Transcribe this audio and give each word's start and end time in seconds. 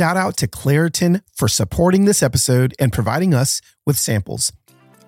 Shout 0.00 0.16
out 0.16 0.38
to 0.38 0.48
Claritin 0.48 1.20
for 1.34 1.46
supporting 1.46 2.06
this 2.06 2.22
episode 2.22 2.72
and 2.78 2.90
providing 2.90 3.34
us 3.34 3.60
with 3.84 3.98
samples. 3.98 4.50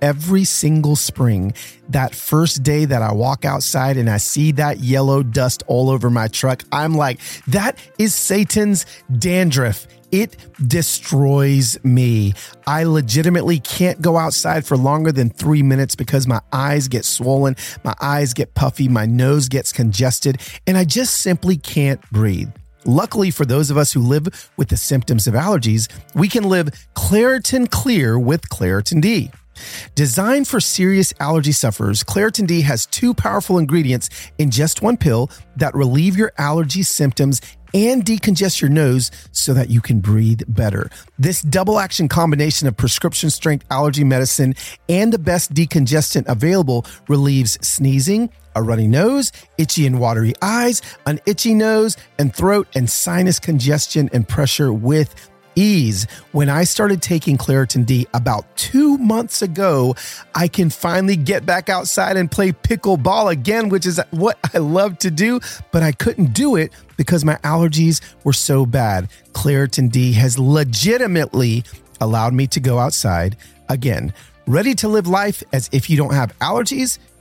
Every 0.03 0.45
single 0.45 0.96
spring, 0.96 1.54
that 1.88 2.15
first 2.15 2.62
day 2.62 2.84
that 2.84 3.00
I 3.00 3.15
walk 3.15 3.47
outside 3.47 3.97
and 3.97 4.10
I 4.10 4.18
see 4.18 4.52
that 4.52 4.81
yellow 4.81 5.23
dust 5.23 5.63
all 5.67 5.89
over 5.89 6.10
my 6.10 6.28
truck, 6.28 6.65
I'm 6.73 6.94
like, 6.94 7.20
that 7.47 7.78
is 7.99 8.14
Satan's 8.14 8.84
dandruff. 9.11 9.86
It 10.11 10.36
destroys 10.68 11.82
me. 11.82 12.34
I 12.66 12.84
legitimately 12.84 13.61
can't 13.61 14.02
go 14.02 14.18
outside 14.18 14.66
for 14.66 14.77
longer 14.77 15.11
than 15.11 15.30
three 15.30 15.62
minutes 15.62 15.95
because 15.95 16.27
my 16.27 16.43
eyes 16.52 16.88
get 16.88 17.06
swollen, 17.06 17.56
my 17.82 17.95
eyes 17.98 18.34
get 18.34 18.54
puffy, 18.54 18.88
my 18.88 19.06
nose 19.06 19.48
gets 19.48 19.72
congested, 19.72 20.43
and 20.66 20.77
I 20.77 20.84
just 20.84 21.16
simply 21.16 21.56
can't 21.56 22.02
breathe. 22.11 22.50
Luckily, 22.85 23.30
for 23.30 23.45
those 23.45 23.71
of 23.71 23.77
us 23.77 23.93
who 23.93 24.01
live 24.01 24.51
with 24.57 24.69
the 24.69 24.77
symptoms 24.77 25.27
of 25.27 25.35
allergies, 25.35 25.89
we 26.15 26.29
can 26.29 26.45
live 26.45 26.69
Claritin 26.95 27.70
Clear 27.70 28.19
with 28.19 28.48
Claritin 28.48 29.01
D. 29.01 29.30
Designed 29.95 30.48
for 30.48 30.61
serious 30.61 31.12
allergy 31.20 31.53
sufferers, 31.53 32.03
Claritin 32.03 32.47
D 32.47 32.62
has 32.62 32.87
two 32.87 33.15
powerful 33.15 33.59
ingredients 33.59 34.09
in 34.39 34.51
just 34.51 34.83
one 34.83 34.97
pill 34.97 35.30
that 35.56 35.75
relieve 35.75 36.16
your 36.16 36.33
allergy 36.39 36.83
symptoms 36.83 37.41
and 37.75 38.05
decongest 38.05 38.61
your 38.61 38.70
nose 38.70 39.11
so 39.33 39.55
that 39.55 39.70
you 39.70 39.80
can 39.80 40.01
breathe 40.01 40.42
better. 40.48 40.91
This 41.19 41.42
double 41.42 41.78
action 41.78 42.09
combination 42.09 42.69
of 42.69 42.77
prescription 42.77 43.30
strength 43.30 43.64
allergy 43.70 44.05
medicine 44.05 44.55
and 44.89 45.12
the 45.12 45.19
best 45.19 45.55
decongestant 45.55 46.25
available 46.28 46.84
relieves 47.09 47.59
sneezing, 47.67 48.30
a 48.55 48.62
runny 48.62 48.87
nose, 48.87 49.33
itchy 49.59 49.87
and 49.87 49.98
watery 49.98 50.34
eyes, 50.42 50.83
an 51.06 51.20
itchy 51.27 51.55
nose 51.55 51.97
and 52.19 52.34
throat, 52.34 52.69
and 52.75 52.88
sinus 52.88 53.38
congestion 53.38 54.09
and 54.12 54.28
pressure 54.28 54.73
with 54.73 55.15
ease. 55.55 56.06
When 56.33 56.48
I 56.48 56.65
started 56.65 57.02
taking 57.02 57.37
Claritin 57.37 57.84
D 57.84 58.06
about 58.14 58.56
two 58.56 58.98
months 58.98 59.42
ago, 59.42 59.95
I 60.34 60.48
can 60.48 60.70
finally 60.70 61.17
get 61.17 61.45
back 61.45 61.69
outside 61.69 62.17
and 62.17 62.30
play 62.30 62.53
pickleball 62.53 63.30
again, 63.30 63.69
which 63.69 63.86
is 63.86 64.00
what 64.11 64.39
I 64.55 64.58
love 64.58 64.98
to 64.98 65.11
do, 65.11 65.41
but 65.70 65.83
I 65.83 65.92
couldn't 65.92 66.33
do 66.33 66.56
it 66.56 66.73
because 66.97 67.25
my 67.25 67.36
allergies 67.36 68.00
were 68.25 68.33
so 68.33 68.64
bad. 68.64 69.11
Claritin 69.33 69.91
D 69.91 70.12
has 70.12 70.39
legitimately 70.39 71.64
allowed 72.00 72.34
me 72.34 72.47
to 72.48 72.61
go 72.61 72.78
outside 72.78 73.36
again. 73.69 74.12
Ready 74.47 74.75
to 74.77 74.89
live 74.89 75.06
life 75.06 75.42
as 75.53 75.69
if 75.73 75.89
you 75.89 75.97
don't 75.97 76.14
have 76.14 76.36
allergies? 76.41 76.98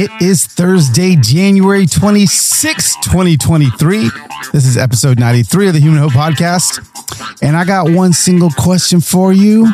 It 0.00 0.12
is 0.22 0.46
Thursday, 0.46 1.16
January 1.16 1.84
26, 1.84 2.94
2023. 3.02 4.08
This 4.52 4.64
is 4.64 4.76
episode 4.76 5.18
93 5.18 5.66
of 5.66 5.74
the 5.74 5.80
Human 5.80 5.98
Hope 5.98 6.12
Podcast. 6.12 6.78
And 7.42 7.56
I 7.56 7.64
got 7.64 7.90
one 7.90 8.12
single 8.12 8.50
question 8.50 9.00
for 9.00 9.32
you. 9.32 9.66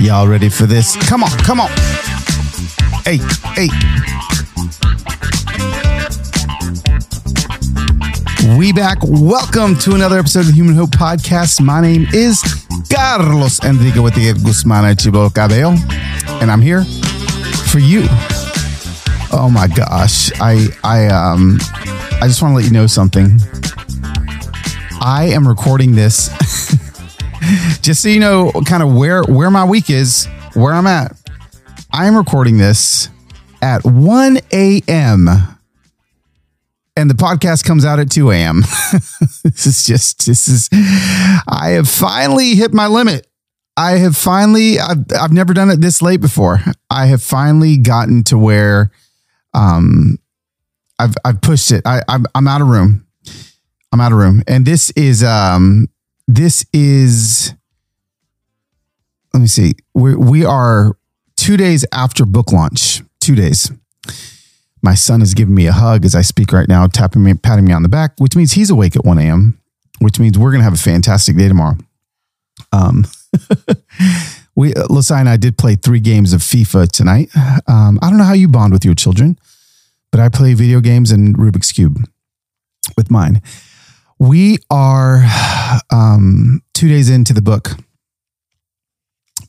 Y'all 0.00 0.26
ready 0.26 0.48
for 0.48 0.66
this? 0.66 0.96
Come 1.08 1.22
on, 1.22 1.30
come 1.38 1.60
on. 1.60 1.68
Hey, 3.04 3.18
hey. 3.54 3.68
We 8.58 8.72
back. 8.72 8.98
Welcome 9.04 9.78
to 9.78 9.94
another 9.94 10.18
episode 10.18 10.40
of 10.40 10.46
the 10.46 10.54
Human 10.54 10.74
Hope 10.74 10.90
Podcast. 10.90 11.60
My 11.60 11.80
name 11.80 12.08
is 12.12 12.42
Carlos 12.92 13.62
Enrique 13.62 13.94
Gutierrez 13.94 14.42
Guzman 14.42 14.96
Chibo 14.96 15.32
Cabello, 15.32 15.76
and 16.42 16.50
I'm 16.50 16.60
here 16.60 16.82
for 17.70 17.78
you. 17.78 18.08
Oh 19.32 19.50
my 19.52 19.66
gosh. 19.66 20.30
I 20.40 20.68
I 20.84 21.06
um 21.06 21.58
I 22.20 22.26
just 22.26 22.42
want 22.42 22.52
to 22.52 22.56
let 22.56 22.64
you 22.64 22.72
know 22.72 22.86
something. 22.86 23.38
I 25.00 25.30
am 25.32 25.46
recording 25.46 25.94
this 25.94 26.28
just 27.80 28.02
so 28.02 28.08
you 28.08 28.20
know 28.20 28.52
kind 28.66 28.82
of 28.82 28.94
where 28.94 29.22
where 29.24 29.50
my 29.50 29.64
week 29.64 29.90
is, 29.90 30.26
where 30.54 30.72
I'm 30.72 30.86
at. 30.86 31.16
I 31.92 32.06
am 32.06 32.16
recording 32.16 32.58
this 32.58 33.08
at 33.62 33.84
1 33.84 34.38
a.m. 34.52 35.28
And 36.98 37.10
the 37.10 37.14
podcast 37.14 37.64
comes 37.64 37.84
out 37.84 37.98
at 37.98 38.10
2 38.10 38.30
a.m. 38.30 38.60
this 39.42 39.66
is 39.66 39.84
just, 39.84 40.26
this 40.26 40.48
is, 40.48 40.68
I 40.72 41.70
have 41.70 41.88
finally 41.88 42.54
hit 42.54 42.72
my 42.72 42.86
limit. 42.86 43.26
I 43.76 43.92
have 43.98 44.16
finally, 44.16 44.78
I've, 44.78 45.04
I've 45.18 45.32
never 45.32 45.52
done 45.52 45.70
it 45.70 45.80
this 45.80 46.00
late 46.00 46.20
before. 46.20 46.60
I 46.90 47.06
have 47.06 47.22
finally 47.22 47.76
gotten 47.76 48.24
to 48.24 48.38
where 48.38 48.90
um, 49.56 50.18
I've, 50.98 51.14
I've 51.24 51.40
pushed 51.40 51.72
it. 51.72 51.82
I, 51.84 52.02
I'm, 52.08 52.26
I'm 52.34 52.46
out 52.46 52.60
of 52.60 52.68
room. 52.68 53.06
I'm 53.92 54.00
out 54.00 54.12
of 54.12 54.18
room. 54.18 54.42
And 54.46 54.64
this 54.64 54.90
is, 54.90 55.24
um, 55.24 55.88
this 56.28 56.64
is, 56.72 57.54
let 59.32 59.40
me 59.40 59.46
see. 59.46 59.72
We, 59.94 60.14
we 60.14 60.44
are 60.44 60.96
two 61.36 61.56
days 61.56 61.84
after 61.92 62.24
book 62.24 62.52
launch, 62.52 63.02
two 63.20 63.34
days. 63.34 63.72
My 64.82 64.94
son 64.94 65.22
is 65.22 65.34
giving 65.34 65.54
me 65.54 65.66
a 65.66 65.72
hug 65.72 66.04
as 66.04 66.14
I 66.14 66.22
speak 66.22 66.52
right 66.52 66.68
now, 66.68 66.86
tapping 66.86 67.22
me, 67.22 67.34
patting 67.34 67.64
me 67.64 67.72
on 67.72 67.82
the 67.82 67.88
back, 67.88 68.12
which 68.18 68.36
means 68.36 68.52
he's 68.52 68.70
awake 68.70 68.94
at 68.94 69.04
1 69.04 69.18
a.m., 69.18 69.58
which 70.00 70.20
means 70.20 70.38
we're 70.38 70.52
to 70.52 70.62
have 70.62 70.74
a 70.74 70.76
fantastic 70.76 71.36
day 71.36 71.48
tomorrow. 71.48 71.76
Um, 72.72 73.06
we, 74.56 74.72
Lasai 74.72 75.20
and 75.20 75.28
I 75.28 75.36
did 75.36 75.58
play 75.58 75.76
three 75.76 76.00
games 76.00 76.32
of 76.32 76.40
FIFA 76.40 76.90
tonight. 76.90 77.30
Um, 77.68 77.98
I 78.02 78.08
don't 78.08 78.18
know 78.18 78.24
how 78.24 78.32
you 78.32 78.48
bond 78.48 78.72
with 78.72 78.84
your 78.84 78.94
children, 78.94 79.38
but 80.10 80.20
I 80.20 80.30
play 80.30 80.54
video 80.54 80.80
games 80.80 81.12
and 81.12 81.36
Rubik's 81.36 81.72
Cube 81.72 81.98
with 82.96 83.10
mine. 83.10 83.42
We 84.18 84.58
are 84.70 85.22
um, 85.90 86.62
two 86.72 86.88
days 86.88 87.10
into 87.10 87.34
the 87.34 87.42
book 87.42 87.72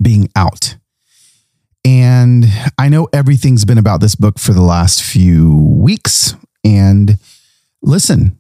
being 0.02 0.30
out. 0.36 0.76
And 1.86 2.46
I 2.78 2.90
know 2.90 3.08
everything's 3.14 3.64
been 3.64 3.78
about 3.78 4.02
this 4.02 4.16
book 4.16 4.40
for 4.40 4.52
the 4.52 4.62
last 4.62 5.02
few 5.02 5.56
weeks. 5.56 6.36
And 6.66 7.18
listen, 7.82 8.38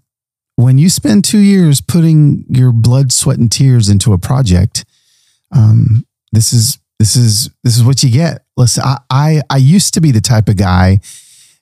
when 0.57 0.77
you 0.77 0.89
spend 0.89 1.23
two 1.23 1.39
years 1.39 1.79
putting 1.79 2.43
your 2.49 2.73
blood, 2.73 3.13
sweat, 3.13 3.37
and 3.37 3.49
tears 3.49 3.87
into 3.87 4.11
a 4.11 4.17
project, 4.17 4.83
um, 5.53 6.05
this 6.37 6.53
is 6.53 6.77
this 6.99 7.15
is 7.15 7.49
this 7.63 7.75
is 7.75 7.83
what 7.83 8.03
you 8.03 8.11
get. 8.11 8.45
Listen, 8.55 8.83
I 8.85 8.97
I, 9.09 9.41
I 9.49 9.57
used 9.57 9.95
to 9.95 10.01
be 10.01 10.11
the 10.11 10.21
type 10.21 10.47
of 10.47 10.57
guy 10.57 10.99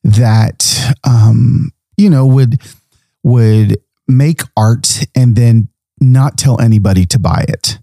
that 0.03 0.94
um, 1.06 1.72
you 1.96 2.09
know 2.09 2.25
would 2.25 2.62
would 3.24 3.78
make 4.08 4.41
art 4.58 5.06
and 5.16 5.35
then 5.35 5.69
not 6.02 6.38
tell 6.38 6.59
anybody 6.59 7.06
to 7.06 7.18
buy 7.18 7.46
it 7.47 7.80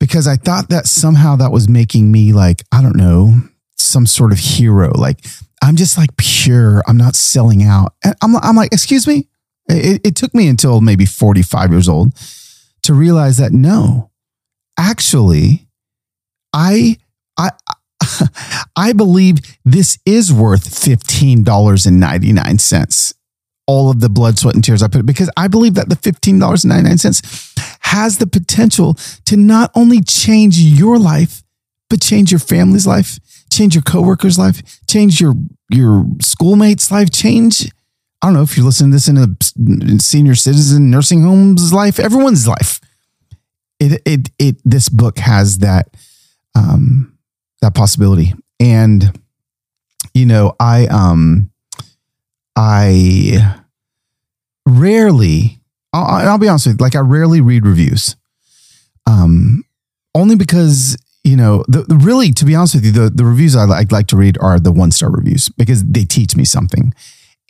because 0.00 0.26
I 0.26 0.36
thought 0.36 0.70
that 0.70 0.86
somehow 0.86 1.36
that 1.36 1.52
was 1.52 1.68
making 1.68 2.10
me 2.10 2.32
like, 2.32 2.62
I 2.72 2.80
don't 2.80 2.96
know, 2.96 3.34
some 3.76 4.06
sort 4.06 4.32
of 4.32 4.38
hero. 4.38 4.90
Like 4.94 5.24
I'm 5.62 5.76
just 5.76 5.98
like 5.98 6.16
pure. 6.16 6.82
I'm 6.88 6.96
not 6.96 7.16
selling 7.16 7.62
out. 7.62 7.92
And 8.02 8.14
I'm, 8.22 8.34
I'm 8.36 8.56
like, 8.56 8.72
excuse 8.72 9.06
me. 9.06 9.28
It, 9.68 10.00
it 10.02 10.16
took 10.16 10.34
me 10.34 10.48
until 10.48 10.80
maybe 10.80 11.04
45 11.04 11.70
years 11.70 11.88
old 11.88 12.14
to 12.82 12.94
realize 12.94 13.36
that 13.36 13.52
no, 13.52 14.10
actually, 14.78 15.67
I, 16.58 16.96
I, 17.38 17.50
I 18.76 18.92
believe 18.92 19.38
this 19.64 19.98
is 20.04 20.30
worth 20.32 20.68
$15.99 20.68 23.14
all 23.68 23.90
of 23.90 24.00
the 24.00 24.08
blood, 24.08 24.38
sweat, 24.38 24.54
and 24.54 24.64
tears 24.64 24.82
I 24.82 24.88
put 24.88 25.04
because 25.04 25.30
I 25.36 25.46
believe 25.46 25.74
that 25.74 25.90
the 25.90 25.94
$15.99 25.94 27.76
has 27.80 28.16
the 28.16 28.26
potential 28.26 28.94
to 29.26 29.36
not 29.36 29.70
only 29.74 30.00
change 30.00 30.58
your 30.58 30.98
life, 30.98 31.42
but 31.90 32.00
change 32.00 32.32
your 32.32 32.40
family's 32.40 32.86
life, 32.86 33.18
change 33.52 33.74
your 33.74 33.82
coworker's 33.82 34.38
life, 34.38 34.62
change 34.88 35.20
your 35.20 35.34
your 35.70 36.06
schoolmate's 36.20 36.90
life, 36.90 37.10
change. 37.10 37.70
I 38.22 38.28
don't 38.28 38.34
know 38.34 38.42
if 38.42 38.56
you're 38.56 38.66
listening 38.66 38.92
to 38.92 38.96
this 38.96 39.08
in 39.08 39.18
a 39.96 40.00
senior 40.00 40.34
citizen 40.34 40.90
nursing 40.90 41.22
home's 41.22 41.72
life, 41.72 42.00
everyone's 42.00 42.48
life. 42.48 42.80
It 43.78 44.00
it 44.06 44.30
it 44.38 44.56
this 44.64 44.88
book 44.88 45.18
has 45.18 45.58
that 45.58 45.88
um 46.58 47.16
that 47.62 47.74
possibility. 47.74 48.34
And 48.60 49.18
you 50.14 50.26
know, 50.26 50.54
I 50.58 50.86
um 50.86 51.50
I 52.56 53.56
rarely, 54.66 55.60
I'll, 55.92 56.28
I'll, 56.28 56.38
be 56.38 56.48
honest 56.48 56.66
with 56.66 56.80
you, 56.80 56.84
like 56.84 56.96
I 56.96 57.00
rarely 57.00 57.40
read 57.40 57.64
reviews. 57.64 58.16
Um, 59.06 59.64
only 60.14 60.34
because 60.34 60.98
you 61.24 61.36
know 61.36 61.64
the, 61.68 61.82
the 61.82 61.96
really 61.96 62.32
to 62.32 62.44
be 62.44 62.54
honest 62.54 62.74
with 62.74 62.84
you 62.84 62.92
the, 62.92 63.10
the 63.10 63.24
reviews 63.24 63.54
I 63.54 63.64
like, 63.64 63.92
like 63.92 64.06
to 64.08 64.16
read 64.16 64.38
are 64.40 64.58
the 64.58 64.72
one 64.72 64.90
star 64.90 65.10
reviews 65.10 65.48
because 65.48 65.84
they 65.84 66.04
teach 66.04 66.36
me 66.36 66.44
something 66.44 66.92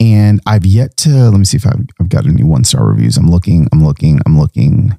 and 0.00 0.40
i've 0.46 0.66
yet 0.66 0.96
to 0.98 1.10
let 1.30 1.38
me 1.38 1.44
see 1.44 1.56
if 1.56 1.66
i've, 1.66 1.86
I've 2.00 2.08
got 2.08 2.26
any 2.26 2.44
one 2.44 2.64
star 2.64 2.86
reviews 2.86 3.16
i'm 3.16 3.30
looking 3.30 3.68
i'm 3.72 3.84
looking 3.84 4.20
i'm 4.26 4.38
looking 4.38 4.98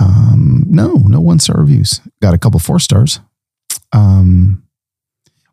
um 0.00 0.64
no 0.66 0.94
no 0.94 1.20
one 1.20 1.38
star 1.38 1.60
reviews. 1.60 2.00
Got 2.20 2.34
a 2.34 2.38
couple 2.38 2.60
four 2.60 2.78
stars. 2.78 3.20
Um 3.92 4.62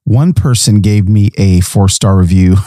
one 0.05 0.33
person 0.33 0.81
gave 0.81 1.09
me 1.09 1.31
a 1.37 1.59
four 1.61 1.89
star 1.89 2.17
review. 2.17 2.55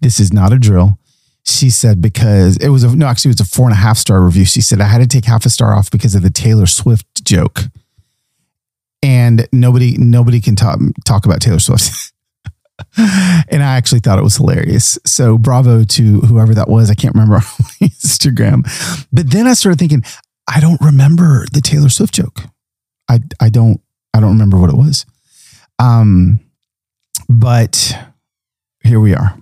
This 0.00 0.18
is 0.18 0.32
not 0.32 0.52
a 0.52 0.58
drill. 0.58 0.98
She 1.44 1.70
said 1.70 2.02
because 2.02 2.56
it 2.56 2.70
was 2.70 2.82
a 2.82 2.94
no 2.94 3.06
actually 3.06 3.30
it 3.30 3.38
was 3.38 3.48
a 3.48 3.54
four 3.54 3.66
and 3.66 3.72
a 3.72 3.76
half 3.76 3.96
star 3.96 4.20
review. 4.20 4.44
She 4.44 4.60
said 4.60 4.80
i 4.80 4.84
had 4.84 4.98
to 4.98 5.06
take 5.06 5.24
half 5.24 5.46
a 5.46 5.48
star 5.50 5.72
off 5.74 5.90
because 5.92 6.16
of 6.16 6.22
the 6.22 6.30
taylor 6.30 6.66
swift 6.66 7.24
joke. 7.24 7.60
And 9.00 9.46
nobody 9.52 9.96
nobody 9.96 10.40
can 10.40 10.56
talk 10.56 10.80
talk 11.04 11.24
about 11.24 11.40
taylor 11.40 11.60
swift. 11.60 11.90
And 13.48 13.62
i 13.62 13.76
actually 13.76 14.00
thought 14.00 14.18
it 14.18 14.24
was 14.24 14.36
hilarious. 14.36 14.98
So 15.06 15.38
bravo 15.38 15.84
to 15.84 16.20
whoever 16.22 16.54
that 16.54 16.68
was. 16.68 16.90
I 16.90 16.94
can't 16.94 17.14
remember 17.14 17.36
on 17.36 17.42
instagram. 17.80 19.06
But 19.12 19.30
then 19.30 19.46
i 19.46 19.54
started 19.54 19.78
thinking 19.78 20.02
i 20.48 20.60
don't 20.60 20.80
remember 20.80 21.44
the 21.52 21.60
taylor 21.60 21.88
swift 21.88 22.14
joke 22.14 22.42
i 23.08 23.18
i 23.40 23.48
don't 23.48 23.80
i 24.12 24.20
don't 24.20 24.30
remember 24.30 24.58
what 24.58 24.70
it 24.70 24.76
was 24.76 25.06
um 25.78 26.40
but 27.28 27.96
here 28.82 29.00
we 29.00 29.14
are 29.14 29.36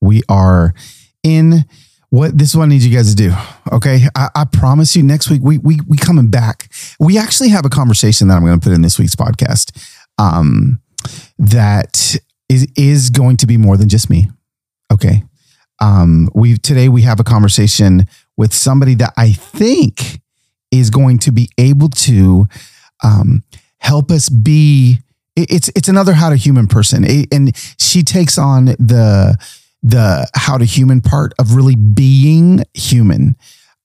we 0.00 0.22
are 0.28 0.74
in 1.22 1.64
what 2.10 2.38
this 2.38 2.50
is 2.50 2.56
what 2.56 2.64
I 2.64 2.68
need 2.68 2.82
you 2.82 2.96
guys 2.96 3.14
to 3.14 3.16
do. 3.16 3.34
Okay. 3.72 4.06
I, 4.14 4.28
I, 4.34 4.44
promise 4.44 4.94
you 4.96 5.02
next 5.02 5.28
week 5.28 5.42
we 5.42 5.58
we 5.58 5.78
we 5.86 5.96
coming 5.96 6.28
back. 6.28 6.70
We 7.00 7.18
actually 7.18 7.48
have 7.50 7.66
a 7.66 7.68
conversation 7.68 8.28
that 8.28 8.36
I'm 8.36 8.44
going 8.44 8.58
to 8.58 8.64
put 8.64 8.72
in 8.72 8.82
this 8.82 8.98
week's 8.98 9.16
podcast. 9.16 9.76
Um 10.18 10.80
that 11.38 12.16
is 12.48 12.66
is 12.76 13.10
going 13.10 13.36
to 13.38 13.46
be 13.46 13.56
more 13.56 13.76
than 13.76 13.88
just 13.88 14.08
me. 14.08 14.30
Okay. 14.92 15.24
Um 15.80 16.30
we 16.34 16.56
today 16.56 16.88
we 16.88 17.02
have 17.02 17.20
a 17.20 17.24
conversation 17.24 18.06
with 18.36 18.52
somebody 18.52 18.94
that 18.96 19.12
I 19.16 19.32
think 19.32 20.20
is 20.70 20.90
going 20.90 21.18
to 21.20 21.32
be 21.32 21.48
able 21.58 21.88
to 21.88 22.46
um 23.02 23.42
help 23.78 24.10
us 24.10 24.28
be 24.28 24.98
it's 25.36 25.68
it's 25.76 25.88
another 25.88 26.14
how 26.14 26.30
to 26.30 26.36
human 26.36 26.66
person. 26.66 27.04
And 27.30 27.54
she 27.78 28.02
takes 28.02 28.38
on 28.38 28.64
the 28.64 29.36
the 29.82 30.28
how 30.34 30.58
to 30.58 30.64
human 30.64 31.00
part 31.00 31.32
of 31.38 31.54
really 31.54 31.76
being 31.76 32.64
human. 32.74 33.36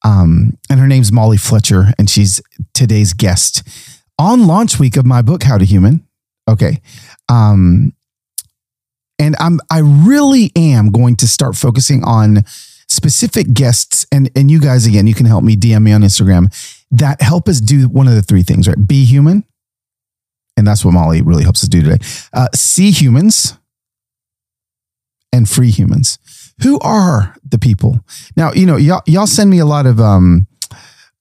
Um, 0.03 0.57
and 0.69 0.79
her 0.79 0.87
name's 0.87 1.11
Molly 1.11 1.37
Fletcher, 1.37 1.93
and 1.99 2.09
she's 2.09 2.41
today's 2.73 3.13
guest 3.13 3.67
on 4.17 4.47
launch 4.47 4.79
week 4.79 4.97
of 4.97 5.05
my 5.05 5.21
book, 5.21 5.43
How 5.43 5.57
to 5.57 5.65
Human. 5.65 6.07
Okay. 6.47 6.81
Um, 7.29 7.93
and 9.19 9.35
I'm 9.39 9.59
I 9.69 9.79
really 9.79 10.51
am 10.55 10.91
going 10.91 11.17
to 11.17 11.27
start 11.27 11.55
focusing 11.55 12.03
on 12.03 12.45
specific 12.91 13.53
guests 13.53 14.05
and 14.11 14.29
and 14.35 14.51
you 14.51 14.59
guys 14.59 14.85
again 14.85 15.07
you 15.07 15.13
can 15.13 15.25
help 15.25 15.43
me 15.43 15.55
DM 15.55 15.83
me 15.83 15.93
on 15.93 16.01
Instagram 16.01 16.47
that 16.91 17.21
help 17.21 17.47
us 17.47 17.61
do 17.61 17.87
one 17.87 18.07
of 18.07 18.15
the 18.15 18.21
three 18.21 18.43
things 18.43 18.67
right 18.67 18.87
be 18.87 19.05
human 19.05 19.43
and 20.57 20.67
that's 20.67 20.83
what 20.83 20.93
Molly 20.93 21.21
really 21.21 21.43
helps 21.43 21.63
us 21.63 21.69
do 21.69 21.81
today 21.81 21.97
uh, 22.33 22.47
see 22.53 22.91
humans 22.91 23.57
and 25.31 25.49
free 25.49 25.71
humans. 25.71 26.19
Who 26.63 26.79
are 26.79 27.35
the 27.47 27.57
people? 27.57 28.01
Now, 28.35 28.51
you 28.53 28.65
know, 28.65 28.77
y'all, 28.77 29.01
y'all 29.05 29.27
send 29.27 29.49
me 29.49 29.59
a 29.59 29.65
lot 29.65 29.85
of 29.85 29.99
um 29.99 30.47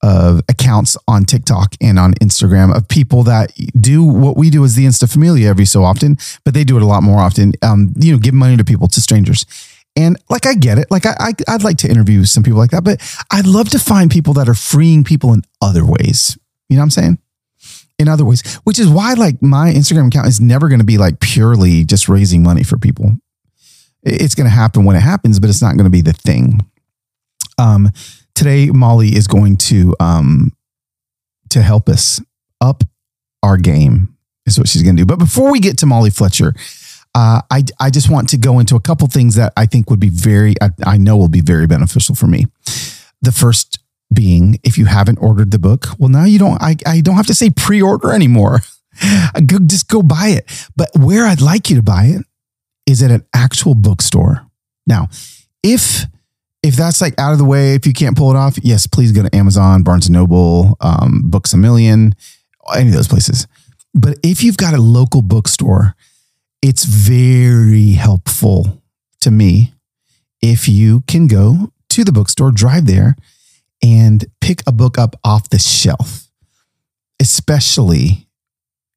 of 0.02 0.40
accounts 0.49 0.96
on 1.06 1.25
TikTok 1.25 1.75
and 1.78 1.99
on 1.99 2.14
Instagram 2.14 2.75
of 2.75 2.88
people 2.88 3.23
that 3.25 3.52
do 3.78 4.02
what 4.02 4.34
we 4.34 4.49
do 4.49 4.64
as 4.64 4.75
the 4.75 4.87
Insta 4.87 5.11
Familia 5.11 5.50
every 5.50 5.66
so 5.66 5.84
often, 5.84 6.16
but 6.43 6.55
they 6.55 6.64
do 6.64 6.78
it 6.78 6.82
a 6.82 6.87
lot 6.87 7.02
more 7.02 7.19
often. 7.19 7.52
Um, 7.61 7.93
you 7.99 8.11
know, 8.11 8.19
give 8.19 8.32
money 8.32 8.56
to 8.56 8.64
people, 8.64 8.88
to 8.88 9.00
strangers. 9.02 9.44
And 10.00 10.17
like 10.29 10.47
I 10.47 10.55
get 10.55 10.79
it, 10.79 10.91
like 10.91 11.06
I, 11.06 11.14
I 11.19 11.32
I'd 11.49 11.62
like 11.62 11.79
to 11.79 11.88
interview 11.88 12.25
some 12.25 12.43
people 12.43 12.58
like 12.58 12.70
that, 12.70 12.85
but 12.85 13.00
I'd 13.31 13.47
love 13.47 13.69
to 13.70 13.79
find 13.79 14.11
people 14.11 14.35
that 14.35 14.49
are 14.49 14.55
freeing 14.55 15.05
people 15.05 15.32
in 15.32 15.43
other 15.61 15.85
ways. 15.85 16.38
You 16.69 16.76
know 16.76 16.81
what 16.81 16.85
I'm 16.85 16.91
saying? 16.91 17.19
in 17.99 18.08
other 18.08 18.25
ways, 18.25 18.56
which 18.64 18.79
is 18.79 18.88
why 18.88 19.12
like 19.12 19.43
my 19.43 19.70
Instagram 19.70 20.06
account 20.06 20.26
is 20.26 20.41
never 20.41 20.70
going 20.70 20.79
to 20.79 20.87
be 20.87 20.97
like 20.97 21.20
purely 21.20 21.85
just 21.85 22.08
raising 22.08 22.43
money 22.43 22.62
for 22.62 22.79
people 22.79 23.19
it's 24.02 24.35
going 24.35 24.47
to 24.47 24.50
happen 24.50 24.85
when 24.85 24.97
it 24.97 25.00
happens, 25.00 25.38
but 25.38 25.50
it's 25.50 25.62
not 25.62 25.76
going 25.76 25.85
to 25.85 25.91
be 25.91 26.00
the 26.00 26.12
thing. 26.12 26.61
Um, 27.58 27.91
today, 28.35 28.67
Molly 28.67 29.14
is 29.14 29.26
going 29.26 29.56
to 29.56 29.94
um, 30.00 30.52
to 31.50 31.62
help 31.62 31.88
us 31.88 32.20
up 32.61 32.85
our 33.43 33.56
game. 33.56 34.17
Is 34.47 34.58
what 34.58 34.69
she's 34.69 34.82
going 34.82 34.97
to 34.97 35.02
do. 35.02 35.06
But 35.06 35.19
before 35.19 35.52
we 35.52 35.61
get 35.61 35.79
to 35.79 35.87
Molly 35.87 36.11
Fletcher, 36.11 36.55
uh, 37.15 37.43
I 37.51 37.65
I 37.79 37.91
just 37.91 38.11
want 38.11 38.29
to 38.31 38.37
go 38.39 38.59
into 38.59 38.77
a 38.77 38.81
couple 38.81 39.07
things 39.09 39.35
that 39.35 39.53
I 39.57 39.67
think 39.67 39.91
would 39.91 40.01
be 40.01 40.11
very 40.11 40.55
I, 40.61 40.71
I 40.85 40.97
know 40.97 41.17
will 41.17 41.29
be 41.29 41.41
very 41.41 41.67
beneficial 41.67 42.15
for 42.15 42.27
me. 42.27 42.47
The 43.23 43.33
first 43.33 43.79
being, 44.12 44.59
if 44.62 44.79
you 44.79 44.87
haven't 44.87 45.19
ordered 45.19 45.51
the 45.51 45.59
book, 45.59 45.87
well, 45.99 46.09
now 46.09 46.25
you 46.25 46.39
don't. 46.39 46.61
I 46.62 46.77
I 46.87 47.01
don't 47.01 47.17
have 47.17 47.27
to 47.27 47.35
say 47.35 47.51
pre-order 47.51 48.12
anymore. 48.12 48.61
just 49.67 49.89
go 49.89 50.03
buy 50.03 50.29
it. 50.29 50.69
But 50.77 50.91
where 50.97 51.27
I'd 51.27 51.41
like 51.41 51.71
you 51.71 51.77
to 51.77 51.83
buy 51.83 52.05
it 52.07 52.25
is 52.87 53.03
at 53.03 53.11
an 53.11 53.25
actual 53.35 53.75
bookstore. 53.75 54.47
Now, 54.87 55.09
if 55.62 56.05
if 56.62 56.77
that's 56.77 57.01
like 57.01 57.19
out 57.19 57.33
of 57.33 57.39
the 57.39 57.45
way, 57.45 57.75
if 57.75 57.87
you 57.87 57.93
can't 57.93 58.17
pull 58.17 58.31
it 58.31 58.37
off, 58.37 58.59
yes, 58.62 58.87
please 58.87 59.12
go 59.12 59.23
to 59.23 59.35
Amazon, 59.35 59.83
Barnes 59.83 60.07
and 60.07 60.15
Noble, 60.15 60.77
um, 60.81 61.23
Books 61.25 61.53
a 61.53 61.57
Million, 61.57 62.15
any 62.77 62.89
of 62.89 62.95
those 62.95 63.09
places. 63.09 63.47
But 63.95 64.19
if 64.23 64.45
you've 64.45 64.57
got 64.57 64.75
a 64.75 64.81
local 64.81 65.23
bookstore, 65.23 65.97
it's 66.62 66.85
very 66.85 67.93
helpful 67.93 68.83
to 69.21 69.31
me 69.31 69.73
if 70.41 70.69
you 70.69 71.03
can 71.07 71.27
go 71.27 71.73
to 71.91 72.05
the 72.05 72.12
bookstore, 72.12 72.51
drive 72.51 72.87
there, 72.87 73.17
and 73.83 74.25
pick 74.41 74.62
a 74.67 74.73
book 74.73 74.99
up 74.99 75.17
off 75.25 75.51
the 75.51 75.59
shelf, 75.59 76.29
especially 77.21 78.29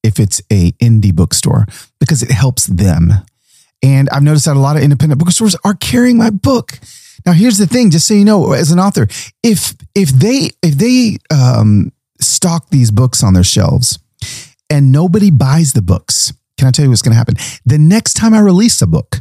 if 0.03 0.19
it's 0.19 0.41
a 0.51 0.71
indie 0.73 1.15
bookstore, 1.15 1.65
because 1.99 2.21
it 2.21 2.31
helps 2.31 2.67
them 2.67 3.13
and 3.83 4.09
I've 4.09 4.23
noticed 4.23 4.45
that 4.45 4.55
a 4.55 4.59
lot 4.59 4.77
of 4.77 4.81
independent 4.81 5.19
bookstores 5.19 5.57
are 5.65 5.73
carrying 5.73 6.17
my 6.17 6.29
book. 6.29 6.79
Now, 7.25 7.33
here's 7.33 7.57
the 7.57 7.67
thing, 7.67 7.91
just 7.91 8.07
so 8.07 8.13
you 8.13 8.25
know, 8.25 8.53
as 8.53 8.71
an 8.71 8.79
author, 8.79 9.07
if 9.43 9.75
if 9.93 10.09
they 10.09 10.51
if 10.63 10.75
they 10.75 11.17
um, 11.29 11.91
stock 12.19 12.69
these 12.69 12.91
books 12.91 13.21
on 13.21 13.33
their 13.33 13.43
shelves 13.43 13.99
and 14.69 14.91
nobody 14.91 15.29
buys 15.29 15.73
the 15.73 15.81
books, 15.81 16.33
can 16.63 16.69
I 16.69 16.71
tell 16.71 16.85
you 16.85 16.89
what's 16.89 17.01
going 17.01 17.11
to 17.11 17.17
happen? 17.17 17.35
The 17.65 17.77
next 17.77 18.13
time 18.13 18.33
I 18.33 18.39
release 18.39 18.81
a 18.81 18.87
book, 18.87 19.19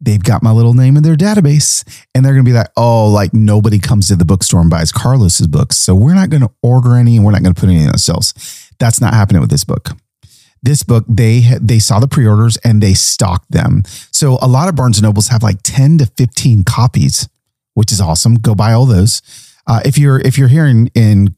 they've 0.00 0.22
got 0.22 0.42
my 0.42 0.50
little 0.50 0.74
name 0.74 0.96
in 0.96 1.04
their 1.04 1.14
database, 1.14 1.84
and 2.12 2.24
they're 2.24 2.32
going 2.32 2.44
to 2.44 2.50
be 2.50 2.54
like, 2.54 2.70
"Oh, 2.76 3.06
like 3.06 3.32
nobody 3.32 3.78
comes 3.78 4.08
to 4.08 4.16
the 4.16 4.24
bookstore 4.24 4.60
and 4.60 4.68
buys 4.68 4.90
Carlos's 4.90 5.46
books, 5.46 5.76
so 5.76 5.94
we're 5.94 6.14
not 6.14 6.30
going 6.30 6.42
to 6.42 6.50
order 6.64 6.96
any, 6.96 7.14
and 7.14 7.24
we're 7.24 7.30
not 7.30 7.44
going 7.44 7.54
to 7.54 7.60
put 7.60 7.68
any 7.68 7.86
on 7.86 7.92
the 7.92 7.98
shelves." 7.98 8.34
That's 8.80 9.00
not 9.00 9.14
happening 9.14 9.40
with 9.40 9.50
this 9.50 9.64
book 9.64 9.90
this 10.62 10.82
book 10.82 11.04
they 11.08 11.42
they 11.58 11.78
saw 11.78 11.98
the 11.98 12.08
pre-orders 12.08 12.58
and 12.58 12.82
they 12.82 12.92
stocked 12.92 13.50
them 13.50 13.82
so 14.12 14.38
a 14.42 14.46
lot 14.46 14.68
of 14.68 14.76
barnes 14.76 14.98
and 14.98 15.04
nobles 15.04 15.28
have 15.28 15.42
like 15.42 15.56
10 15.62 15.96
to 15.96 16.06
15 16.06 16.64
copies 16.64 17.30
which 17.72 17.90
is 17.90 17.98
awesome 17.98 18.34
go 18.34 18.54
buy 18.54 18.74
all 18.74 18.84
those 18.84 19.22
uh, 19.66 19.80
if 19.86 19.96
you're 19.96 20.20
if 20.20 20.36
you're 20.36 20.48
here 20.48 20.66
in, 20.66 20.88
in 20.88 21.34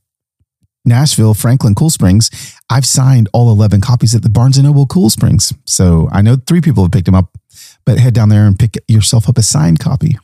nashville 0.85 1.35
franklin 1.35 1.75
cool 1.75 1.91
springs 1.91 2.31
i've 2.71 2.87
signed 2.87 3.29
all 3.33 3.51
11 3.51 3.81
copies 3.81 4.15
at 4.15 4.23
the 4.23 4.29
barnes 4.29 4.57
and 4.57 4.67
noble 4.67 4.87
cool 4.87 5.11
springs. 5.11 5.53
So 5.67 6.09
i 6.13 6.23
know 6.23 6.37
three 6.37 6.61
people 6.61 6.85
have 6.85 6.93
picked 6.93 7.07
them 7.07 7.15
up 7.15 7.37
but 7.85 7.99
head 7.99 8.15
down 8.15 8.29
there 8.29 8.47
and 8.47 8.59
pick 8.59 8.77
yourself 8.89 9.29
up 9.29 9.39
a 9.39 9.43
signed 9.43 9.81
copy. 9.81 10.19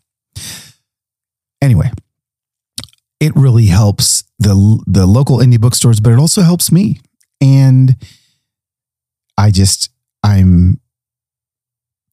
Anyway 1.60 1.90
it 3.20 3.32
really 3.34 3.66
helps 3.66 4.24
the 4.38 4.82
the 4.86 5.06
local 5.06 5.38
indie 5.38 5.60
bookstores 5.60 6.00
but 6.00 6.12
it 6.12 6.18
also 6.18 6.42
helps 6.42 6.70
me. 6.70 7.00
And 7.40 7.96
I 9.38 9.50
just, 9.52 9.90
I'm 10.22 10.80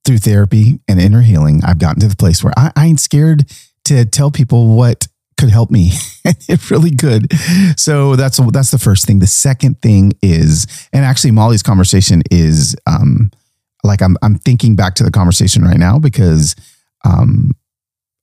through 0.05 0.19
therapy 0.19 0.79
and 0.87 1.01
inner 1.01 1.21
healing, 1.21 1.63
I've 1.63 1.79
gotten 1.79 1.99
to 2.01 2.07
the 2.07 2.15
place 2.15 2.43
where 2.43 2.53
I, 2.55 2.71
I 2.75 2.85
ain't 2.85 2.99
scared 2.99 3.51
to 3.85 4.05
tell 4.05 4.29
people 4.29 4.75
what 4.75 5.07
could 5.37 5.49
help 5.49 5.71
me. 5.71 5.91
it 6.25 6.71
really 6.71 6.95
could. 6.95 7.31
So 7.77 8.15
that's 8.15 8.39
that's 8.51 8.71
the 8.71 8.77
first 8.77 9.05
thing. 9.05 9.19
The 9.19 9.27
second 9.27 9.81
thing 9.81 10.13
is, 10.21 10.87
and 10.93 11.05
actually 11.05 11.31
Molly's 11.31 11.63
conversation 11.63 12.21
is 12.31 12.75
um 12.87 13.31
like 13.83 14.01
I'm 14.01 14.17
I'm 14.21 14.37
thinking 14.37 14.75
back 14.75 14.95
to 14.95 15.03
the 15.03 15.11
conversation 15.11 15.63
right 15.63 15.77
now 15.77 15.99
because 15.99 16.55
um 17.03 17.51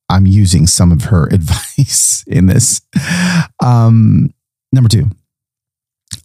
I'm 0.09 0.27
using 0.27 0.67
some 0.67 0.93
of 0.93 1.05
her 1.05 1.27
advice 1.33 2.25
in 2.27 2.47
this. 2.47 2.81
Um 3.63 4.33
number 4.73 4.89
2. 4.89 5.07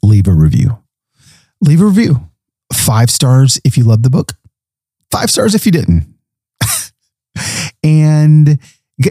Leave 0.04 0.28
a 0.28 0.34
review. 0.34 0.78
Leave 1.62 1.82
a 1.82 1.86
review 1.86 2.30
five 2.74 3.10
stars 3.10 3.60
if 3.64 3.78
you 3.78 3.84
loved 3.84 4.04
the 4.04 4.10
book, 4.10 4.34
five 5.12 5.30
stars 5.30 5.56
if 5.56 5.66
you 5.66 5.72
didn't. 5.72 6.08
and 7.84 8.60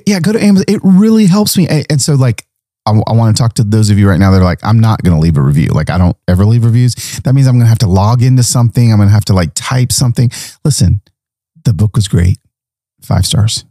yeah, 0.06 0.20
go 0.20 0.32
to 0.32 0.42
Amazon. 0.42 0.64
It 0.68 0.80
really 0.82 1.26
helps 1.26 1.56
me. 1.56 1.68
And 1.68 2.00
so, 2.00 2.14
like, 2.14 2.46
I, 2.86 2.90
I 3.06 3.12
want 3.12 3.36
to 3.36 3.40
talk 3.40 3.54
to 3.54 3.64
those 3.64 3.90
of 3.90 3.98
you 3.98 4.08
right 4.08 4.18
now 4.18 4.30
that 4.30 4.40
are 4.40 4.44
like, 4.44 4.64
I'm 4.64 4.80
not 4.80 5.02
going 5.02 5.14
to 5.14 5.20
leave 5.20 5.36
a 5.36 5.42
review. 5.42 5.68
Like, 5.68 5.90
I 5.90 5.98
don't 5.98 6.16
ever 6.28 6.44
leave 6.44 6.64
reviews. 6.64 6.94
That 7.24 7.34
means 7.34 7.46
I'm 7.46 7.54
going 7.54 7.64
to 7.64 7.68
have 7.68 7.78
to 7.78 7.88
log 7.88 8.22
into 8.22 8.42
something. 8.42 8.92
I'm 8.92 8.98
going 8.98 9.08
to 9.08 9.14
have 9.14 9.24
to 9.26 9.34
like 9.34 9.50
type 9.54 9.92
something. 9.92 10.30
Listen, 10.64 11.02
the 11.64 11.74
book 11.74 11.96
was 11.96 12.08
great. 12.08 12.38
Five 13.02 13.26
stars. 13.26 13.64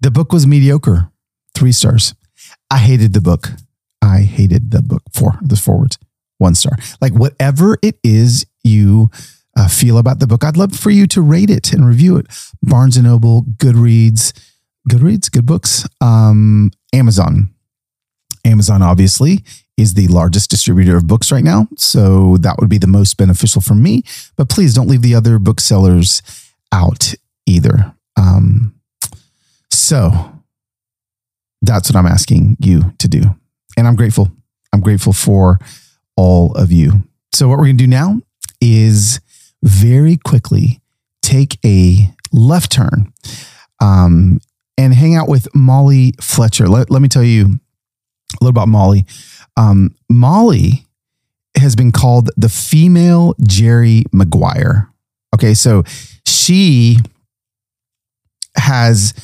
The 0.00 0.10
book 0.10 0.32
was 0.32 0.46
mediocre. 0.46 1.10
Three 1.54 1.72
stars. 1.72 2.14
I 2.70 2.78
hated 2.78 3.12
the 3.12 3.20
book. 3.20 3.50
I 4.02 4.20
hated 4.20 4.70
the 4.70 4.82
book. 4.82 5.02
Four, 5.12 5.38
the 5.42 5.56
forwards. 5.56 5.98
One 6.38 6.54
star. 6.54 6.72
Like, 7.00 7.12
whatever 7.12 7.78
it 7.82 7.98
is 8.02 8.46
you 8.64 9.10
uh, 9.56 9.68
feel 9.68 9.98
about 9.98 10.20
the 10.20 10.26
book, 10.26 10.42
I'd 10.42 10.56
love 10.56 10.74
for 10.74 10.90
you 10.90 11.06
to 11.08 11.20
rate 11.20 11.50
it 11.50 11.72
and 11.72 11.86
review 11.86 12.16
it. 12.16 12.26
Barnes 12.62 12.96
and 12.96 13.06
Noble, 13.06 13.42
Goodreads, 13.42 14.32
Goodreads, 14.88 15.30
good 15.30 15.46
books, 15.46 15.86
um, 16.00 16.70
Amazon. 16.92 17.50
Amazon 18.44 18.82
obviously 18.82 19.44
is 19.76 19.94
the 19.94 20.08
largest 20.08 20.50
distributor 20.50 20.96
of 20.96 21.06
books 21.06 21.30
right 21.30 21.44
now. 21.44 21.68
So 21.76 22.36
that 22.38 22.56
would 22.58 22.68
be 22.68 22.78
the 22.78 22.86
most 22.86 23.16
beneficial 23.16 23.60
for 23.60 23.74
me. 23.74 24.02
But 24.36 24.48
please 24.48 24.74
don't 24.74 24.88
leave 24.88 25.02
the 25.02 25.14
other 25.14 25.38
booksellers 25.38 26.22
out 26.72 27.14
either. 27.46 27.94
Um, 28.16 28.74
so 29.70 30.40
that's 31.62 31.90
what 31.90 31.96
I'm 31.96 32.06
asking 32.06 32.56
you 32.60 32.94
to 32.98 33.08
do. 33.08 33.22
And 33.76 33.86
I'm 33.86 33.96
grateful. 33.96 34.30
I'm 34.72 34.80
grateful 34.80 35.12
for 35.12 35.58
all 36.16 36.52
of 36.54 36.70
you. 36.70 37.04
So, 37.32 37.48
what 37.48 37.58
we're 37.58 37.66
going 37.66 37.78
to 37.78 37.84
do 37.84 37.90
now 37.90 38.20
is 38.60 39.20
very 39.62 40.16
quickly 40.16 40.80
take 41.22 41.58
a 41.64 42.12
left 42.32 42.72
turn 42.72 43.12
um, 43.80 44.40
and 44.80 44.94
hang 44.94 45.14
out 45.14 45.28
with 45.28 45.46
Molly 45.54 46.14
Fletcher. 46.20 46.66
Let, 46.66 46.90
let 46.90 47.02
me 47.02 47.08
tell 47.08 47.22
you 47.22 47.60
a 48.40 48.44
little 48.44 48.48
about 48.48 48.68
Molly. 48.68 49.04
Um, 49.56 49.94
Molly 50.08 50.86
has 51.56 51.76
been 51.76 51.92
called 51.92 52.30
the 52.36 52.48
female 52.48 53.34
Jerry 53.42 54.04
Maguire. 54.12 54.90
Okay, 55.34 55.54
so 55.54 55.84
she 56.24 56.96
has. 58.56 59.14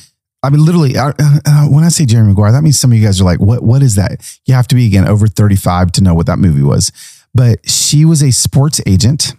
I 0.43 0.49
mean, 0.51 0.63
literally, 0.63 0.95
uh, 0.95 1.13
uh, 1.19 1.65
when 1.65 1.83
I 1.83 1.89
say 1.89 2.05
Jerry 2.05 2.27
Maguire, 2.27 2.51
that 2.51 2.61
means 2.61 2.79
some 2.79 2.91
of 2.91 2.97
you 2.97 3.03
guys 3.03 3.19
are 3.19 3.25
like, 3.25 3.39
"What? 3.39 3.63
What 3.63 3.81
is 3.81 3.95
that?" 3.95 4.39
You 4.45 4.53
have 4.53 4.67
to 4.67 4.75
be 4.75 4.85
again 4.85 5.07
over 5.07 5.27
thirty-five 5.27 5.91
to 5.93 6.03
know 6.03 6.13
what 6.13 6.27
that 6.27 6.37
movie 6.37 6.61
was. 6.61 6.91
But 7.33 7.67
she 7.67 8.05
was 8.05 8.21
a 8.21 8.31
sports 8.31 8.79
agent 8.85 9.33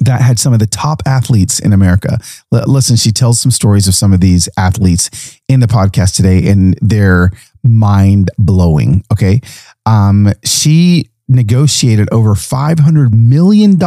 that 0.00 0.20
had 0.20 0.38
some 0.38 0.52
of 0.52 0.58
the 0.58 0.66
top 0.66 1.02
athletes 1.06 1.58
in 1.58 1.72
America. 1.72 2.18
L- 2.52 2.64
listen, 2.66 2.96
she 2.96 3.10
tells 3.10 3.40
some 3.40 3.50
stories 3.50 3.88
of 3.88 3.94
some 3.94 4.12
of 4.12 4.20
these 4.20 4.48
athletes 4.56 5.40
in 5.48 5.60
the 5.60 5.66
podcast 5.66 6.16
today, 6.16 6.48
and 6.48 6.78
they're 6.80 7.32
mind 7.62 8.30
blowing. 8.38 9.04
Okay. 9.12 9.40
Um, 9.86 10.32
she 10.44 11.10
negotiated 11.28 12.08
over 12.12 12.34
$500 12.34 13.12
million 13.12 13.78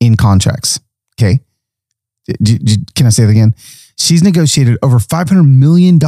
in 0.00 0.16
contracts. 0.16 0.80
Okay. 1.18 1.40
D- 2.42 2.58
d- 2.58 2.84
can 2.94 3.06
I 3.06 3.10
say 3.10 3.24
that 3.24 3.30
again? 3.30 3.54
She's 3.98 4.22
negotiated 4.22 4.78
over 4.82 4.98
$500 4.98 5.46
million 5.46 5.98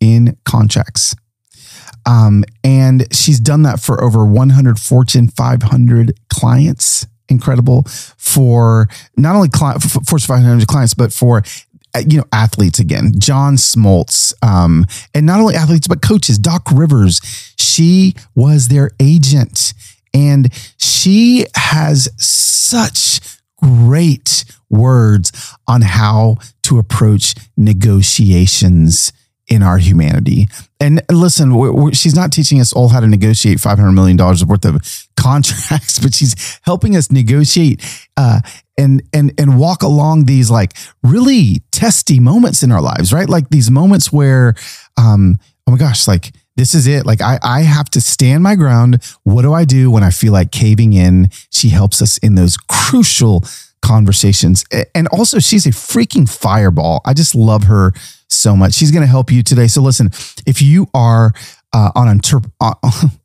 in 0.00 0.36
contracts. 0.44 1.14
Um, 2.06 2.44
and 2.64 3.06
she's 3.14 3.38
done 3.38 3.62
that 3.62 3.78
for 3.78 4.02
over 4.02 4.24
100 4.24 4.78
Fortune 4.78 5.28
500 5.28 6.18
clients 6.32 7.06
incredible 7.30 7.84
for 8.16 8.88
not 9.16 9.34
only 9.34 9.48
client, 9.48 9.82
Fortune 9.82 10.26
500 10.26 10.66
clients, 10.66 10.94
but 10.94 11.12
for 11.12 11.42
uh, 11.94 12.02
you 12.06 12.18
know 12.18 12.24
athletes 12.32 12.78
again. 12.78 13.12
John 13.18 13.56
smoltz 13.56 14.32
um, 14.42 14.86
and 15.14 15.26
not 15.26 15.40
only 15.40 15.54
athletes 15.54 15.88
but 15.88 16.02
coaches. 16.02 16.38
Doc 16.38 16.70
rivers 16.72 17.20
she 17.56 18.14
was 18.34 18.68
their 18.68 18.90
agent. 19.00 19.74
And 20.12 20.52
she 20.76 21.46
has 21.54 22.08
such 22.16 23.20
great 23.62 24.44
words 24.68 25.54
on 25.68 25.82
how 25.82 26.36
to 26.62 26.78
approach 26.78 27.34
negotiations 27.56 29.12
in 29.50 29.64
our 29.64 29.78
humanity. 29.78 30.46
And 30.78 31.02
listen, 31.10 31.56
we're, 31.56 31.72
we're, 31.72 31.92
she's 31.92 32.14
not 32.14 32.32
teaching 32.32 32.60
us 32.60 32.72
all 32.72 32.88
how 32.88 33.00
to 33.00 33.08
negotiate 33.08 33.58
$500 33.58 33.92
million 33.92 34.16
worth 34.16 34.64
of 34.64 35.08
contracts, 35.16 35.98
but 35.98 36.14
she's 36.14 36.60
helping 36.62 36.96
us 36.96 37.10
negotiate 37.10 37.84
uh, 38.16 38.40
and, 38.78 39.02
and, 39.12 39.32
and 39.38 39.58
walk 39.58 39.82
along 39.82 40.24
these 40.24 40.50
like 40.50 40.74
really 41.02 41.62
testy 41.72 42.20
moments 42.20 42.62
in 42.62 42.70
our 42.70 42.80
lives, 42.80 43.12
right? 43.12 43.28
Like 43.28 43.50
these 43.50 43.70
moments 43.70 44.12
where, 44.12 44.54
um, 44.96 45.36
oh 45.66 45.72
my 45.72 45.76
gosh, 45.76 46.06
like 46.06 46.32
this 46.56 46.74
is 46.74 46.86
it. 46.86 47.04
Like 47.04 47.20
I, 47.20 47.38
I 47.42 47.62
have 47.62 47.90
to 47.90 48.00
stand 48.00 48.42
my 48.42 48.54
ground. 48.54 49.02
What 49.24 49.42
do 49.42 49.52
I 49.52 49.64
do 49.64 49.90
when 49.90 50.04
I 50.04 50.10
feel 50.10 50.32
like 50.32 50.52
caving 50.52 50.92
in? 50.92 51.28
She 51.50 51.70
helps 51.70 52.00
us 52.00 52.18
in 52.18 52.36
those 52.36 52.56
crucial 52.56 53.44
conversations. 53.82 54.64
And 54.94 55.08
also, 55.08 55.38
she's 55.38 55.66
a 55.66 55.70
freaking 55.70 56.28
fireball. 56.28 57.00
I 57.04 57.14
just 57.14 57.34
love 57.34 57.64
her 57.64 57.92
so 58.28 58.56
much. 58.56 58.74
She's 58.74 58.90
going 58.90 59.02
to 59.02 59.08
help 59.08 59.30
you 59.30 59.42
today. 59.42 59.66
So 59.66 59.82
listen, 59.82 60.10
if 60.46 60.62
you 60.62 60.88
are 60.94 61.32
uh, 61.72 61.90
on 61.94 62.18
interp- 62.18 62.50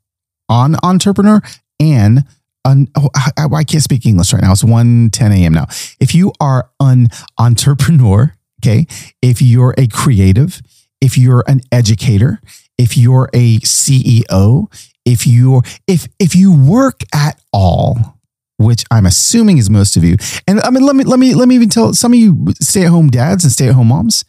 on 0.50 0.76
entrepreneur 0.84 1.42
and 1.80 2.26
un- 2.64 2.88
oh, 2.96 3.10
I, 3.16 3.48
I, 3.52 3.64
can't 3.64 3.84
speak 3.84 4.06
English 4.06 4.34
right 4.34 4.42
now. 4.42 4.52
It's 4.52 4.64
1 4.64 5.10
10 5.12 5.32
a.m. 5.32 5.54
now. 5.54 5.66
If 6.00 6.14
you 6.14 6.34
are 6.40 6.70
an 6.80 7.10
entrepreneur, 7.38 8.36
okay, 8.60 8.88
if 9.22 9.42
you're 9.42 9.76
a 9.78 9.88
creative, 9.88 10.62
if 11.02 11.18
you're 11.18 11.44
an 11.48 11.62
educator, 11.72 12.42
if 12.78 12.98
you're 12.98 13.30
a 13.34 13.60
CEO, 13.60 14.68
if 15.06 15.28
you're 15.28 15.62
if 15.88 16.08
if 16.20 16.36
you 16.36 16.52
work 16.52 17.02
at 17.14 17.40
all, 17.54 18.15
which 18.58 18.84
I'm 18.92 19.06
assuming 19.06 19.58
is 19.58 19.70
most 19.70 19.98
of 19.98 20.04
you. 20.04 20.18
And 20.48 20.60
I 20.62 20.70
mean, 20.70 20.84
let 20.84 20.96
me 20.96 21.04
let 21.04 21.20
me 21.20 21.34
let 21.34 21.48
me 21.48 21.56
even 21.56 21.70
tell 21.70 21.94
some 21.94 22.14
of 22.14 22.20
you 22.20 22.54
stay 22.62 22.84
at 22.86 22.90
home 22.90 23.10
dads 23.10 23.44
and 23.44 23.52
stay 23.52 23.68
at 23.68 23.76
home 23.76 23.88
moms. 23.88 24.24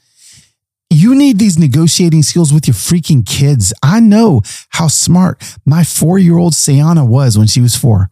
You 0.89 1.15
need 1.15 1.39
these 1.39 1.59
negotiating 1.59 2.23
skills 2.23 2.53
with 2.53 2.69
your 2.69 2.75
freaking 2.75 3.27
kids. 3.27 3.75
I 3.83 3.99
know 4.01 4.43
how 4.71 4.87
smart 4.87 5.43
my 5.65 5.83
four 5.83 6.19
year 6.19 6.39
old 6.39 6.53
Sayana 6.53 7.07
was 7.07 7.37
when 7.37 7.47
she 7.49 7.61
was 7.61 7.75
four. 7.75 8.11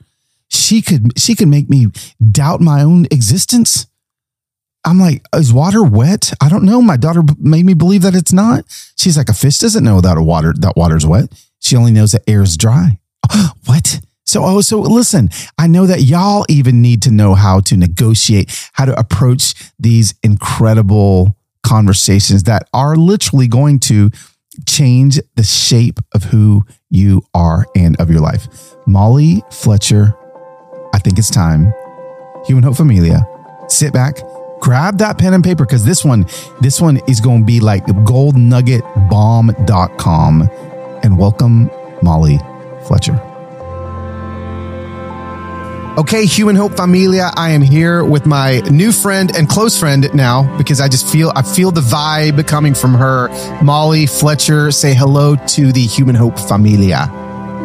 She 0.48 0.82
could 0.82 1.18
she 1.18 1.34
could 1.34 1.48
make 1.48 1.68
me 1.68 1.88
doubt 2.30 2.60
my 2.60 2.82
own 2.82 3.06
existence. 3.06 3.86
I'm 4.86 5.00
like, 5.00 5.24
is 5.34 5.52
water 5.52 5.82
wet? 5.82 6.32
I 6.42 6.50
don't 6.50 6.64
know. 6.64 6.82
My 6.82 6.98
daughter 6.98 7.22
made 7.38 7.64
me 7.64 7.72
believe 7.72 8.02
that 8.02 8.14
it's 8.14 8.34
not. 8.34 8.64
She's 8.96 9.16
like, 9.16 9.30
a 9.30 9.34
fish 9.34 9.58
doesn't 9.58 9.82
know 9.82 10.02
that 10.02 10.18
a 10.18 10.22
water 10.22 10.52
that 10.58 10.76
water's 10.76 11.06
wet. 11.06 11.32
She 11.60 11.76
only 11.76 11.92
knows 11.92 12.12
that 12.12 12.28
air 12.28 12.42
is 12.42 12.56
dry. 12.58 12.98
what? 13.64 14.00
So, 14.26 14.42
oh, 14.44 14.60
so 14.62 14.80
listen, 14.80 15.28
I 15.58 15.66
know 15.66 15.86
that 15.86 16.02
y'all 16.02 16.46
even 16.48 16.80
need 16.80 17.02
to 17.02 17.10
know 17.10 17.34
how 17.34 17.60
to 17.60 17.76
negotiate, 17.76 18.70
how 18.72 18.86
to 18.86 18.98
approach 18.98 19.54
these 19.78 20.14
incredible 20.22 21.36
conversations 21.62 22.44
that 22.44 22.66
are 22.72 22.96
literally 22.96 23.48
going 23.48 23.80
to 23.80 24.08
change 24.66 25.20
the 25.34 25.42
shape 25.42 25.98
of 26.14 26.24
who 26.24 26.64
you 26.90 27.22
are 27.34 27.66
and 27.74 28.00
of 28.00 28.10
your 28.10 28.20
life. 28.20 28.48
Molly 28.86 29.42
Fletcher, 29.50 30.14
I 30.94 30.98
think 30.98 31.18
it's 31.18 31.30
time. 31.30 31.72
Human 32.46 32.62
Hope 32.62 32.76
Familia, 32.76 33.26
sit 33.68 33.92
back, 33.92 34.20
grab 34.60 34.98
that 34.98 35.18
pen 35.18 35.34
and 35.34 35.42
paper 35.42 35.64
because 35.64 35.84
this 35.84 36.04
one, 36.04 36.26
this 36.60 36.80
one 36.80 37.00
is 37.08 37.20
going 37.20 37.40
to 37.40 37.46
be 37.46 37.58
like 37.60 37.84
goldnuggetbomb.com. 37.86 40.50
And 41.02 41.18
welcome, 41.18 41.68
Molly 42.02 42.38
Fletcher. 42.86 43.33
Okay, 45.96 46.26
Human 46.26 46.56
Hope 46.56 46.76
Familia, 46.76 47.30
I 47.36 47.50
am 47.50 47.62
here 47.62 48.04
with 48.04 48.26
my 48.26 48.58
new 48.68 48.90
friend 48.90 49.30
and 49.36 49.48
close 49.48 49.78
friend 49.78 50.12
now 50.12 50.56
because 50.58 50.80
I 50.80 50.88
just 50.88 51.06
feel 51.08 51.30
I 51.36 51.42
feel 51.42 51.70
the 51.70 51.82
vibe 51.82 52.48
coming 52.48 52.74
from 52.74 52.94
her. 52.94 53.28
Molly 53.62 54.06
Fletcher, 54.06 54.72
say 54.72 54.92
hello 54.92 55.36
to 55.36 55.70
the 55.70 55.82
Human 55.86 56.16
Hope 56.16 56.36
Familia. 56.36 57.06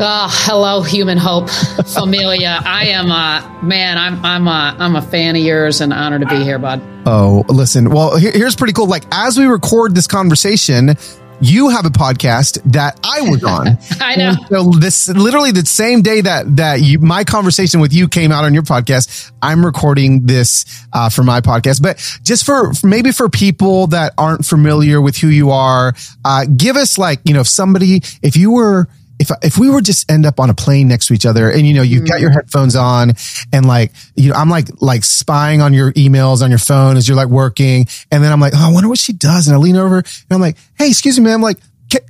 Oh, 0.01 0.27
hello, 0.29 0.83
Human 0.83 1.17
Hope 1.17 1.49
Familia. 1.49 2.59
I 2.63 2.89
am 2.89 3.09
a 3.09 3.65
man. 3.65 3.97
I'm 3.97 4.23
I'm 4.23 4.47
a 4.47 4.75
I'm 4.77 4.95
a 4.95 5.01
fan 5.01 5.35
of 5.35 5.41
yours 5.41 5.81
and 5.81 5.91
honored 5.91 6.21
to 6.21 6.27
be 6.27 6.43
here, 6.43 6.59
bud. 6.59 6.83
Oh, 7.07 7.45
listen. 7.49 7.89
Well, 7.89 8.15
here, 8.15 8.31
here's 8.31 8.55
pretty 8.55 8.73
cool. 8.73 8.87
Like 8.87 9.05
as 9.11 9.39
we 9.39 9.45
record 9.45 9.95
this 9.95 10.05
conversation, 10.05 10.95
you 11.41 11.69
have 11.69 11.85
a 11.85 11.89
podcast 11.89 12.61
that 12.71 12.99
I 13.03 13.21
was 13.21 13.43
on. 13.43 13.77
I 14.01 14.15
know. 14.15 14.29
And 14.29 14.37
so 14.49 14.71
this 14.71 15.07
literally 15.09 15.51
the 15.51 15.65
same 15.65 16.01
day 16.01 16.21
that 16.21 16.57
that 16.57 16.81
you, 16.81 16.99
my 16.99 17.23
conversation 17.23 17.79
with 17.79 17.93
you 17.93 18.07
came 18.07 18.31
out 18.31 18.43
on 18.43 18.53
your 18.53 18.63
podcast, 18.63 19.31
I'm 19.41 19.65
recording 19.65 20.25
this 20.25 20.65
uh, 20.93 21.09
for 21.09 21.23
my 21.23 21.41
podcast. 21.41 21.81
But 21.81 21.97
just 22.23 22.45
for 22.45 22.73
maybe 22.83 23.11
for 23.11 23.29
people 23.29 23.87
that 23.87 24.13
aren't 24.17 24.45
familiar 24.45 25.01
with 25.01 25.17
who 25.17 25.27
you 25.27 25.51
are, 25.51 25.93
uh, 26.25 26.45
give 26.55 26.75
us 26.75 26.97
like 26.97 27.19
you 27.23 27.33
know 27.33 27.41
if 27.41 27.47
somebody 27.47 28.01
if 28.21 28.35
you 28.35 28.51
were 28.51 28.87
if 29.19 29.31
if 29.43 29.57
we 29.57 29.69
were 29.69 29.81
just 29.81 30.09
end 30.11 30.25
up 30.25 30.39
on 30.39 30.49
a 30.49 30.53
plane 30.53 30.87
next 30.87 31.07
to 31.07 31.13
each 31.13 31.25
other 31.25 31.51
and 31.51 31.67
you 31.67 31.73
know 31.73 31.81
you've 31.81 32.07
got 32.07 32.19
your 32.21 32.31
headphones 32.31 32.75
on 32.75 33.13
and 33.51 33.65
like 33.65 33.91
you 34.15 34.29
know 34.29 34.35
I'm 34.35 34.49
like 34.49 34.81
like 34.81 35.03
spying 35.03 35.61
on 35.61 35.73
your 35.73 35.91
emails 35.93 36.41
on 36.41 36.49
your 36.49 36.59
phone 36.59 36.97
as 36.97 37.07
you're 37.07 37.17
like 37.17 37.27
working 37.27 37.85
and 38.11 38.23
then 38.23 38.31
I'm 38.31 38.39
like 38.39 38.53
oh 38.55 38.69
I 38.69 38.71
wonder 38.71 38.89
what 38.89 38.99
she 38.99 39.13
does 39.13 39.47
and 39.47 39.55
I 39.55 39.59
lean 39.59 39.75
over 39.75 39.97
and 39.97 40.31
I'm 40.31 40.41
like 40.41 40.57
hey 40.77 40.87
excuse 40.87 41.19
me 41.19 41.25
man 41.25 41.35
I'm 41.35 41.41
like 41.41 41.57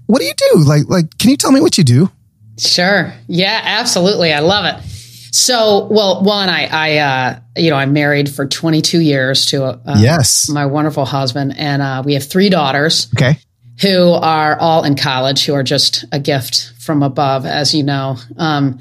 what 0.08 0.20
do 0.20 0.26
you 0.26 0.34
do? 0.34 0.60
Like, 0.60 0.90
like, 0.90 1.18
can 1.18 1.30
you 1.30 1.38
tell 1.38 1.52
me 1.52 1.62
what 1.62 1.78
you 1.78 1.84
do? 1.84 2.10
Sure. 2.58 3.14
Yeah, 3.28 3.62
absolutely. 3.64 4.34
I 4.34 4.40
love 4.40 4.66
it. 4.66 4.84
So, 5.32 5.86
well, 5.86 6.24
one, 6.24 6.50
I, 6.50 6.66
I, 6.66 6.98
uh, 6.98 7.40
you 7.56 7.70
know, 7.70 7.76
I'm 7.76 7.94
married 7.94 8.34
for 8.34 8.48
22 8.48 9.00
years 9.00 9.46
to 9.48 9.64
uh, 9.64 9.98
yes 10.00 10.50
my 10.50 10.66
wonderful 10.66 11.06
husband, 11.06 11.54
and 11.56 11.82
uh, 11.84 12.02
we 12.04 12.16
have 12.16 12.24
three 12.24 12.50
daughters. 12.50 13.08
Okay. 13.14 13.38
Who 13.82 14.12
are 14.12 14.58
all 14.60 14.84
in 14.84 14.96
college, 14.96 15.46
who 15.46 15.54
are 15.54 15.64
just 15.64 16.06
a 16.12 16.20
gift 16.20 16.74
from 16.80 17.02
above, 17.02 17.46
as 17.46 17.74
you 17.74 17.84
know. 17.84 18.18
Um, 18.38 18.80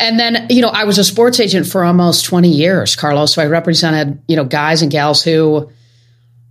and 0.00 0.18
then, 0.18 0.46
you 0.50 0.62
know, 0.62 0.68
I 0.68 0.84
was 0.84 0.98
a 0.98 1.04
sports 1.04 1.38
agent 1.38 1.66
for 1.66 1.84
almost 1.84 2.24
20 2.24 2.48
years, 2.48 2.96
Carlos. 2.96 3.34
So 3.34 3.42
I 3.42 3.46
represented, 3.46 4.20
you 4.26 4.34
know, 4.34 4.44
guys 4.44 4.82
and 4.82 4.90
gals 4.90 5.22
who, 5.22 5.70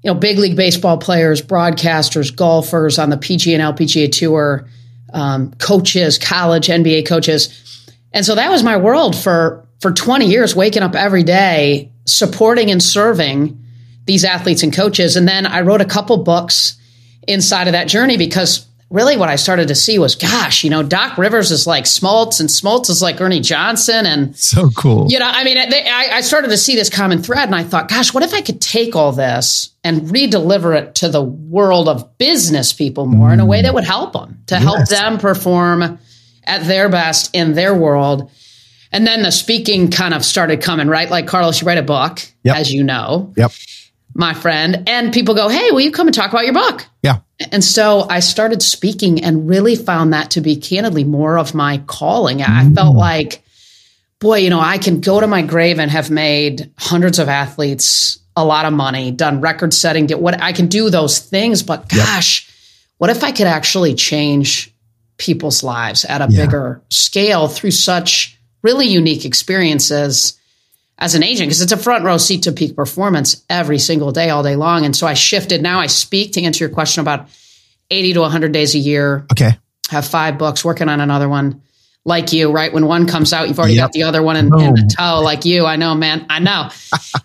you 0.03 0.11
know, 0.11 0.13
big 0.13 0.37
league 0.37 0.55
baseball 0.55 0.97
players, 0.97 1.41
broadcasters, 1.41 2.33
golfers 2.33 2.97
on 2.97 3.09
the 3.09 3.17
PGA 3.17 3.59
and 3.59 3.77
LPGA 3.77 4.09
tour, 4.09 4.69
um, 5.13 5.53
coaches, 5.55 6.17
college 6.17 6.67
NBA 6.67 7.07
coaches. 7.07 7.89
And 8.13 8.25
so 8.25 8.35
that 8.35 8.49
was 8.49 8.63
my 8.63 8.77
world 8.77 9.17
for 9.17 9.67
for 9.81 9.91
20 9.91 10.27
years, 10.27 10.55
waking 10.55 10.83
up 10.83 10.95
every 10.95 11.23
day, 11.23 11.91
supporting 12.05 12.69
and 12.69 12.81
serving 12.81 13.61
these 14.05 14.23
athletes 14.23 14.63
and 14.63 14.73
coaches. 14.73 15.15
And 15.15 15.27
then 15.27 15.45
I 15.45 15.61
wrote 15.61 15.81
a 15.81 15.85
couple 15.85 16.17
books 16.23 16.77
inside 17.27 17.67
of 17.67 17.73
that 17.73 17.87
journey 17.87 18.17
because 18.17 18.67
really 18.91 19.15
what 19.15 19.29
I 19.29 19.37
started 19.37 19.69
to 19.69 19.75
see 19.75 19.97
was, 19.97 20.15
gosh, 20.15 20.63
you 20.63 20.69
know, 20.69 20.83
Doc 20.83 21.17
Rivers 21.17 21.49
is 21.49 21.65
like 21.65 21.85
Smoltz 21.85 22.39
and 22.39 22.49
Smoltz 22.49 22.89
is 22.89 23.01
like 23.01 23.19
Ernie 23.21 23.39
Johnson. 23.39 24.05
And 24.05 24.35
so 24.35 24.69
cool. 24.71 25.07
You 25.09 25.17
know, 25.17 25.27
I 25.27 25.43
mean, 25.43 25.69
they, 25.69 25.87
I, 25.87 26.17
I, 26.17 26.21
started 26.21 26.49
to 26.49 26.57
see 26.57 26.75
this 26.75 26.89
common 26.89 27.23
thread 27.23 27.47
and 27.47 27.55
I 27.55 27.63
thought, 27.63 27.89
gosh, 27.89 28.13
what 28.13 28.23
if 28.23 28.33
I 28.33 28.41
could 28.41 28.59
take 28.59 28.95
all 28.95 29.13
this 29.13 29.71
and 29.83 30.11
re-deliver 30.11 30.73
it 30.73 30.95
to 30.95 31.09
the 31.09 31.23
world 31.23 31.87
of 31.87 32.17
business 32.17 32.73
people 32.73 33.05
more 33.05 33.29
mm. 33.29 33.33
in 33.33 33.39
a 33.39 33.45
way 33.45 33.61
that 33.61 33.73
would 33.73 33.85
help 33.85 34.13
them 34.13 34.43
to 34.47 34.55
yes. 34.55 34.63
help 34.63 34.87
them 34.89 35.17
perform 35.17 35.97
at 36.43 36.63
their 36.65 36.89
best 36.89 37.33
in 37.33 37.53
their 37.53 37.73
world. 37.73 38.29
And 38.91 39.07
then 39.07 39.21
the 39.23 39.31
speaking 39.31 39.89
kind 39.89 40.13
of 40.13 40.25
started 40.25 40.61
coming, 40.61 40.89
right? 40.89 41.09
Like 41.09 41.27
Carlos, 41.27 41.61
you 41.61 41.67
write 41.67 41.77
a 41.77 41.83
book, 41.83 42.19
yep. 42.43 42.57
as 42.57 42.73
you 42.73 42.83
know. 42.83 43.33
Yep. 43.37 43.51
My 44.13 44.33
friend. 44.33 44.83
And 44.87 45.13
people 45.13 45.35
go, 45.35 45.47
Hey, 45.47 45.71
will 45.71 45.81
you 45.81 45.91
come 45.91 46.07
and 46.07 46.15
talk 46.15 46.31
about 46.31 46.45
your 46.45 46.53
book? 46.53 46.85
Yeah. 47.03 47.19
And 47.51 47.63
so 47.63 48.05
I 48.09 48.19
started 48.19 48.61
speaking 48.61 49.23
and 49.23 49.47
really 49.47 49.75
found 49.75 50.13
that 50.13 50.31
to 50.31 50.41
be 50.41 50.55
candidly 50.55 51.03
more 51.03 51.37
of 51.37 51.53
my 51.53 51.79
calling. 51.87 52.39
Mm. 52.39 52.49
I 52.49 52.73
felt 52.73 52.95
like, 52.95 53.43
boy, 54.19 54.39
you 54.39 54.49
know, 54.49 54.59
I 54.59 54.77
can 54.77 55.01
go 55.01 55.19
to 55.19 55.27
my 55.27 55.41
grave 55.41 55.79
and 55.79 55.89
have 55.89 56.11
made 56.11 56.71
hundreds 56.77 57.19
of 57.19 57.29
athletes 57.29 58.19
a 58.35 58.45
lot 58.45 58.65
of 58.65 58.73
money, 58.73 59.11
done 59.11 59.41
record 59.41 59.73
setting, 59.73 60.05
get 60.05 60.19
what 60.19 60.41
I 60.41 60.53
can 60.53 60.67
do 60.67 60.89
those 60.89 61.19
things, 61.19 61.63
but 61.63 61.89
gosh, 61.89 62.47
yep. 62.47 62.55
what 62.97 63.09
if 63.09 63.23
I 63.23 63.31
could 63.31 63.47
actually 63.47 63.93
change 63.93 64.73
people's 65.17 65.63
lives 65.63 66.05
at 66.05 66.21
a 66.21 66.31
yeah. 66.31 66.45
bigger 66.45 66.81
scale 66.89 67.47
through 67.47 67.71
such 67.71 68.37
really 68.63 68.87
unique 68.87 69.25
experiences 69.25 70.39
as 71.01 71.15
an 71.15 71.23
agent 71.23 71.49
because 71.49 71.61
it's 71.61 71.71
a 71.71 71.77
front 71.77 72.05
row 72.05 72.17
seat 72.17 72.43
to 72.43 72.51
peak 72.51 72.75
performance 72.75 73.43
every 73.49 73.79
single 73.79 74.11
day 74.11 74.29
all 74.29 74.43
day 74.43 74.55
long. 74.55 74.85
And 74.85 74.95
so 74.95 75.07
i 75.07 75.15
shifted. 75.15 75.61
Now 75.61 75.79
i 75.79 75.87
speak 75.87 76.33
to 76.33 76.43
answer 76.43 76.63
your 76.63 76.73
question 76.73 77.01
about 77.01 77.27
80 77.89 78.13
to 78.13 78.19
100 78.21 78.51
days 78.53 78.75
a 78.75 78.77
year. 78.77 79.25
Okay. 79.31 79.57
Have 79.89 80.05
five 80.05 80.37
books 80.37 80.63
working 80.63 80.87
on 80.87 81.01
another 81.01 81.27
one. 81.27 81.63
Like 82.05 82.31
you 82.31 82.51
right? 82.51 82.71
When 82.71 82.85
one 82.85 83.07
comes 83.07 83.33
out 83.33 83.47
you've 83.49 83.59
already 83.59 83.73
yep. 83.73 83.85
got 83.85 83.91
the 83.91 84.03
other 84.03 84.21
one 84.21 84.37
in, 84.37 84.45
in 84.45 84.73
the 84.75 84.95
toe. 84.97 85.21
Like 85.21 85.43
you. 85.43 85.65
I 85.65 85.75
know 85.75 85.95
man. 85.95 86.25
I 86.29 86.39
know. 86.39 86.69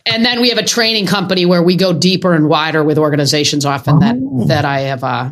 And 0.08 0.24
then 0.24 0.40
we 0.40 0.50
have 0.50 0.58
a 0.58 0.64
training 0.64 1.06
company 1.06 1.46
where 1.46 1.62
we 1.62 1.74
go 1.74 1.92
deeper 1.92 2.32
and 2.32 2.48
wider 2.48 2.82
with 2.84 2.96
organizations 2.96 3.66
often 3.66 3.96
oh. 3.96 3.98
that 3.98 4.46
that 4.46 4.64
i 4.64 4.80
have 4.82 5.02
uh 5.02 5.30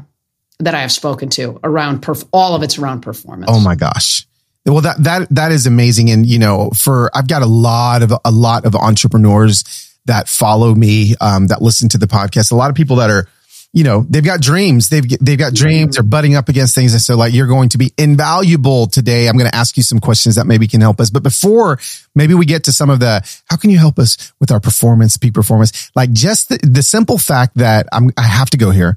that 0.61 0.75
I 0.75 0.81
have 0.81 0.93
spoken 0.93 1.29
to 1.31 1.61
around 1.65 2.03
perf- 2.03 2.27
all 2.33 2.55
of 2.55 2.63
it's 2.63 2.79
around 2.79 3.01
performance. 3.01 3.51
Oh 3.53 3.61
my 3.61 3.75
gosh. 3.75 4.27
Well, 4.67 4.81
that, 4.81 5.03
that, 5.05 5.29
that 5.31 5.53
is 5.53 5.67
amazing. 5.67 6.11
And, 6.11 6.25
you 6.25 6.39
know, 6.39 6.71
for, 6.71 7.11
I've 7.15 7.29
got 7.29 7.43
a 7.43 7.47
lot 7.47 8.03
of, 8.03 8.13
a 8.25 8.31
lot 8.31 8.65
of 8.65 8.75
entrepreneurs 8.75 9.93
that 10.07 10.29
follow 10.29 10.75
me, 10.75 11.15
um, 11.21 11.49
that 11.49 11.61
listen 11.61 11.89
to 11.91 11.99
the 11.99 12.07
podcast. 12.07 12.51
A 12.51 12.55
lot 12.55 12.71
of 12.71 12.77
people 12.77 12.97
that 12.97 13.11
are, 13.11 13.29
you 13.75 13.85
know, 13.85 14.07
they've 14.09 14.25
got 14.25 14.41
dreams. 14.41 14.89
They've, 14.89 15.07
they've 15.21 15.39
got 15.39 15.53
dreams. 15.53 15.97
They're 15.97 16.03
butting 16.03 16.35
up 16.35 16.49
against 16.49 16.75
things. 16.75 16.93
And 16.93 17.03
so 17.03 17.17
like, 17.17 17.35
you're 17.35 17.49
going 17.49 17.69
to 17.71 17.79
be 17.79 17.93
invaluable 17.99 18.87
today. 18.87 19.29
I'm 19.29 19.37
going 19.37 19.51
to 19.51 19.57
ask 19.57 19.77
you 19.77 19.83
some 19.83 19.99
questions 19.99 20.37
that 20.37 20.47
maybe 20.47 20.67
can 20.69 20.81
help 20.81 21.01
us. 21.01 21.11
But 21.11 21.25
before 21.25 21.79
maybe 22.15 22.35
we 22.35 22.47
get 22.47 22.65
to 22.65 22.73
some 22.73 22.89
of 22.89 23.01
the, 23.01 23.21
how 23.51 23.57
can 23.57 23.71
you 23.71 23.79
help 23.79 23.99
us 23.99 24.33
with 24.41 24.51
our 24.51 24.61
performance, 24.61 25.17
peak 25.17 25.35
performance? 25.35 25.91
Like 25.95 26.13
just 26.13 26.51
the, 26.51 26.59
the 26.63 26.83
simple 26.83 27.19
fact 27.19 27.57
that 27.57 27.89
I'm, 27.93 28.13
I 28.17 28.23
have 28.23 28.49
to 28.51 28.57
go 28.57 28.71
here 28.71 28.97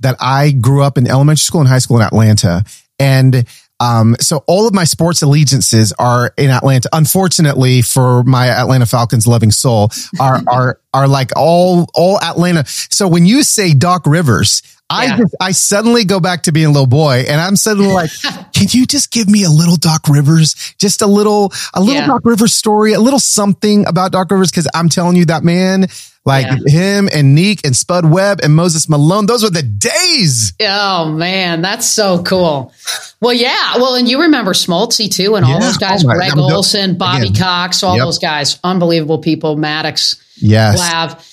that 0.00 0.16
I 0.20 0.50
grew 0.50 0.82
up 0.82 0.98
in 0.98 1.06
elementary 1.06 1.38
school 1.38 1.60
and 1.60 1.68
high 1.68 1.78
school 1.78 1.98
in 1.98 2.02
Atlanta. 2.02 2.64
And 2.98 3.46
um, 3.80 4.16
so 4.20 4.42
all 4.46 4.66
of 4.66 4.74
my 4.74 4.84
sports 4.84 5.22
allegiances 5.22 5.92
are 5.98 6.32
in 6.36 6.50
Atlanta. 6.50 6.88
Unfortunately 6.92 7.82
for 7.82 8.22
my 8.24 8.48
Atlanta 8.48 8.86
Falcons 8.86 9.26
loving 9.26 9.50
soul 9.50 9.90
are, 10.18 10.40
are, 10.46 10.80
are 10.94 11.08
like 11.08 11.30
all, 11.36 11.86
all 11.94 12.20
Atlanta. 12.20 12.64
So 12.66 13.08
when 13.08 13.26
you 13.26 13.42
say 13.42 13.74
Doc 13.74 14.06
Rivers, 14.06 14.62
I 14.88 15.06
yeah. 15.06 15.16
just, 15.16 15.34
I 15.40 15.50
suddenly 15.50 16.04
go 16.04 16.20
back 16.20 16.44
to 16.44 16.52
being 16.52 16.66
a 16.66 16.70
little 16.70 16.86
boy 16.86 17.24
and 17.28 17.40
I'm 17.40 17.56
suddenly 17.56 17.92
like, 17.92 18.10
can 18.54 18.68
you 18.70 18.86
just 18.86 19.10
give 19.10 19.28
me 19.28 19.44
a 19.44 19.50
little 19.50 19.76
Doc 19.76 20.08
Rivers, 20.08 20.74
just 20.78 21.02
a 21.02 21.06
little, 21.06 21.52
a 21.74 21.80
little 21.80 22.02
yeah. 22.02 22.06
Doc 22.06 22.22
Rivers 22.24 22.54
story, 22.54 22.92
a 22.92 23.00
little 23.00 23.18
something 23.18 23.86
about 23.86 24.12
Doc 24.12 24.30
Rivers? 24.30 24.50
Cause 24.50 24.68
I'm 24.74 24.88
telling 24.88 25.16
you 25.16 25.26
that 25.26 25.42
man, 25.42 25.88
like 26.26 26.46
yeah. 26.46 26.56
him 26.70 27.08
and 27.12 27.38
Nique 27.38 27.64
and 27.64 27.74
Spud 27.74 28.04
Webb 28.04 28.40
and 28.42 28.54
Moses 28.54 28.88
Malone, 28.88 29.26
those 29.26 29.44
were 29.44 29.50
the 29.50 29.62
days. 29.62 30.52
Oh 30.60 31.10
man, 31.12 31.62
that's 31.62 31.86
so 31.86 32.22
cool. 32.22 32.72
Well, 33.20 33.32
yeah. 33.32 33.76
Well, 33.76 33.94
and 33.94 34.08
you 34.08 34.22
remember 34.22 34.52
Smoltzy 34.52 35.10
too, 35.10 35.36
and 35.36 35.46
all 35.46 35.60
those 35.60 35.78
guys, 35.78 36.04
oh, 36.04 36.08
Greg 36.08 36.36
Olsen, 36.36 36.98
Bobby 36.98 37.28
again. 37.28 37.42
Cox, 37.42 37.82
all 37.82 37.96
yep. 37.96 38.04
those 38.04 38.18
guys, 38.18 38.58
unbelievable 38.64 39.18
people, 39.18 39.56
Maddux. 39.56 40.20
yes. 40.36 40.78
Lav. 40.78 41.32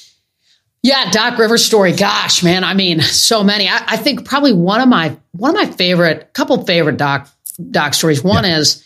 Yeah, 0.83 1.09
Doc 1.11 1.37
Rivers 1.37 1.63
story. 1.63 1.93
Gosh, 1.93 2.43
man. 2.43 2.65
I 2.65 2.73
mean, 2.73 2.99
so 2.99 3.43
many. 3.43 3.69
I, 3.69 3.83
I, 3.87 3.97
think 3.97 4.25
probably 4.25 4.51
one 4.51 4.81
of 4.81 4.89
my 4.89 5.15
one 5.31 5.49
of 5.49 5.55
my 5.55 5.65
favorite, 5.65 6.33
couple 6.33 6.63
favorite 6.65 6.97
Doc 6.97 7.29
Doc 7.71 7.93
stories. 7.93 8.23
One 8.23 8.43
yeah. 8.43 8.59
is 8.59 8.83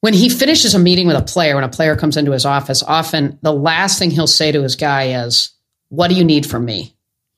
when 0.00 0.14
he 0.14 0.28
finishes 0.28 0.74
a 0.74 0.78
meeting 0.78 1.06
with 1.06 1.16
a 1.16 1.22
player. 1.22 1.54
When 1.54 1.64
a 1.64 1.68
player 1.68 1.96
comes 1.96 2.16
into 2.16 2.32
his 2.32 2.44
office, 2.44 2.82
often 2.82 3.38
the 3.42 3.52
last 3.52 3.98
thing 3.98 4.10
he'll 4.10 4.26
say 4.26 4.52
to 4.52 4.62
his 4.62 4.76
guy 4.76 5.24
is, 5.24 5.50
"What 5.88 6.08
do 6.08 6.14
you 6.14 6.24
need 6.24 6.46
from 6.46 6.64
me?" 6.64 6.94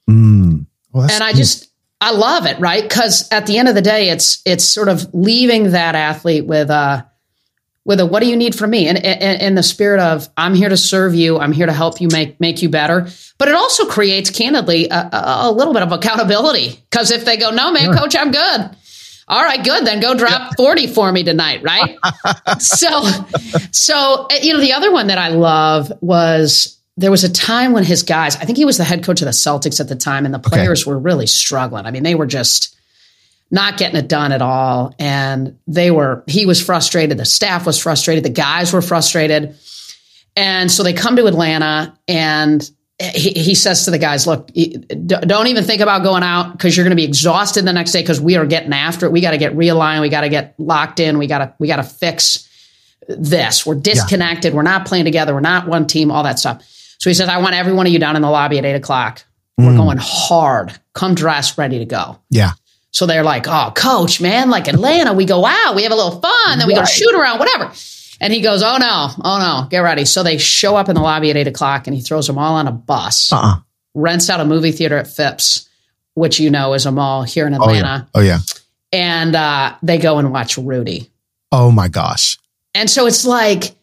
Mm. 0.09 0.67
Well, 0.93 1.11
and 1.11 1.23
I 1.23 1.33
just 1.33 1.71
I 2.01 2.13
love 2.13 2.47
it, 2.47 2.59
right? 2.59 2.83
Because 2.83 3.29
at 3.31 3.47
the 3.47 3.59
end 3.59 3.69
of 3.69 3.75
the 3.75 3.83
day, 3.83 4.11
it's 4.11 4.43
it's 4.45 4.65
sort 4.65 4.89
of 4.89 5.13
leaving 5.15 5.71
that 5.71 5.95
athlete 5.95 6.47
with 6.47 6.71
a 6.71 7.07
with 7.85 8.01
a 8.01 8.07
what 8.07 8.21
do 8.21 8.29
you 8.29 8.37
need 8.37 8.55
from 8.55 8.71
me 8.71 8.87
and 8.87 8.99
in 8.99 9.55
the 9.55 9.63
spirit 9.63 10.01
of 10.01 10.29
i'm 10.37 10.55
here 10.55 10.69
to 10.69 10.77
serve 10.77 11.15
you 11.15 11.39
i'm 11.39 11.53
here 11.53 11.67
to 11.67 11.73
help 11.73 12.01
you 12.01 12.09
make 12.13 12.39
make 12.41 12.63
you 12.63 12.69
better 12.69 13.09
but 13.39 13.49
it 13.49 13.55
also 13.55 13.87
creates 13.87 14.31
candidly 14.31 14.89
a, 14.89 14.95
a, 14.95 15.37
a 15.41 15.53
little 15.53 15.73
bit 15.73 15.83
of 15.83 15.91
accountability 15.91 16.79
because 16.91 17.11
if 17.11 17.25
they 17.25 17.37
go 17.37 17.51
no 17.51 17.73
man 17.73 17.85
sure. 17.85 17.95
coach 17.95 18.15
i'm 18.17 18.31
good 18.31 18.71
all 19.33 19.43
right 19.43 19.65
good 19.65 19.87
then 19.87 20.01
go 20.01 20.15
drop 20.15 20.55
40 20.57 20.87
for 20.89 21.11
me 21.11 21.25
tonight 21.25 21.63
right 21.63 21.99
so 22.61 23.03
so 23.73 24.27
eh, 24.31 24.41
you 24.43 24.53
know 24.53 24.61
the 24.61 24.73
other 24.73 24.93
one 24.93 25.09
that 25.09 25.19
i 25.19 25.29
love 25.29 25.93
was 26.01 26.79
there 26.97 27.11
was 27.11 27.25
a 27.25 27.33
time 27.33 27.73
when 27.73 27.85
his 27.85 28.03
guys 28.03 28.37
i 28.37 28.45
think 28.45 28.59
he 28.59 28.65
was 28.65 28.77
the 28.77 28.85
head 28.85 29.03
coach 29.03 29.21
of 29.21 29.25
the 29.25 29.33
celtics 29.33 29.81
at 29.81 29.89
the 29.89 29.97
time 29.97 30.25
and 30.25 30.35
the 30.35 30.39
players 30.39 30.83
okay. 30.83 30.91
were 30.91 30.99
really 30.99 31.27
struggling 31.27 31.87
i 31.87 31.91
mean 31.91 32.03
they 32.03 32.15
were 32.15 32.27
just 32.27 32.77
not 33.53 33.77
getting 33.77 33.99
it 33.99 34.09
done 34.09 34.33
at 34.33 34.41
all. 34.41 34.95
And 34.99 35.59
they 35.67 35.91
were, 35.91 36.25
he 36.27 36.47
was 36.47 36.61
frustrated. 36.61 37.19
The 37.19 37.27
staff 37.27 37.67
was 37.67 37.79
frustrated. 37.79 38.25
The 38.25 38.31
guys 38.31 38.73
were 38.73 38.81
frustrated. 38.81 39.55
And 40.35 40.73
so 40.73 40.83
they 40.83 40.95
come 40.95 41.17
to 41.17 41.27
Atlanta 41.27 41.97
and 42.09 42.69
he, 43.03 43.31
he 43.31 43.55
says 43.55 43.85
to 43.85 43.91
the 43.91 43.99
guys, 43.99 44.27
look, 44.27 44.49
don't 45.07 45.47
even 45.47 45.65
think 45.65 45.81
about 45.81 46.03
going 46.03 46.23
out 46.23 46.53
because 46.53 46.77
you're 46.77 46.85
going 46.85 46.91
to 46.91 46.97
be 46.97 47.05
exhausted 47.05 47.65
the 47.65 47.73
next 47.73 47.93
day 47.93 48.03
because 48.03 48.21
we 48.21 48.37
are 48.37 48.47
getting 48.47 48.73
after 48.73 49.07
it. 49.07 49.13
We 49.13 49.21
got 49.21 49.33
to 49.33 49.39
get 49.39 49.55
realigned. 49.55 50.01
We 50.01 50.09
got 50.09 50.23
to 50.23 50.29
get 50.29 50.55
locked 50.59 51.01
in. 51.01 51.19
We 51.19 51.27
got 51.27 51.39
to, 51.39 51.55
we 51.59 51.69
got 51.69 51.77
to 51.77 51.85
fix 51.85 52.49
this. 53.09 53.67
We're 53.67 53.75
disconnected. 53.75 54.53
Yeah. 54.53 54.57
We're 54.57 54.63
not 54.63 54.87
playing 54.87 55.05
together. 55.05 55.35
We're 55.35 55.41
not 55.41 55.67
one 55.67 55.87
team, 55.87 56.11
all 56.11 56.23
that 56.23 56.39
stuff. 56.39 56.63
So 56.99 57.11
he 57.11 57.15
says, 57.15 57.29
I 57.29 57.39
want 57.39 57.55
every 57.55 57.73
one 57.73 57.87
of 57.87 57.93
you 57.93 57.99
down 57.99 58.17
in 58.17 58.23
the 58.23 58.31
lobby 58.31 58.59
at 58.59 58.65
eight 58.65 58.75
o'clock. 58.75 59.25
We're 59.59 59.73
mm. 59.73 59.77
going 59.77 59.99
hard. 60.01 60.73
Come 60.95 61.15
dressed, 61.15 61.59
ready 61.59 61.79
to 61.79 61.85
go. 61.85 62.19
Yeah. 62.31 62.53
So 62.93 63.07
they're 63.07 63.25
like, 63.25 63.47
oh, 63.49 63.73
coach, 63.75 64.21
man, 64.21 64.51
like 64.51 64.69
Atlanta, 64.69 65.15
we 65.15 65.25
go 65.25 65.47
out, 65.47 65.75
we 65.75 65.83
have 65.83 65.93
a 65.93 65.97
little 65.97 66.21
fun, 66.21 66.59
then 66.59 66.67
we 66.67 66.75
right. 66.75 66.81
go 66.81 66.85
shoot 66.85 67.15
around, 67.15 67.39
whatever. 67.39 67.73
And 68.23 68.33
he 68.33 68.41
goes, 68.41 68.63
oh 68.63 68.77
no, 68.79 69.09
oh 69.25 69.39
no, 69.39 69.69
get 69.69 69.81
ready. 69.81 70.05
So 70.05 70.23
they 70.23 70.39
show 70.39 70.77
up 70.77 70.89
in 70.89 70.95
the 70.95 71.03
lobby 71.03 71.31
at 71.31 71.37
eight 71.37 71.49
o'clock 71.49 71.89
and 71.89 71.95
he 71.95 72.01
throws 72.01 72.29
them 72.29 72.39
all 72.39 72.55
on 72.55 72.69
a 72.69 72.73
bus, 72.73 73.33
uh-uh. 73.33 73.57
rents 73.95 74.31
out 74.31 74.41
a 74.41 74.45
movie 74.45 74.71
theater 74.71 74.97
at 74.97 75.09
Phipps, 75.09 75.69
which 76.15 76.39
you 76.39 76.49
know 76.49 76.73
is 76.75 76.87
a 76.87 76.93
mall 76.93 77.25
here 77.25 77.49
in 77.49 77.53
Atlanta. 77.53 78.09
Oh, 78.15 78.21
yeah. 78.21 78.39
Oh, 78.39 78.39
yeah. 78.39 78.39
And 78.93 79.35
uh, 79.35 79.75
they 79.83 79.99
go 79.99 80.19
and 80.19 80.31
watch 80.33 80.57
Rudy. 80.57 81.11
Oh 81.51 81.73
my 81.73 81.89
gosh. 81.89 82.39
And 82.75 82.89
so 82.89 83.07
it's 83.07 83.25
like, 83.25 83.75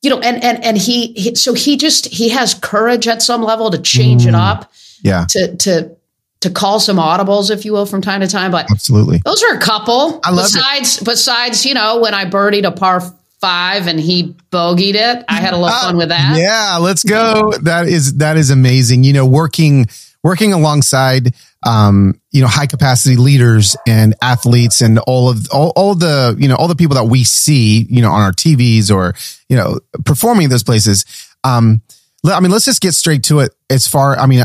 you 0.00 0.10
know, 0.10 0.20
and 0.20 0.42
and 0.42 0.64
and 0.64 0.78
he, 0.78 1.12
he 1.12 1.34
so 1.34 1.52
he 1.52 1.76
just 1.76 2.06
he 2.06 2.30
has 2.30 2.54
courage 2.54 3.06
at 3.06 3.22
some 3.22 3.42
level 3.42 3.70
to 3.70 3.78
change 3.78 4.24
mm. 4.24 4.28
it 4.28 4.34
up. 4.34 4.72
Yeah. 5.02 5.26
To 5.28 5.56
to 5.56 5.96
to 6.40 6.50
call 6.50 6.80
some 6.80 6.96
audibles, 6.96 7.50
if 7.50 7.64
you 7.64 7.72
will, 7.72 7.86
from 7.86 8.02
time 8.02 8.20
to 8.20 8.26
time. 8.26 8.50
But 8.50 8.70
absolutely, 8.70 9.18
those 9.24 9.42
are 9.44 9.54
a 9.54 9.60
couple. 9.60 10.20
I 10.24 10.30
love 10.30 10.46
besides, 10.52 11.00
it. 11.00 11.04
besides, 11.04 11.64
you 11.64 11.74
know, 11.74 12.00
when 12.00 12.14
I 12.14 12.24
birdied 12.24 12.66
a 12.66 12.72
par 12.72 13.02
five 13.42 13.86
and 13.86 14.00
he 14.00 14.34
bogeyed 14.50 14.94
it, 14.94 15.24
I 15.28 15.34
had 15.34 15.52
a 15.52 15.58
little 15.58 15.74
uh, 15.74 15.82
fun 15.82 15.98
with 15.98 16.08
that. 16.08 16.36
Yeah, 16.38 16.78
let's 16.80 17.04
go. 17.04 17.52
That 17.62 17.86
is 17.86 18.14
that 18.14 18.38
is 18.38 18.48
amazing. 18.48 19.04
You 19.04 19.12
know, 19.12 19.26
working 19.26 19.88
working 20.22 20.54
alongside 20.54 21.34
um, 21.64 22.20
you 22.32 22.42
know, 22.42 22.48
high 22.48 22.66
capacity 22.66 23.16
leaders 23.16 23.76
and 23.86 24.14
athletes 24.20 24.80
and 24.80 24.98
all 25.00 25.28
of 25.28 25.48
all, 25.52 25.72
all 25.76 25.94
the, 25.94 26.36
you 26.38 26.48
know, 26.48 26.56
all 26.56 26.68
the 26.68 26.74
people 26.74 26.96
that 26.96 27.04
we 27.04 27.24
see, 27.24 27.86
you 27.88 28.02
know, 28.02 28.10
on 28.10 28.22
our 28.22 28.32
TVs 28.32 28.90
or, 28.94 29.14
you 29.48 29.56
know, 29.56 29.78
performing 30.04 30.48
those 30.48 30.64
places. 30.64 31.04
Um, 31.44 31.82
I 32.24 32.40
mean, 32.40 32.50
let's 32.50 32.64
just 32.64 32.80
get 32.80 32.92
straight 32.92 33.24
to 33.24 33.40
it 33.40 33.54
as 33.70 33.86
far, 33.86 34.16
I 34.16 34.26
mean, 34.26 34.44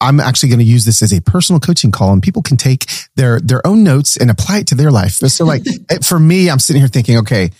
I'm 0.00 0.20
actually 0.20 0.50
going 0.50 0.58
to 0.60 0.64
use 0.64 0.84
this 0.84 1.02
as 1.02 1.12
a 1.12 1.20
personal 1.22 1.60
coaching 1.60 1.90
call 1.90 2.12
and 2.12 2.22
people 2.22 2.42
can 2.42 2.56
take 2.56 2.86
their, 3.16 3.40
their 3.40 3.66
own 3.66 3.82
notes 3.82 4.16
and 4.16 4.30
apply 4.30 4.58
it 4.58 4.66
to 4.68 4.74
their 4.74 4.90
life. 4.90 5.12
So 5.12 5.44
like 5.44 5.64
for 6.04 6.20
me, 6.20 6.50
I'm 6.50 6.58
sitting 6.58 6.80
here 6.80 6.88
thinking, 6.88 7.18
okay, 7.18 7.50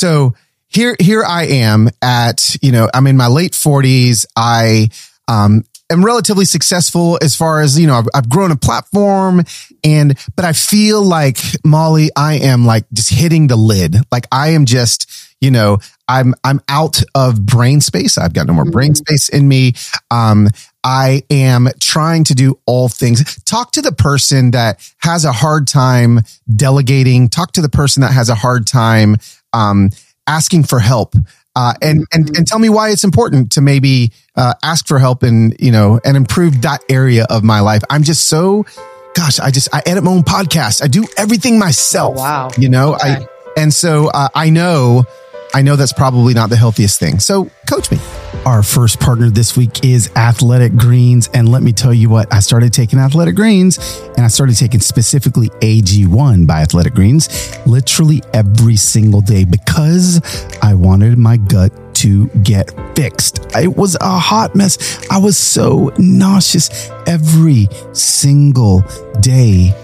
so 0.00 0.32
here, 0.68 0.96
here 0.98 1.22
I 1.22 1.44
am 1.44 1.90
at, 2.00 2.56
you 2.62 2.72
know, 2.72 2.88
I'm 2.94 3.06
in 3.06 3.18
my 3.18 3.26
late 3.26 3.54
forties. 3.54 4.24
I, 4.34 4.88
um, 5.28 5.64
am 5.90 6.02
relatively 6.02 6.46
successful 6.46 7.18
as 7.20 7.36
far 7.36 7.60
as, 7.60 7.78
you 7.78 7.86
know, 7.86 7.96
I've, 7.96 8.08
I've, 8.14 8.28
grown 8.30 8.50
a 8.50 8.56
platform 8.56 9.42
and, 9.84 10.18
but 10.36 10.46
I 10.46 10.54
feel 10.54 11.02
like 11.02 11.36
Molly, 11.66 12.08
I 12.16 12.36
am 12.36 12.64
like 12.64 12.86
just 12.94 13.10
hitting 13.10 13.48
the 13.48 13.56
lid. 13.56 13.94
Like 14.10 14.26
I 14.32 14.50
am 14.50 14.64
just, 14.64 15.10
you 15.38 15.50
know, 15.50 15.78
I'm, 16.08 16.34
I'm 16.44 16.62
out 16.66 17.02
of 17.14 17.44
brain 17.44 17.82
space. 17.82 18.16
I've 18.16 18.32
got 18.32 18.46
no 18.46 18.54
more 18.54 18.64
brain 18.64 18.92
mm-hmm. 18.92 19.04
space 19.04 19.28
in 19.28 19.46
me. 19.46 19.74
Um, 20.10 20.48
I 20.82 21.22
am 21.30 21.68
trying 21.78 22.24
to 22.24 22.34
do 22.34 22.58
all 22.66 22.88
things. 22.88 23.42
Talk 23.44 23.72
to 23.72 23.82
the 23.82 23.92
person 23.92 24.52
that 24.52 24.80
has 24.98 25.24
a 25.24 25.32
hard 25.32 25.66
time 25.66 26.20
delegating. 26.54 27.28
Talk 27.28 27.52
to 27.52 27.62
the 27.62 27.68
person 27.68 28.00
that 28.00 28.12
has 28.12 28.28
a 28.28 28.34
hard 28.34 28.66
time, 28.66 29.16
um, 29.52 29.90
asking 30.26 30.64
for 30.64 30.78
help. 30.78 31.14
Uh, 31.56 31.74
and 31.82 32.04
and 32.12 32.36
and 32.36 32.46
tell 32.46 32.60
me 32.60 32.68
why 32.68 32.90
it's 32.90 33.02
important 33.02 33.50
to 33.52 33.60
maybe 33.60 34.12
uh, 34.36 34.54
ask 34.62 34.86
for 34.86 34.98
help 34.98 35.24
and 35.24 35.56
you 35.58 35.72
know 35.72 36.00
and 36.04 36.16
improve 36.16 36.62
that 36.62 36.80
area 36.88 37.26
of 37.28 37.42
my 37.42 37.58
life. 37.60 37.82
I'm 37.90 38.04
just 38.04 38.28
so, 38.28 38.64
gosh, 39.14 39.40
I 39.40 39.50
just 39.50 39.68
I 39.74 39.82
edit 39.84 40.04
my 40.04 40.12
own 40.12 40.22
podcast. 40.22 40.80
I 40.82 40.86
do 40.86 41.04
everything 41.16 41.58
myself. 41.58 42.14
Oh, 42.16 42.20
wow, 42.20 42.50
you 42.56 42.68
know 42.68 42.94
okay. 42.94 43.16
I 43.16 43.26
and 43.56 43.74
so 43.74 44.08
uh, 44.08 44.28
I 44.34 44.50
know 44.50 45.04
I 45.52 45.62
know 45.62 45.74
that's 45.74 45.92
probably 45.92 46.32
not 46.32 46.48
the 46.48 46.56
healthiest 46.56 47.00
thing. 47.00 47.18
So 47.18 47.50
coach 47.68 47.90
me. 47.90 47.98
Our 48.46 48.62
first 48.62 49.00
partner 49.00 49.30
this 49.30 49.56
week 49.56 49.84
is 49.84 50.10
Athletic 50.14 50.76
Greens. 50.76 51.28
And 51.34 51.48
let 51.48 51.62
me 51.62 51.72
tell 51.72 51.92
you 51.92 52.08
what, 52.08 52.32
I 52.32 52.40
started 52.40 52.72
taking 52.72 52.98
Athletic 52.98 53.34
Greens 53.34 53.78
and 54.16 54.24
I 54.24 54.28
started 54.28 54.56
taking 54.56 54.80
specifically 54.80 55.48
AG1 55.60 56.46
by 56.46 56.60
Athletic 56.60 56.94
Greens 56.94 57.28
literally 57.66 58.22
every 58.32 58.76
single 58.76 59.20
day 59.20 59.44
because 59.44 60.20
I 60.62 60.74
wanted 60.74 61.18
my 61.18 61.36
gut 61.36 61.72
to 61.96 62.28
get 62.44 62.70
fixed. 62.94 63.44
It 63.56 63.76
was 63.76 63.96
a 64.00 64.18
hot 64.18 64.54
mess. 64.54 65.04
I 65.10 65.18
was 65.18 65.36
so 65.36 65.92
nauseous 65.98 66.90
every 67.06 67.68
single 67.92 68.84
day. 69.20 69.74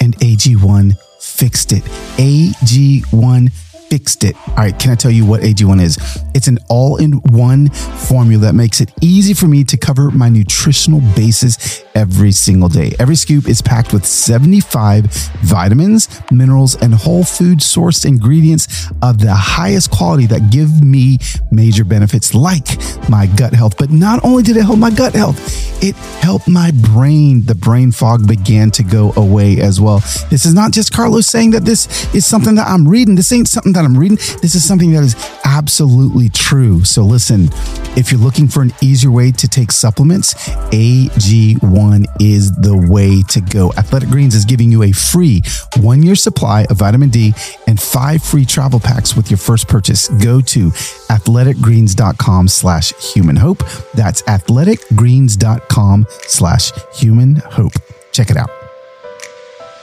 And 0.00 0.16
AG1 0.16 0.96
fixed 1.20 1.72
it. 1.72 1.82
AG1 2.16 3.52
fixed 3.90 4.22
it. 4.22 4.36
All 4.48 4.54
right, 4.56 4.78
can 4.78 4.92
I 4.92 4.94
tell 4.94 5.10
you 5.10 5.26
what 5.26 5.40
AG1 5.42 5.82
is? 5.82 5.98
It's 6.32 6.46
an 6.46 6.58
all 6.68 6.96
in 6.96 7.14
one 7.32 7.68
formula 7.70 8.46
that 8.46 8.54
makes 8.54 8.80
it 8.80 8.92
easy 9.02 9.34
for 9.34 9.46
me 9.48 9.64
to 9.64 9.76
cover 9.76 10.10
my 10.12 10.28
nutritional 10.28 11.00
bases 11.16 11.84
every 11.94 12.30
single 12.30 12.68
day. 12.68 12.92
Every 12.98 13.16
scoop 13.16 13.48
is 13.48 13.60
packed 13.60 13.92
with 13.92 14.06
75 14.06 15.06
vitamins, 15.42 16.08
minerals, 16.30 16.80
and 16.80 16.94
whole 16.94 17.24
food 17.24 17.58
sourced 17.58 18.06
ingredients 18.06 18.86
of 19.02 19.18
the 19.18 19.34
highest 19.34 19.90
quality 19.90 20.26
that 20.26 20.50
give 20.50 20.82
me 20.82 21.18
major 21.50 21.84
benefits 21.84 22.32
like 22.32 22.68
my 23.08 23.26
gut 23.26 23.52
health. 23.52 23.76
But 23.76 23.90
not 23.90 24.24
only 24.24 24.44
did 24.44 24.56
it 24.56 24.64
help 24.64 24.78
my 24.78 24.90
gut 24.90 25.14
health, 25.14 25.38
it 25.82 25.96
helped 26.22 26.46
my 26.46 26.70
brain. 26.70 27.44
The 27.44 27.54
brain 27.54 27.90
fog 27.90 28.28
began 28.28 28.70
to 28.72 28.82
go 28.84 29.12
away 29.16 29.60
as 29.60 29.80
well. 29.80 29.98
This 30.30 30.46
is 30.46 30.54
not 30.54 30.72
just 30.72 30.92
Carlos 30.92 31.26
saying 31.26 31.50
that 31.50 31.64
this 31.64 32.14
is 32.14 32.24
something 32.24 32.54
that 32.54 32.68
I'm 32.68 32.86
reading. 32.86 33.16
This 33.16 33.32
ain't 33.32 33.48
something 33.48 33.72
that 33.72 33.79
I'm 33.84 33.96
reading. 33.96 34.16
This 34.42 34.54
is 34.54 34.66
something 34.66 34.92
that 34.92 35.02
is 35.02 35.16
absolutely 35.44 36.28
true. 36.28 36.84
So 36.84 37.02
listen, 37.02 37.48
if 37.96 38.10
you're 38.10 38.20
looking 38.20 38.48
for 38.48 38.62
an 38.62 38.72
easier 38.80 39.10
way 39.10 39.32
to 39.32 39.48
take 39.48 39.72
supplements, 39.72 40.34
AG1 40.70 42.06
is 42.20 42.52
the 42.56 42.76
way 42.88 43.22
to 43.28 43.40
go. 43.40 43.72
Athletic 43.76 44.08
Greens 44.08 44.34
is 44.34 44.44
giving 44.44 44.70
you 44.70 44.82
a 44.84 44.92
free 44.92 45.42
one 45.78 46.02
year 46.02 46.14
supply 46.14 46.66
of 46.70 46.78
vitamin 46.78 47.10
D 47.10 47.34
and 47.66 47.80
five 47.80 48.22
free 48.22 48.44
travel 48.44 48.80
packs 48.80 49.16
with 49.16 49.30
your 49.30 49.38
first 49.38 49.68
purchase. 49.68 50.08
Go 50.08 50.40
to 50.40 50.70
athleticgreens.com 50.70 52.48
slash 52.48 52.92
human 53.14 53.36
hope. 53.36 53.58
That's 53.94 54.22
athleticgreens.com 54.22 56.06
slash 56.08 56.72
human 56.94 57.36
hope. 57.36 57.72
Check 58.12 58.30
it 58.30 58.36
out. 58.36 58.59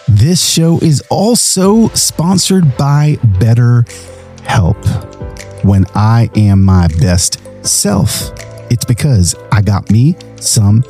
This 0.09 0.41
show 0.41 0.79
is 0.79 1.01
also 1.09 1.89
sponsored 1.89 2.77
by 2.77 3.17
Better 3.39 3.85
Help. 4.43 4.77
When 5.65 5.85
I 5.95 6.29
am 6.35 6.63
my 6.63 6.87
best 6.99 7.41
self, 7.65 8.31
it's 8.71 8.85
because 8.85 9.35
I 9.51 9.61
got 9.61 9.91
me 9.91 10.15
some 10.37 10.83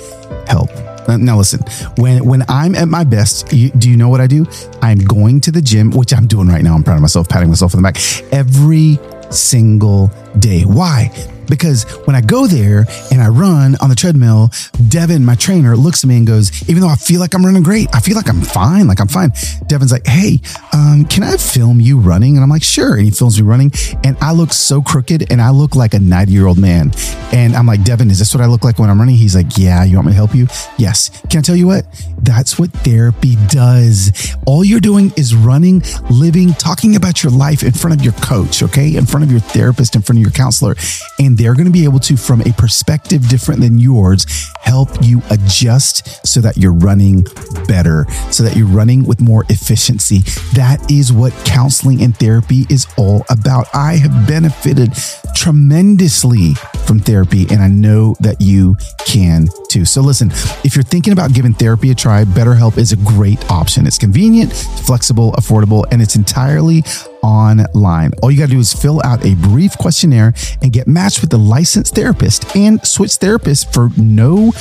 help. 0.45 0.69
Now 1.07 1.37
listen, 1.37 1.61
when 1.97 2.25
when 2.25 2.43
I'm 2.47 2.75
at 2.75 2.89
my 2.89 3.03
best, 3.03 3.51
you, 3.51 3.71
do 3.71 3.89
you 3.89 3.97
know 3.97 4.09
what 4.09 4.21
I 4.21 4.27
do? 4.27 4.45
I'm 4.83 4.99
going 4.99 5.41
to 5.41 5.51
the 5.51 5.61
gym, 5.61 5.89
which 5.91 6.13
I'm 6.13 6.27
doing 6.27 6.47
right 6.47 6.61
now. 6.61 6.75
I'm 6.75 6.83
proud 6.83 6.95
of 6.95 7.01
myself, 7.01 7.27
patting 7.27 7.49
myself 7.49 7.73
on 7.73 7.81
the 7.81 7.91
back 7.91 7.97
every 8.31 8.99
single 9.31 10.11
day. 10.39 10.63
Why? 10.63 11.11
because 11.47 11.83
when 12.05 12.15
I 12.15 12.21
go 12.21 12.47
there 12.47 12.85
and 13.11 13.21
I 13.21 13.29
run 13.29 13.75
on 13.81 13.89
the 13.89 13.95
treadmill, 13.95 14.51
Devin, 14.87 15.25
my 15.25 15.35
trainer, 15.35 15.75
looks 15.75 16.03
at 16.03 16.07
me 16.07 16.17
and 16.17 16.27
goes, 16.27 16.67
even 16.69 16.81
though 16.81 16.89
I 16.89 16.95
feel 16.95 17.19
like 17.19 17.33
I'm 17.33 17.45
running 17.45 17.63
great, 17.63 17.87
I 17.93 17.99
feel 17.99 18.15
like 18.15 18.29
I'm 18.29 18.41
fine. 18.41 18.87
Like 18.87 18.99
I'm 18.99 19.07
fine. 19.07 19.31
Devin's 19.67 19.91
like, 19.91 20.05
Hey, 20.05 20.41
um, 20.73 21.05
can 21.05 21.23
I 21.23 21.37
film 21.37 21.79
you 21.79 21.99
running? 21.99 22.35
And 22.35 22.43
I'm 22.43 22.49
like, 22.49 22.63
sure. 22.63 22.95
And 22.95 23.03
he 23.03 23.11
films 23.11 23.41
me 23.41 23.47
running 23.47 23.71
and 24.03 24.17
I 24.21 24.33
look 24.33 24.53
so 24.53 24.81
crooked 24.81 25.31
and 25.31 25.41
I 25.41 25.49
look 25.49 25.75
like 25.75 25.93
a 25.93 25.99
90 25.99 26.31
year 26.31 26.47
old 26.47 26.57
man. 26.57 26.91
And 27.31 27.55
I'm 27.55 27.65
like, 27.65 27.83
Devin, 27.83 28.09
is 28.11 28.19
this 28.19 28.33
what 28.33 28.43
I 28.43 28.47
look 28.47 28.63
like 28.63 28.79
when 28.79 28.89
I'm 28.89 28.99
running? 28.99 29.15
He's 29.15 29.35
like, 29.35 29.57
yeah, 29.57 29.83
you 29.83 29.95
want 29.95 30.07
me 30.07 30.11
to 30.13 30.15
help 30.15 30.35
you? 30.35 30.47
Yes. 30.77 31.09
Can 31.29 31.39
I 31.39 31.41
tell 31.41 31.55
you 31.55 31.67
what? 31.67 31.85
That's 32.21 32.59
what 32.59 32.71
therapy 32.71 33.35
does. 33.47 34.35
All 34.45 34.63
you're 34.63 34.79
doing 34.79 35.11
is 35.17 35.35
running, 35.35 35.83
living, 36.09 36.53
talking 36.53 36.95
about 36.95 37.23
your 37.23 37.31
life 37.31 37.63
in 37.63 37.71
front 37.71 37.97
of 37.97 38.03
your 38.03 38.13
coach, 38.13 38.63
okay? 38.63 38.95
In 38.95 39.05
front 39.05 39.23
of 39.23 39.31
your 39.31 39.39
therapist, 39.39 39.95
in 39.95 40.01
front 40.01 40.16
your 40.19 40.31
counselor. 40.31 40.75
And 41.19 41.37
they're 41.37 41.53
going 41.53 41.65
to 41.65 41.71
be 41.71 41.83
able 41.83 41.99
to, 42.01 42.17
from 42.17 42.41
a 42.41 42.53
perspective 42.53 43.27
different 43.27 43.61
than 43.61 43.77
yours, 43.77 44.25
help 44.61 44.89
you 45.01 45.21
adjust 45.29 46.25
so 46.25 46.41
that 46.41 46.57
you're 46.57 46.73
running 46.73 47.25
better, 47.67 48.05
so 48.31 48.43
that 48.43 48.55
you're 48.55 48.67
running 48.67 49.05
with 49.05 49.21
more 49.21 49.45
efficiency. 49.49 50.19
That 50.53 50.91
is 50.91 51.13
what 51.13 51.33
counseling 51.45 52.01
and 52.01 52.15
therapy 52.17 52.65
is 52.69 52.87
all 52.97 53.25
about. 53.29 53.67
I 53.73 53.95
have 53.95 54.27
benefited 54.27 54.93
tremendously 55.35 56.53
from 56.85 56.99
therapy, 56.99 57.45
and 57.49 57.61
I 57.61 57.67
know 57.67 58.15
that 58.19 58.41
you 58.41 58.75
can 59.05 59.47
too. 59.69 59.85
So, 59.85 60.01
listen, 60.01 60.31
if 60.63 60.75
you're 60.75 60.83
thinking 60.83 61.13
about 61.13 61.33
giving 61.33 61.53
therapy 61.53 61.91
a 61.91 61.95
try, 61.95 62.23
BetterHelp 62.23 62.77
is 62.77 62.91
a 62.91 62.97
great 62.97 63.49
option. 63.49 63.87
It's 63.87 63.97
convenient, 63.97 64.51
flexible, 64.51 65.31
affordable, 65.33 65.85
and 65.91 66.01
it's 66.01 66.15
entirely 66.15 66.83
online. 67.23 68.11
All 68.21 68.31
you 68.31 68.37
got 68.37 68.47
to 68.47 68.53
do 68.53 68.59
is 68.59 68.73
fill 68.73 69.01
out 69.03 69.25
a 69.25 69.35
brief 69.35 69.77
questionnaire 69.77 70.33
and 70.61 70.71
get 70.71 70.87
matched 70.87 71.21
with 71.21 71.33
a 71.33 71.37
licensed 71.37 71.95
therapist 71.95 72.55
and 72.55 72.85
switch 72.85 73.11
therapists 73.11 73.71
for 73.73 73.89
no 73.97 74.51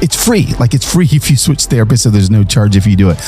it's 0.00 0.16
free. 0.16 0.46
Like 0.58 0.74
it's 0.74 0.90
free 0.90 1.08
if 1.12 1.30
you 1.30 1.36
switch 1.36 1.66
therapists, 1.66 2.00
so 2.00 2.10
there's 2.10 2.30
no 2.30 2.44
charge 2.44 2.76
if 2.76 2.86
you 2.86 2.96
do 2.96 3.10
it. 3.10 3.18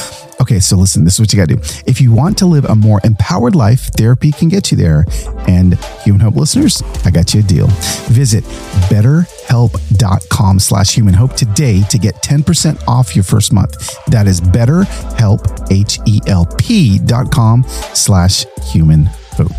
Okay, 0.40 0.58
so 0.58 0.76
listen, 0.76 1.04
this 1.04 1.14
is 1.14 1.20
what 1.20 1.32
you 1.32 1.38
got 1.38 1.48
to 1.50 1.56
do. 1.56 1.62
If 1.86 2.00
you 2.00 2.12
want 2.12 2.38
to 2.38 2.46
live 2.46 2.64
a 2.64 2.74
more 2.74 3.00
empowered 3.04 3.54
life, 3.54 3.90
therapy 3.96 4.32
can 4.32 4.48
get 4.48 4.70
you 4.70 4.76
there. 4.76 5.04
And 5.46 5.78
Human 6.02 6.20
Hope 6.20 6.36
listeners, 6.36 6.82
I 7.04 7.10
got 7.10 7.34
you 7.34 7.40
a 7.40 7.42
deal. 7.42 7.66
Visit 8.08 8.44
betterhelp.com 8.88 10.58
slash 10.58 10.94
human 10.94 11.12
hope 11.12 11.34
today 11.34 11.82
to 11.90 11.98
get 11.98 12.14
10% 12.22 12.82
off 12.88 13.14
your 13.14 13.22
first 13.22 13.52
month. 13.52 13.94
That 14.06 14.26
is 14.26 14.40
betterhelp, 14.40 15.70
H-E-L-P 15.70 16.98
dot 17.00 17.30
com 17.30 17.64
slash 17.92 18.46
human 18.72 19.04
hope. 19.32 19.52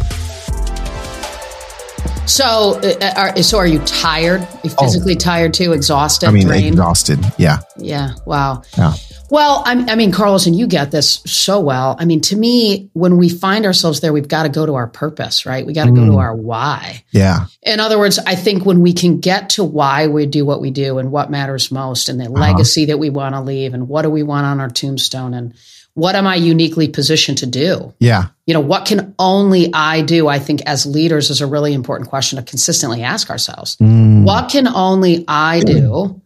So, 2.26 2.80
uh, 2.80 3.14
are, 3.18 3.44
so 3.44 3.58
are 3.58 3.68
you 3.68 3.80
tired? 3.80 4.42
Are 4.42 4.60
you 4.64 4.72
oh. 4.78 4.86
physically 4.86 5.14
oh. 5.16 5.20
tired 5.20 5.54
too? 5.54 5.74
Exhausted? 5.74 6.28
I 6.28 6.32
mean, 6.32 6.48
drained? 6.48 6.68
exhausted. 6.68 7.20
Yeah. 7.38 7.60
Yeah. 7.78 8.14
Wow. 8.26 8.64
Yeah. 8.78 8.94
Well, 9.32 9.64
I, 9.66 9.86
I 9.88 9.96
mean, 9.96 10.12
Carlos, 10.12 10.46
and 10.46 10.54
you 10.58 10.68
get 10.68 10.92
this 10.92 11.24
so 11.26 11.62
well. 11.62 11.96
I 11.98 12.04
mean, 12.04 12.20
to 12.22 12.36
me, 12.36 12.90
when 12.92 13.16
we 13.16 13.30
find 13.30 13.66
ourselves 13.66 14.02
there, 14.02 14.12
we've 14.12 14.28
got 14.28 14.44
to 14.44 14.50
go 14.50 14.66
to 14.66 14.76
our 14.76 14.88
purpose, 14.88 15.46
right? 15.46 15.66
We 15.66 15.72
got 15.72 15.86
to 15.86 15.92
mm. 15.92 15.96
go 15.96 16.06
to 16.08 16.18
our 16.18 16.36
why. 16.36 17.06
Yeah. 17.12 17.46
In 17.64 17.80
other 17.80 17.98
words, 17.98 18.20
I 18.20 18.36
think 18.36 18.66
when 18.66 18.82
we 18.82 18.92
can 18.92 19.22
get 19.22 19.52
to 19.52 19.64
why 19.64 20.08
we 20.08 20.26
do 20.26 20.46
what 20.46 20.60
we 20.60 20.70
do 20.70 20.98
and 20.98 21.14
what 21.14 21.32
matters 21.32 21.72
most 21.72 22.10
and 22.10 22.20
the 22.20 22.26
uh-huh. 22.26 22.34
legacy 22.34 22.86
that 22.86 23.00
we 23.00 23.10
want 23.10 23.34
to 23.34 23.40
leave 23.40 23.74
and 23.74 23.88
what 23.88 24.02
do 24.02 24.10
we 24.10 24.22
want 24.22 24.46
on 24.46 24.60
our 24.60 24.70
tombstone 24.70 25.34
and 25.34 25.54
what 25.94 26.16
am 26.16 26.28
I 26.28 26.36
uniquely 26.36 26.90
positioned 26.90 27.38
to 27.40 27.46
do? 27.46 27.94
Yeah. 28.00 28.28
You 28.46 28.54
know, 28.54 28.60
what 28.60 28.86
can 28.86 29.16
only 29.18 29.74
I 29.74 30.02
do? 30.02 30.28
I 30.28 30.40
think 30.40 30.62
as 30.66 30.86
leaders 30.86 31.30
is 31.30 31.42
a 31.42 31.48
really 31.48 31.74
important 31.74 32.10
question 32.10 32.38
to 32.38 32.44
consistently 32.44 33.02
ask 33.04 33.30
ourselves. 33.30 33.78
Mm. 33.78 34.24
What 34.24 34.50
can 34.50 34.68
only 34.68 35.24
I 35.28 35.62
do? 35.62 36.21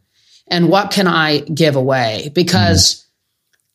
And 0.47 0.69
what 0.69 0.91
can 0.91 1.07
I 1.07 1.39
give 1.39 1.75
away? 1.75 2.31
Because 2.33 2.95
mm. 2.95 3.05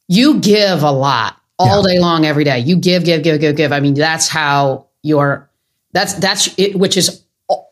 you 0.08 0.40
give 0.40 0.82
a 0.82 0.90
lot 0.90 1.36
all 1.58 1.86
yeah. 1.86 1.94
day 1.94 2.00
long, 2.00 2.24
every 2.24 2.44
day. 2.44 2.60
You 2.60 2.76
give, 2.76 3.04
give, 3.04 3.22
give, 3.22 3.40
give, 3.40 3.56
give. 3.56 3.72
I 3.72 3.80
mean, 3.80 3.94
that's 3.94 4.28
how 4.28 4.86
you're, 5.02 5.50
that's, 5.92 6.14
that's 6.14 6.56
it, 6.58 6.76
which 6.76 6.96
is 6.96 7.22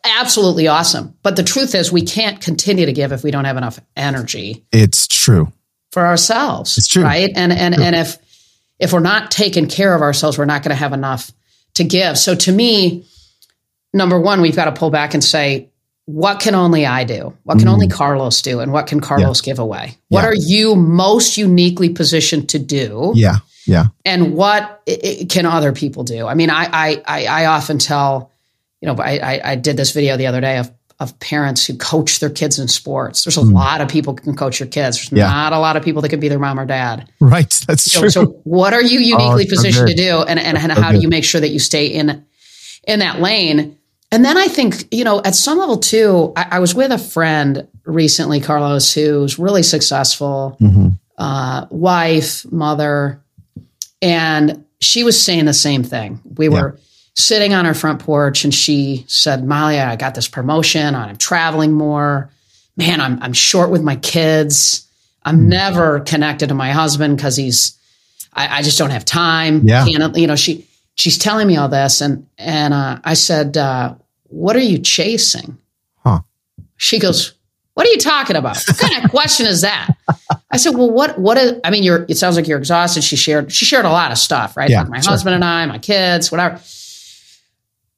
absolutely 0.03 0.67
awesome. 0.67 1.17
But 1.23 1.35
the 1.35 1.43
truth 1.43 1.73
is, 1.73 1.91
we 1.91 2.01
can't 2.01 2.41
continue 2.41 2.85
to 2.85 2.93
give 2.93 3.11
if 3.11 3.23
we 3.23 3.31
don't 3.31 3.45
have 3.45 3.57
enough 3.57 3.79
energy. 3.95 4.65
It's 4.71 5.07
true 5.07 5.51
for 5.91 6.05
ourselves. 6.05 6.77
It's 6.77 6.87
true. 6.87 7.03
Right. 7.03 7.31
And, 7.35 7.51
and, 7.51 7.79
and 7.79 7.95
if, 7.95 8.17
if 8.77 8.93
we're 8.93 8.99
not 8.99 9.31
taking 9.31 9.67
care 9.67 9.95
of 9.95 10.01
ourselves, 10.01 10.37
we're 10.37 10.45
not 10.45 10.63
going 10.63 10.71
to 10.71 10.75
have 10.75 10.93
enough 10.93 11.31
to 11.75 11.83
give. 11.83 12.17
So 12.17 12.35
to 12.35 12.51
me, 12.51 13.05
number 13.93 14.19
one, 14.19 14.41
we've 14.41 14.55
got 14.55 14.65
to 14.65 14.71
pull 14.71 14.89
back 14.89 15.13
and 15.13 15.23
say, 15.23 15.68
what 16.09 16.39
can 16.39 16.55
only 16.55 16.87
I 16.87 17.03
do? 17.03 17.37
What 17.43 17.59
can 17.59 17.67
mm. 17.67 17.73
only 17.73 17.87
Carlos 17.87 18.41
do? 18.41 18.61
And 18.61 18.73
what 18.73 18.87
can 18.87 18.99
Carlos 18.99 19.41
yeah. 19.41 19.51
give 19.51 19.59
away? 19.59 19.95
What 20.07 20.23
yeah. 20.23 20.29
are 20.29 20.35
you 20.35 20.75
most 20.75 21.37
uniquely 21.37 21.89
positioned 21.89 22.49
to 22.49 22.57
do? 22.57 23.13
Yeah. 23.15 23.35
Yeah. 23.67 23.87
And 24.05 24.33
what 24.33 24.81
can 25.29 25.45
other 25.45 25.71
people 25.71 26.03
do? 26.03 26.25
I 26.25 26.33
mean, 26.33 26.49
I, 26.49 27.03
I, 27.05 27.25
I 27.25 27.45
often 27.45 27.77
tell, 27.77 28.31
you 28.81 28.87
know, 28.87 28.95
I, 28.95 29.39
I 29.43 29.55
did 29.55 29.77
this 29.77 29.91
video 29.91 30.17
the 30.17 30.25
other 30.25 30.41
day 30.41 30.57
of, 30.57 30.71
of 30.99 31.19
parents 31.19 31.67
who 31.67 31.77
coach 31.77 32.19
their 32.19 32.31
kids 32.31 32.57
in 32.57 32.67
sports. 32.67 33.23
There's 33.23 33.37
a 33.37 33.41
mm. 33.41 33.53
lot 33.53 33.79
of 33.79 33.87
people 33.87 34.15
who 34.15 34.21
can 34.21 34.35
coach 34.35 34.59
your 34.59 34.67
kids. 34.67 34.97
There's 34.97 35.11
yeah. 35.11 35.29
not 35.29 35.53
a 35.53 35.59
lot 35.59 35.77
of 35.77 35.83
people 35.83 36.01
that 36.01 36.09
can 36.09 36.19
be 36.19 36.27
their 36.27 36.39
mom 36.39 36.59
or 36.59 36.65
dad. 36.65 37.07
Right. 37.19 37.51
That's 37.67 37.85
you 37.93 37.99
true. 37.99 38.07
Know, 38.07 38.09
so 38.09 38.25
what 38.45 38.73
are 38.73 38.81
you 38.81 38.99
uniquely 38.99 39.45
oh, 39.45 39.49
positioned 39.49 39.89
to 39.89 39.95
do? 39.95 40.23
And, 40.23 40.39
and, 40.39 40.57
and 40.57 40.71
how 40.71 40.91
do 40.91 40.99
you 40.99 41.07
make 41.07 41.23
sure 41.23 41.39
that 41.39 41.49
you 41.49 41.59
stay 41.59 41.85
in, 41.85 42.25
in 42.87 42.99
that 42.99 43.21
lane? 43.21 43.77
And 44.11 44.25
then 44.25 44.37
I 44.37 44.47
think, 44.47 44.87
you 44.91 45.03
know, 45.03 45.21
at 45.23 45.35
some 45.35 45.59
level 45.59 45.77
too, 45.77 46.33
I, 46.35 46.47
I 46.51 46.59
was 46.59 46.73
with 46.73 46.91
a 46.91 46.97
friend 46.97 47.67
recently, 47.85 48.39
Carlos, 48.39 48.93
who's 48.93 49.37
really 49.37 49.63
successful, 49.63 50.57
mm-hmm. 50.59 50.89
uh, 51.17 51.67
wife, 51.69 52.51
mother, 52.51 53.21
and 54.01 54.65
she 54.79 55.03
was 55.03 55.21
saying 55.21 55.45
the 55.45 55.53
same 55.53 55.83
thing. 55.83 56.21
We 56.37 56.49
yeah. 56.49 56.61
were 56.61 56.79
sitting 57.15 57.53
on 57.53 57.65
her 57.65 57.73
front 57.73 57.99
porch 57.99 58.45
and 58.45 58.53
she 58.53 59.05
said, 59.07 59.45
Molly, 59.45 59.79
I 59.79 59.95
got 59.95 60.15
this 60.15 60.27
promotion. 60.27 60.95
I'm 60.95 61.17
traveling 61.17 61.73
more. 61.73 62.29
Man, 62.77 63.01
I'm, 63.01 63.21
I'm 63.21 63.33
short 63.33 63.69
with 63.69 63.83
my 63.83 63.97
kids. 63.97 64.87
I'm 65.23 65.37
mm-hmm. 65.37 65.49
never 65.49 65.99
connected 65.99 66.47
to 66.47 66.55
my 66.55 66.71
husband 66.71 67.17
because 67.17 67.35
he's, 67.35 67.77
I, 68.33 68.59
I, 68.59 68.61
just 68.61 68.77
don't 68.77 68.91
have 68.91 69.03
time. 69.03 69.67
Yeah. 69.67 69.85
Can't, 69.85 70.15
you 70.15 70.27
know, 70.27 70.37
she, 70.37 70.65
she's 70.99 71.17
telling 71.17 71.47
me 71.47 71.55
all 71.55 71.69
this, 71.69 72.01
and 72.01 72.27
and 72.37 72.73
uh, 72.73 72.99
I 73.03 73.13
said, 73.13 73.57
uh, 73.57 73.95
"What 74.23 74.55
are 74.55 74.61
you 74.61 74.77
chasing?" 74.77 75.57
Huh. 76.03 76.19
She 76.75 76.99
goes, 76.99 77.33
"What 77.73 77.87
are 77.87 77.89
you 77.89 77.97
talking 77.97 78.35
about? 78.35 78.57
What 78.67 78.77
kind 78.77 79.03
of 79.03 79.09
question 79.09 79.47
is 79.47 79.61
that?" 79.61 79.95
I 80.51 80.57
said, 80.57 80.75
"Well, 80.75 80.91
what 80.91 81.17
what 81.17 81.37
is? 81.37 81.53
I 81.63 81.71
mean, 81.71 81.83
you're. 81.83 82.05
It 82.09 82.17
sounds 82.17 82.35
like 82.35 82.47
you're 82.47 82.59
exhausted." 82.59 83.03
She 83.03 83.15
shared 83.15 83.51
she 83.51 83.65
shared 83.65 83.85
a 83.85 83.89
lot 83.89 84.11
of 84.11 84.17
stuff, 84.17 84.57
right? 84.57 84.69
Yeah, 84.69 84.81
like 84.81 84.89
my 84.89 84.99
sure. 84.99 85.11
husband 85.11 85.35
and 85.35 85.45
I, 85.45 85.65
my 85.65 85.79
kids, 85.79 86.31
whatever. 86.31 86.59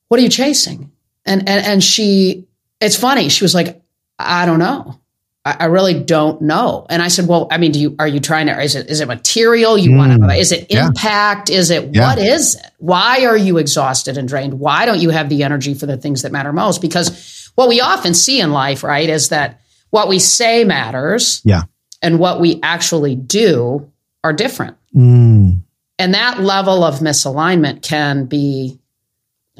What 0.08 0.20
are 0.20 0.24
you 0.24 0.30
chasing? 0.30 0.92
And 1.26 1.50
and 1.50 1.66
and 1.66 1.84
she, 1.84 2.48
it's 2.80 2.96
funny. 2.96 3.30
She 3.30 3.44
was 3.44 3.56
like, 3.56 3.82
"I 4.20 4.46
don't 4.46 4.60
know." 4.60 5.01
I, 5.43 5.65
really 5.65 5.99
don't 5.99 6.41
know. 6.43 6.86
And 6.89 7.01
I 7.01 7.08
said, 7.08 7.27
well, 7.27 7.47
I 7.49 7.58
mean, 7.58 7.71
do 7.71 7.80
you, 7.80 7.95
are 7.97 8.08
you 8.08 8.19
trying 8.19 8.45
to, 8.45 8.62
is 8.62 8.75
it, 8.75 8.89
is 8.89 8.99
it 9.01 9.08
material 9.08 9.75
you 9.75 9.91
mm, 9.91 9.97
want 9.97 10.21
to, 10.21 10.38
is 10.38 10.51
it 10.51 10.69
impact? 10.69 11.49
Yeah. 11.49 11.58
Is 11.58 11.71
it, 11.71 11.95
yeah. 11.95 12.08
what 12.08 12.19
is 12.19 12.56
it? 12.56 12.65
Why 12.77 13.25
are 13.25 13.38
you 13.38 13.58
exhausted 13.58 14.17
and 14.17 14.27
drained? 14.27 14.60
Why 14.60 14.86
don't 14.86 14.99
you 14.99 15.10
have 15.10 15.30
the 15.30 15.43
energy 15.43 15.73
for 15.73 15.88
the 15.88 15.97
things 15.97 16.21
that 16.21 16.32
matter 16.32 16.54
most? 16.54 16.80
Because 16.80 17.49
what 17.56 17.69
we 17.69 17.82
often 17.82 18.13
see 18.13 18.39
in 18.39 18.51
life, 18.51 18.84
right, 18.84 19.10
is 19.10 19.30
that 19.30 19.62
what 19.89 20.08
we 20.08 20.19
say 20.19 20.63
matters. 20.63 21.41
Yeah. 21.43 21.63
And 22.04 22.19
what 22.19 22.39
we 22.39 22.60
actually 22.62 23.15
do 23.15 23.91
are 24.23 24.34
different. 24.34 24.77
Mm. 24.95 25.62
And 25.97 26.13
that 26.13 26.39
level 26.39 26.84
of 26.84 26.99
misalignment 26.99 27.82
can 27.82 28.25
be 28.25 28.80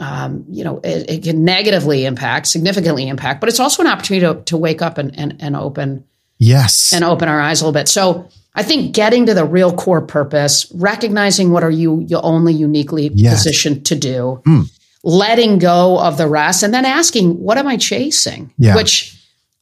um, 0.02 0.46
you 0.50 0.64
know, 0.64 0.80
it, 0.84 1.10
it, 1.10 1.24
can 1.24 1.46
negatively 1.46 2.06
impact, 2.06 2.48
significantly 2.48 3.08
impact, 3.08 3.40
but 3.40 3.50
it's 3.50 3.60
also 3.60 3.84
an 3.84 3.88
opportunity 3.88 4.26
to, 4.26 4.42
to 4.46 4.58
wake 4.58 4.82
up 4.82 4.98
and, 4.98 5.18
and, 5.18 5.38
and 5.40 5.56
open. 5.56 6.04
Yes. 6.40 6.92
And 6.92 7.04
open 7.04 7.30
our 7.30 7.40
eyes 7.40 7.62
a 7.62 7.66
little 7.66 7.80
bit. 7.80 7.88
So 7.88 8.28
I 8.56 8.64
think 8.64 8.96
getting 8.96 9.28
to 9.28 9.36
the 9.36 9.46
real 9.46 9.72
core 9.72 10.02
purpose, 10.02 10.72
recognizing 10.74 11.52
what 11.52 11.64
are 11.64 11.70
you, 11.70 12.04
you 12.08 12.20
only 12.20 12.52
uniquely 12.52 13.12
yes. 13.14 13.36
positioned 13.36 13.86
to 13.86 13.96
do, 13.96 14.42
mm. 14.44 14.72
letting 15.04 15.60
go 15.60 16.00
of 16.00 16.18
the 16.18 16.28
rest, 16.28 16.64
and 16.64 16.74
then 16.74 16.84
asking, 16.84 17.40
what 17.40 17.60
am 17.60 17.68
I 17.68 17.78
chasing? 17.78 18.52
Yeah. 18.58 18.76
Which 18.76 19.16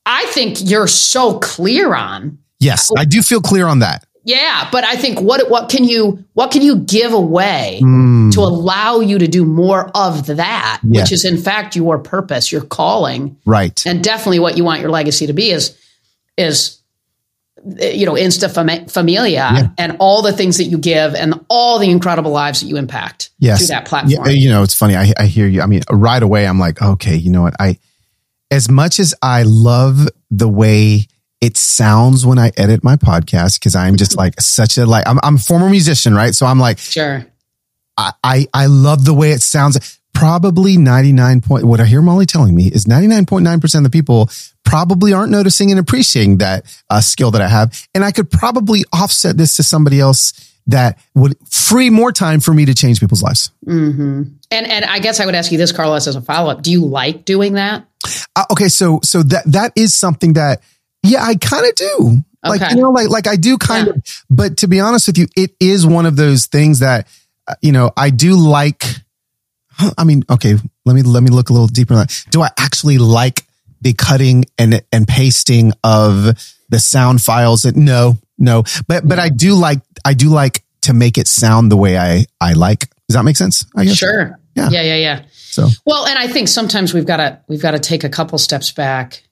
I 0.06 0.26
think 0.28 0.58
you're 0.62 0.88
so 0.88 1.38
clear 1.40 1.94
on. 1.94 2.38
Yes, 2.62 2.90
I 2.98 3.04
do 3.04 3.22
feel 3.22 3.42
clear 3.42 3.68
on 3.68 3.80
that. 3.80 4.06
Yeah, 4.30 4.70
but 4.72 4.84
I 4.84 4.96
think 4.96 5.20
what 5.20 5.50
what 5.50 5.70
can 5.70 5.84
you 5.84 6.24
what 6.34 6.52
can 6.52 6.62
you 6.62 6.78
give 6.78 7.14
away 7.14 7.80
mm. 7.82 8.32
to 8.34 8.42
allow 8.42 9.00
you 9.00 9.18
to 9.18 9.28
do 9.28 9.44
more 9.44 9.90
of 9.96 10.28
that, 10.28 10.82
yes. 10.84 11.02
which 11.02 11.12
is 11.12 11.26
in 11.26 11.38
fact 11.38 11.76
your 11.76 11.98
purpose, 11.98 12.52
your 12.52 12.62
calling, 12.62 13.38
right? 13.46 13.84
And 13.88 14.04
definitely 14.04 14.38
what 14.38 14.56
you 14.56 14.64
want 14.64 14.82
your 14.82 14.92
legacy 14.92 15.26
to 15.26 15.34
be 15.34 15.50
is 15.50 15.76
is 16.38 16.80
you 17.82 18.06
know 18.06 18.14
insta 18.14 18.92
familia 18.92 19.50
yeah. 19.52 19.70
and 19.80 19.98
all 20.00 20.22
the 20.22 20.32
things 20.32 20.58
that 20.58 20.66
you 20.66 20.78
give 20.78 21.16
and 21.16 21.34
all 21.50 21.80
the 21.80 21.90
incredible 21.90 22.32
lives 22.32 22.62
that 22.62 22.68
you 22.68 22.78
impact 22.78 23.32
yes. 23.40 23.58
through 23.58 23.68
that 23.68 23.86
platform. 23.86 24.28
Yeah, 24.28 24.32
you 24.32 24.50
know, 24.50 24.62
it's 24.62 24.76
funny. 24.76 24.96
I, 24.96 25.12
I 25.18 25.26
hear 25.26 25.48
you. 25.48 25.64
I 25.64 25.66
mean, 25.66 25.82
right 25.90 26.22
away, 26.22 26.46
I'm 26.46 26.60
like, 26.60 26.84
okay, 26.84 27.16
you 27.16 27.32
know 27.32 27.42
what? 27.42 27.56
I 27.60 27.80
as 28.52 28.70
much 28.70 29.00
as 29.00 29.16
I 29.24 29.42
love 29.42 30.08
the 30.30 30.48
way 30.48 31.08
it 31.42 31.58
sounds 31.58 32.26
when 32.26 32.38
I 32.38 32.52
edit 32.58 32.84
my 32.84 32.96
podcast 32.96 33.60
because 33.60 33.76
I'm 33.76 33.96
just 33.96 34.18
like 34.18 34.40
such 34.42 34.78
a 34.78 34.86
like 34.86 35.08
I'm 35.08 35.20
I'm 35.24 35.36
a 35.36 35.40
former 35.40 35.70
musician, 35.70 36.14
right? 36.14 36.34
So 36.34 36.46
I'm 36.46 36.60
like, 36.60 36.80
sure. 36.80 37.26
I 37.98 38.12
I, 38.24 38.48
I 38.54 38.66
love 38.68 39.06
the 39.06 39.14
way 39.14 39.32
it 39.32 39.42
sounds. 39.42 39.98
Probably 40.14 40.76
99 40.76 41.40
point, 41.42 41.64
what 41.64 41.80
I 41.80 41.86
hear 41.86 42.02
Molly 42.02 42.26
telling 42.26 42.54
me 42.54 42.66
is 42.66 42.86
99.9% 42.86 43.78
of 43.78 43.84
the 43.84 43.90
people 43.90 44.30
probably 44.66 45.14
aren't 45.14 45.32
noticing 45.32 45.72
and 45.72 45.80
appreciating 45.80 46.40
that 46.40 46.66
uh, 46.90 47.00
skill 47.00 47.32
that 47.32 47.42
I 47.42 47.48
have. 47.48 47.88
And 47.96 48.04
I 48.04 48.12
could 48.12 48.30
probably 48.30 48.84
offset 48.92 49.38
this 49.38 49.56
to 49.56 49.64
somebody 49.64 50.02
else 50.02 50.34
that 50.68 51.00
would 51.16 51.38
free 51.50 51.90
more 51.90 52.12
time 52.12 52.40
for 52.40 52.54
me 52.54 52.66
to 52.66 52.76
change 52.76 53.00
people's 53.00 53.24
lives. 53.24 53.52
Mm-hmm. 53.66 54.24
And 54.52 54.68
and 54.68 54.86
I 54.86 55.00
guess 55.00 55.20
I 55.20 55.26
would 55.26 55.36
ask 55.36 55.52
you 55.52 55.58
this, 55.58 55.72
Carlos, 55.72 56.08
as 56.08 56.16
a 56.16 56.22
follow 56.22 56.52
up. 56.52 56.64
Do 56.64 56.72
you 56.72 56.86
like 56.86 57.24
doing 57.26 57.54
that? 57.54 57.86
Uh, 58.36 58.46
okay, 58.52 58.68
so 58.68 59.00
so 59.04 59.24
that 59.24 59.44
that 59.46 59.72
is 59.76 59.96
something 59.96 60.34
that 60.34 60.62
yeah, 61.04 61.24
I 61.24 61.36
kind 61.36 61.66
of 61.66 61.76
do. 61.76 62.24
Like, 62.42 62.72
you 62.72 62.78
know, 62.78 62.92
like, 62.92 63.10
like 63.10 63.28
I 63.28 63.36
do 63.36 63.58
kind 63.58 63.88
yeah. 63.88 63.94
of, 63.94 64.24
but 64.30 64.58
to 64.58 64.68
be 64.68 64.80
honest 64.80 65.08
with 65.08 65.18
you, 65.18 65.28
it 65.36 65.52
is 65.60 65.86
one 65.86 66.06
of 66.06 66.16
those 66.16 66.46
things 66.46 66.80
that, 66.80 67.06
uh, 67.48 67.56
you 67.62 67.74
know, 67.74 67.92
I 67.98 68.12
do 68.12 68.36
like, 68.36 68.86
I 69.98 70.06
mean, 70.06 70.24
okay, 70.30 70.56
let 70.86 70.94
me, 70.94 71.02
let 71.02 71.22
me 71.22 71.32
look 71.32 71.50
a 71.50 71.54
little 71.54 71.68
deeper. 71.68 72.06
Do 72.30 72.42
I 72.42 72.50
actually 72.58 72.98
like 72.98 73.46
the 73.82 73.92
cutting 73.92 74.46
and, 74.58 74.82
and 74.94 75.06
pasting 75.06 75.74
of 75.84 76.38
the 76.70 76.80
sound 76.80 77.22
files? 77.22 77.64
That, 77.64 77.76
no, 77.76 78.18
no, 78.38 78.64
but, 78.88 79.06
but 79.06 79.20
I 79.20 79.28
do 79.28 79.56
like, 79.56 79.82
I 80.06 80.14
do 80.14 80.30
like 80.30 80.64
to 80.84 80.94
make 80.94 81.18
it 81.18 81.28
sound 81.28 81.70
the 81.70 81.78
way 81.78 81.98
I, 81.98 82.26
I 82.40 82.54
like. 82.54 82.90
Does 83.10 83.16
that 83.16 83.24
make 83.24 83.36
sense? 83.36 83.66
I 83.76 83.84
guess. 83.84 83.98
Sure. 83.98 84.40
Yeah. 84.56 84.70
Yeah. 84.72 84.82
Yeah. 84.82 84.96
Yeah. 84.96 85.26
So, 85.34 85.68
well, 85.86 86.06
and 86.06 86.18
I 86.18 86.28
think 86.28 86.48
sometimes 86.48 86.94
we've 86.94 87.06
got 87.06 87.18
to, 87.18 87.42
we've 87.50 87.62
got 87.62 87.72
to 87.72 87.80
take 87.80 88.06
a 88.06 88.10
couple 88.10 88.38
steps 88.38 88.72
back 88.72 89.24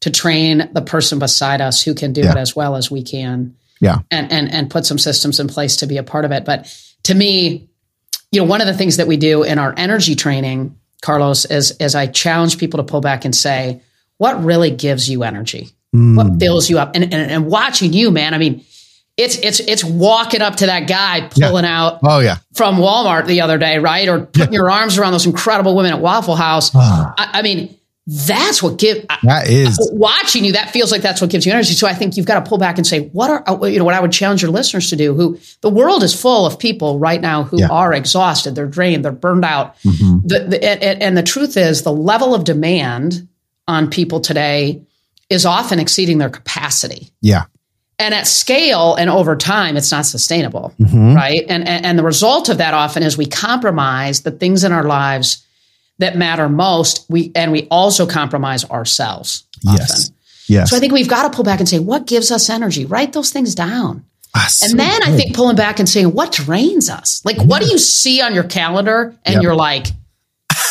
to 0.00 0.10
train 0.10 0.68
the 0.72 0.82
person 0.82 1.18
beside 1.18 1.60
us 1.60 1.82
who 1.82 1.94
can 1.94 2.12
do 2.12 2.22
yeah. 2.22 2.32
it 2.32 2.36
as 2.36 2.56
well 2.56 2.76
as 2.76 2.90
we 2.90 3.02
can. 3.02 3.54
Yeah. 3.80 3.98
And, 4.10 4.30
and, 4.30 4.52
and 4.52 4.70
put 4.70 4.84
some 4.84 4.98
systems 4.98 5.40
in 5.40 5.48
place 5.48 5.76
to 5.78 5.86
be 5.86 5.96
a 5.96 6.02
part 6.02 6.24
of 6.24 6.32
it. 6.32 6.44
But 6.44 6.74
to 7.04 7.14
me, 7.14 7.68
you 8.30 8.40
know, 8.40 8.46
one 8.46 8.60
of 8.60 8.66
the 8.66 8.74
things 8.74 8.98
that 8.98 9.06
we 9.06 9.16
do 9.16 9.42
in 9.42 9.58
our 9.58 9.74
energy 9.76 10.14
training, 10.14 10.78
Carlos, 11.02 11.46
is, 11.46 11.72
is 11.80 11.94
I 11.94 12.06
challenge 12.06 12.58
people 12.58 12.78
to 12.78 12.84
pull 12.84 13.00
back 13.00 13.24
and 13.24 13.34
say, 13.34 13.80
what 14.18 14.42
really 14.44 14.70
gives 14.70 15.08
you 15.08 15.22
energy? 15.22 15.70
Mm. 15.94 16.16
What 16.16 16.38
fills 16.38 16.68
you 16.68 16.78
up? 16.78 16.94
And, 16.94 17.04
and, 17.04 17.14
and 17.14 17.46
watching 17.46 17.92
you, 17.92 18.10
man, 18.10 18.34
I 18.34 18.38
mean, 18.38 18.64
it's 19.16 19.36
it's 19.38 19.60
it's 19.60 19.84
walking 19.84 20.40
up 20.40 20.56
to 20.56 20.66
that 20.66 20.88
guy 20.88 21.28
pulling 21.28 21.64
yeah. 21.64 21.82
out 21.82 21.98
oh 22.02 22.20
yeah 22.20 22.38
from 22.54 22.76
Walmart 22.76 23.26
the 23.26 23.42
other 23.42 23.58
day, 23.58 23.78
right? 23.78 24.08
Or 24.08 24.20
putting 24.20 24.52
yeah. 24.52 24.60
your 24.60 24.70
arms 24.70 24.96
around 24.96 25.12
those 25.12 25.26
incredible 25.26 25.76
women 25.76 25.92
at 25.92 26.00
Waffle 26.00 26.36
House. 26.36 26.70
Ah. 26.74 27.14
I, 27.18 27.40
I, 27.40 27.42
mean, 27.42 27.76
that's 28.12 28.60
what 28.60 28.76
give 28.76 29.06
that 29.22 29.48
is. 29.48 29.78
Watching 29.92 30.44
you 30.44 30.52
that 30.54 30.70
feels 30.70 30.90
like 30.90 31.00
that's 31.00 31.20
what 31.20 31.30
gives 31.30 31.46
you 31.46 31.52
energy. 31.52 31.74
So 31.74 31.86
i 31.86 31.94
think 31.94 32.16
you've 32.16 32.26
got 32.26 32.44
to 32.44 32.48
pull 32.48 32.58
back 32.58 32.76
and 32.76 32.84
say 32.84 33.06
what 33.08 33.30
are 33.30 33.48
uh, 33.48 33.66
you 33.66 33.78
know 33.78 33.84
what 33.84 33.94
i 33.94 34.00
would 34.00 34.10
challenge 34.10 34.42
your 34.42 34.50
listeners 34.50 34.90
to 34.90 34.96
do 34.96 35.14
who 35.14 35.38
the 35.60 35.70
world 35.70 36.02
is 36.02 36.20
full 36.20 36.44
of 36.44 36.58
people 36.58 36.98
right 36.98 37.20
now 37.20 37.44
who 37.44 37.60
yeah. 37.60 37.68
are 37.68 37.92
exhausted. 37.94 38.56
They're 38.56 38.66
drained. 38.66 39.04
They're 39.04 39.12
burned 39.12 39.44
out. 39.44 39.76
Mm-hmm. 39.82 40.26
the, 40.26 40.38
the, 40.40 40.64
and, 40.64 41.02
and 41.02 41.16
the 41.16 41.22
truth 41.22 41.56
is 41.56 41.82
the 41.82 41.92
level 41.92 42.34
of 42.34 42.42
demand 42.42 43.28
on 43.68 43.88
people 43.88 44.20
today 44.20 44.82
is 45.28 45.46
often 45.46 45.78
exceeding 45.78 46.18
their 46.18 46.30
capacity. 46.30 47.12
Yeah. 47.20 47.44
And 48.00 48.12
at 48.12 48.26
scale 48.26 48.96
and 48.96 49.08
over 49.08 49.36
time 49.36 49.76
it's 49.76 49.92
not 49.92 50.04
sustainable 50.04 50.74
mm-hmm. 50.80 51.14
right? 51.14 51.44
And, 51.48 51.68
and 51.68 51.86
and 51.86 51.98
the 51.98 52.02
result 52.02 52.48
of 52.48 52.58
that 52.58 52.74
often 52.74 53.04
is 53.04 53.16
we 53.16 53.26
compromise 53.26 54.22
the 54.22 54.32
things 54.32 54.64
in 54.64 54.72
our 54.72 54.84
lives 54.84 55.46
that 56.00 56.16
matter 56.16 56.48
most 56.48 57.06
we 57.08 57.30
and 57.34 57.52
we 57.52 57.68
also 57.70 58.06
compromise 58.06 58.68
ourselves 58.70 59.44
yes 59.62 59.92
often. 59.92 60.16
yes 60.48 60.70
so 60.70 60.76
i 60.76 60.80
think 60.80 60.92
we've 60.92 61.08
got 61.08 61.30
to 61.30 61.34
pull 61.34 61.44
back 61.44 61.60
and 61.60 61.68
say 61.68 61.78
what 61.78 62.06
gives 62.06 62.30
us 62.30 62.50
energy 62.50 62.84
write 62.84 63.12
those 63.12 63.30
things 63.30 63.54
down 63.54 64.04
ah, 64.34 64.46
so 64.48 64.66
and 64.66 64.80
then 64.80 65.00
good. 65.00 65.08
i 65.08 65.16
think 65.16 65.36
pulling 65.36 65.56
back 65.56 65.78
and 65.78 65.88
saying 65.88 66.12
what 66.12 66.32
drains 66.32 66.90
us 66.90 67.24
like 67.24 67.36
yeah. 67.36 67.44
what 67.44 67.62
do 67.62 67.68
you 67.68 67.78
see 67.78 68.20
on 68.20 68.34
your 68.34 68.44
calendar 68.44 69.14
and 69.24 69.34
yep. 69.34 69.42
you're 69.42 69.54
like 69.54 69.88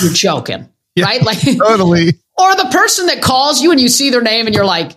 you're 0.01 0.11
joking 0.11 0.67
yeah, 0.95 1.05
right 1.05 1.23
like 1.23 1.39
totally 1.57 2.07
or 2.37 2.55
the 2.55 2.69
person 2.71 3.05
that 3.05 3.21
calls 3.21 3.61
you 3.61 3.71
and 3.71 3.79
you 3.79 3.87
see 3.87 4.09
their 4.09 4.21
name 4.21 4.47
and 4.47 4.55
you're 4.55 4.65
like 4.65 4.93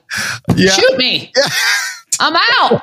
yeah. 0.57 0.71
shoot 0.71 0.97
me 0.97 1.31
i'm 2.21 2.35
out 2.35 2.83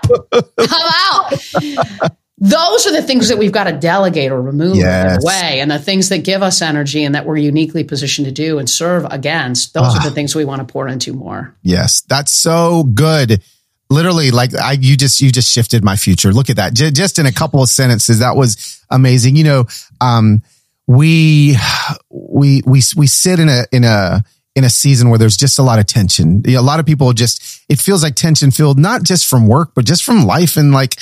i'm 0.59 0.93
out 0.97 2.12
those 2.39 2.88
are 2.88 2.91
the 2.93 3.02
things 3.02 3.28
that 3.30 3.38
we've 3.38 3.52
got 3.52 3.65
to 3.65 3.73
delegate 3.73 4.32
or 4.32 4.41
remove 4.41 4.78
yes. 4.78 5.21
away 5.21 5.60
and 5.60 5.69
the 5.69 5.80
things 5.80 6.10
that 6.10 6.23
give 6.23 6.41
us 6.41 6.62
energy 6.62 7.04
and 7.04 7.15
that 7.15 7.25
we're 7.25 7.38
uniquely 7.38 7.84
positioned 7.84 8.25
to 8.25 8.32
do 8.32 8.60
and 8.60 8.69
serve 8.69 9.06
against 9.10 9.73
those 9.73 9.95
are 9.95 10.04
the 10.04 10.10
ah. 10.10 10.13
things 10.13 10.36
we 10.36 10.45
want 10.45 10.65
to 10.65 10.71
pour 10.71 10.88
into 10.88 11.13
more 11.13 11.56
yes 11.63 12.02
that's 12.02 12.32
so 12.32 12.84
good 12.84 13.41
literally 13.89 14.32
like 14.32 14.56
i 14.56 14.71
you 14.73 14.95
just 14.95 15.19
you 15.19 15.32
just 15.32 15.52
shifted 15.52 15.84
my 15.84 15.95
future 15.95 16.32
look 16.32 16.49
at 16.49 16.56
that 16.56 16.73
J- 16.73 16.91
just 16.91 17.19
in 17.19 17.25
a 17.25 17.32
couple 17.32 17.62
of 17.62 17.69
sentences 17.69 18.19
that 18.19 18.36
was 18.36 18.82
amazing 18.89 19.36
you 19.36 19.43
know 19.43 19.65
um 19.99 20.41
we 20.88 21.56
we 22.10 22.62
we 22.65 22.82
we 22.95 23.08
sit 23.08 23.39
in 23.39 23.49
a 23.49 23.65
in 23.71 23.84
a 23.84 24.23
in 24.56 24.63
a 24.63 24.69
season 24.69 25.10
where 25.10 25.19
there's 25.19 25.38
just 25.38 25.60
a 25.60 25.63
lot 25.63 25.80
of 25.80 25.86
tension. 25.86 26.43
A 26.47 26.60
lot 26.60 26.80
of 26.80 26.86
people 26.86 27.13
just, 27.13 27.63
it 27.69 27.80
feels 27.80 28.04
like 28.04 28.15
tension 28.15 28.52
filled, 28.52 28.78
not 28.78 29.04
just 29.04 29.28
from 29.28 29.47
work, 29.47 29.71
but 29.73 29.86
just 29.86 30.04
from 30.04 30.25
life 30.25 30.58
and 30.58 30.73
like 30.73 30.95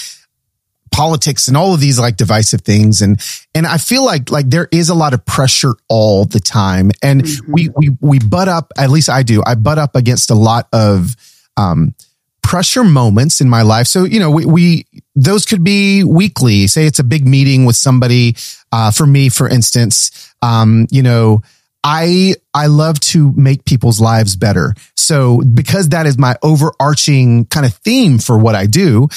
politics 0.98 1.48
and 1.48 1.56
all 1.56 1.76
of 1.76 1.80
these 1.80 2.00
like 2.00 2.18
divisive 2.18 2.62
things. 2.62 3.04
And, 3.04 3.22
and 3.54 3.68
I 3.68 3.78
feel 3.78 4.04
like, 4.04 4.32
like 4.32 4.50
there 4.50 4.68
is 4.72 4.90
a 4.90 4.96
lot 4.96 5.14
of 5.14 5.24
pressure 5.26 5.76
all 5.88 6.26
the 6.26 6.40
time. 6.40 6.90
And 7.04 7.22
mm-hmm. 7.22 7.54
we, 7.54 7.70
we, 7.76 7.90
we 8.02 8.20
butt 8.20 8.48
up, 8.48 8.74
at 8.76 8.90
least 8.90 9.08
I 9.08 9.22
do, 9.22 9.44
I 9.46 9.54
butt 9.54 9.78
up 9.78 9.96
against 9.96 10.32
a 10.32 10.36
lot 10.36 10.68
of, 10.74 11.16
um, 11.56 11.94
pressure 12.42 12.84
moments 12.84 13.42
in 13.42 13.50
my 13.50 13.62
life. 13.62 13.88
So, 13.88 14.06
you 14.06 14.20
know, 14.20 14.32
we, 14.32 14.46
we, 14.46 14.86
those 15.16 15.46
could 15.46 15.64
be 15.64 16.04
weekly. 16.04 16.66
Say 16.68 16.88
it's 16.88 17.00
a 17.00 17.04
big 17.04 17.28
meeting 17.28 17.66
with 17.66 17.76
somebody. 17.76 18.36
Uh, 18.72 18.90
for 18.90 19.06
me, 19.06 19.30
for 19.30 19.48
instance, 19.48 20.34
um, 20.42 20.88
you 20.90 21.04
know, 21.04 21.42
I, 21.84 22.36
I 22.54 22.68
love 22.68 23.00
to 23.12 23.34
make 23.34 23.66
people's 23.66 24.00
lives 24.00 24.36
better. 24.36 24.74
So 24.96 25.42
because 25.42 25.90
that 25.90 26.06
is 26.08 26.18
my 26.18 26.36
overarching 26.42 27.46
kind 27.46 27.66
of 27.66 27.74
theme 27.74 28.18
for 28.18 28.38
what 28.38 28.56
I 28.56 28.66
do, 28.66 29.10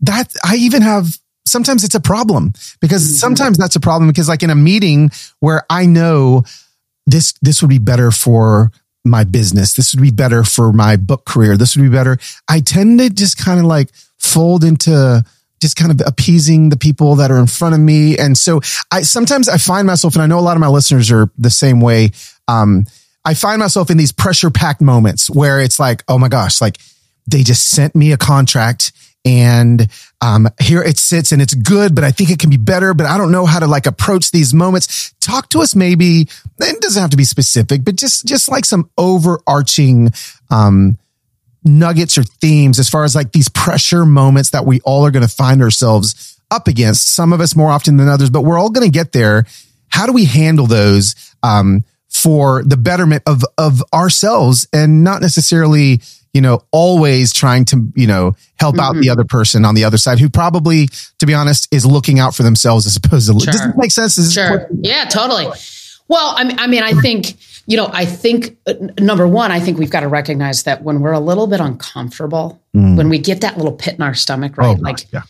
that 0.00 0.32
I 0.44 0.56
even 0.56 0.82
have 0.82 1.18
sometimes 1.46 1.84
it's 1.84 1.94
a 1.94 2.00
problem 2.00 2.52
because 2.80 3.02
mm-hmm. 3.02 3.14
sometimes 3.14 3.56
that's 3.56 3.76
a 3.76 3.80
problem 3.80 4.08
because 4.08 4.28
like 4.28 4.42
in 4.42 4.50
a 4.50 4.54
meeting 4.54 5.10
where 5.40 5.64
I 5.70 5.86
know 5.86 6.44
this, 7.06 7.34
this 7.42 7.62
would 7.62 7.70
be 7.70 7.78
better 7.78 8.10
for 8.10 8.72
my 9.04 9.24
business. 9.24 9.74
This 9.74 9.94
would 9.94 10.02
be 10.02 10.10
better 10.10 10.44
for 10.44 10.72
my 10.72 10.96
book 10.96 11.24
career. 11.24 11.56
This 11.56 11.76
would 11.76 11.82
be 11.82 11.88
better. 11.88 12.18
I 12.48 12.60
tend 12.60 12.98
to 12.98 13.08
just 13.08 13.38
kind 13.38 13.60
of 13.60 13.66
like 13.66 13.90
fold 14.18 14.64
into 14.64 15.24
just 15.60 15.76
kind 15.76 15.90
of 15.90 16.06
appeasing 16.06 16.68
the 16.68 16.76
people 16.76 17.16
that 17.16 17.30
are 17.30 17.38
in 17.38 17.46
front 17.46 17.74
of 17.74 17.80
me. 17.80 18.18
And 18.18 18.36
so 18.36 18.60
I 18.90 19.02
sometimes 19.02 19.48
I 19.48 19.56
find 19.56 19.86
myself, 19.86 20.14
and 20.14 20.22
I 20.22 20.26
know 20.26 20.38
a 20.38 20.40
lot 20.40 20.56
of 20.56 20.60
my 20.60 20.68
listeners 20.68 21.10
are 21.10 21.30
the 21.38 21.50
same 21.50 21.80
way. 21.80 22.10
Um, 22.48 22.84
I 23.24 23.34
find 23.34 23.58
myself 23.58 23.90
in 23.90 23.96
these 23.96 24.12
pressure 24.12 24.50
packed 24.50 24.80
moments 24.80 25.30
where 25.30 25.60
it's 25.60 25.80
like, 25.80 26.04
oh 26.08 26.18
my 26.18 26.28
gosh, 26.28 26.60
like 26.60 26.78
they 27.26 27.42
just 27.42 27.68
sent 27.68 27.94
me 27.94 28.12
a 28.12 28.16
contract 28.16 28.92
and 29.26 29.88
um, 30.20 30.48
here 30.60 30.80
it 30.80 30.98
sits 30.98 31.32
and 31.32 31.42
it's 31.42 31.52
good, 31.52 31.96
but 31.96 32.04
I 32.04 32.12
think 32.12 32.30
it 32.30 32.38
can 32.38 32.48
be 32.48 32.56
better. 32.56 32.94
But 32.94 33.06
I 33.06 33.18
don't 33.18 33.32
know 33.32 33.44
how 33.44 33.58
to 33.58 33.66
like 33.66 33.86
approach 33.86 34.30
these 34.30 34.54
moments. 34.54 35.12
Talk 35.20 35.48
to 35.50 35.60
us, 35.60 35.74
maybe. 35.74 36.28
It 36.60 36.80
doesn't 36.80 37.00
have 37.00 37.10
to 37.10 37.16
be 37.16 37.24
specific, 37.24 37.84
but 37.84 37.96
just 37.96 38.24
just 38.24 38.48
like 38.48 38.64
some 38.64 38.88
overarching 38.96 40.12
um, 40.48 40.96
nuggets 41.64 42.16
or 42.16 42.22
themes 42.22 42.78
as 42.78 42.88
far 42.88 43.02
as 43.02 43.16
like 43.16 43.32
these 43.32 43.48
pressure 43.48 44.06
moments 44.06 44.50
that 44.50 44.64
we 44.64 44.80
all 44.82 45.04
are 45.04 45.10
going 45.10 45.26
to 45.26 45.34
find 45.34 45.60
ourselves 45.60 46.40
up 46.52 46.68
against. 46.68 47.12
Some 47.12 47.32
of 47.32 47.40
us 47.40 47.56
more 47.56 47.70
often 47.70 47.96
than 47.96 48.08
others, 48.08 48.30
but 48.30 48.42
we're 48.42 48.58
all 48.58 48.70
going 48.70 48.86
to 48.86 48.92
get 48.92 49.10
there. 49.10 49.44
How 49.88 50.06
do 50.06 50.12
we 50.12 50.26
handle 50.26 50.66
those 50.66 51.16
um, 51.42 51.84
for 52.08 52.62
the 52.62 52.76
betterment 52.76 53.24
of 53.26 53.42
of 53.58 53.82
ourselves 53.92 54.68
and 54.72 55.02
not 55.02 55.20
necessarily 55.20 56.00
you 56.32 56.40
know, 56.40 56.60
always 56.70 57.32
trying 57.32 57.64
to, 57.66 57.90
you 57.94 58.06
know, 58.06 58.34
help 58.58 58.74
mm-hmm. 58.74 58.80
out 58.80 58.94
the 58.94 59.00
mm-hmm. 59.00 59.10
other 59.10 59.24
person 59.24 59.64
on 59.64 59.74
the 59.74 59.84
other 59.84 59.98
side 59.98 60.18
who 60.18 60.28
probably, 60.28 60.88
to 61.18 61.26
be 61.26 61.34
honest, 61.34 61.72
is 61.72 61.86
looking 61.86 62.18
out 62.18 62.34
for 62.34 62.42
themselves 62.42 62.86
as 62.86 62.96
opposed 62.96 63.26
to, 63.26 63.38
sure. 63.40 63.52
does 63.52 63.66
it 63.66 63.76
make 63.76 63.90
sense? 63.90 64.32
Sure. 64.32 64.68
Yeah, 64.80 65.04
totally. 65.06 65.48
Well, 66.08 66.34
I 66.36 66.44
mean, 66.44 66.58
I 66.58 66.66
mean, 66.66 66.82
I 66.82 66.92
think, 66.92 67.34
you 67.66 67.76
know, 67.76 67.90
I 67.92 68.04
think 68.04 68.56
uh, 68.66 68.74
number 69.00 69.26
one, 69.26 69.50
I 69.50 69.60
think 69.60 69.78
we've 69.78 69.90
got 69.90 70.00
to 70.00 70.08
recognize 70.08 70.62
that 70.64 70.82
when 70.82 71.00
we're 71.00 71.12
a 71.12 71.20
little 71.20 71.46
bit 71.46 71.60
uncomfortable, 71.60 72.60
mm. 72.74 72.96
when 72.96 73.08
we 73.08 73.18
get 73.18 73.40
that 73.40 73.56
little 73.56 73.72
pit 73.72 73.94
in 73.94 74.02
our 74.02 74.14
stomach, 74.14 74.56
right? 74.56 74.76
Oh, 74.78 74.80
like, 74.80 75.12
yeah. 75.12 75.22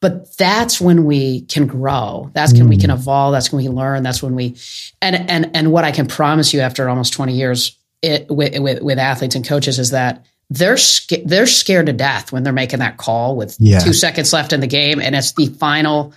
but 0.00 0.36
that's 0.36 0.80
when 0.80 1.04
we 1.04 1.42
can 1.42 1.66
grow. 1.66 2.30
That's 2.34 2.52
when 2.52 2.66
mm. 2.66 2.70
we 2.70 2.78
can 2.78 2.90
evolve. 2.90 3.32
That's 3.32 3.52
when 3.52 3.62
we 3.62 3.68
learn. 3.68 4.02
That's 4.02 4.22
when 4.22 4.34
we, 4.34 4.56
and, 5.00 5.30
and, 5.30 5.50
and 5.54 5.72
what 5.72 5.84
I 5.84 5.92
can 5.92 6.08
promise 6.08 6.52
you 6.52 6.60
after 6.60 6.88
almost 6.88 7.12
20 7.12 7.34
years 7.34 7.77
it, 8.02 8.28
with, 8.28 8.58
with, 8.58 8.82
with 8.82 8.98
athletes 8.98 9.34
and 9.34 9.46
coaches 9.46 9.78
is 9.78 9.90
that 9.90 10.24
they're 10.50 10.76
sca- 10.76 11.24
they're 11.24 11.46
scared 11.46 11.86
to 11.86 11.92
death 11.92 12.32
when 12.32 12.42
they're 12.42 12.52
making 12.52 12.78
that 12.78 12.96
call 12.96 13.36
with 13.36 13.56
yeah. 13.58 13.80
two 13.80 13.92
seconds 13.92 14.32
left 14.32 14.52
in 14.52 14.60
the 14.60 14.66
game, 14.66 15.00
and 15.00 15.14
it's 15.14 15.32
the 15.32 15.46
final 15.46 16.14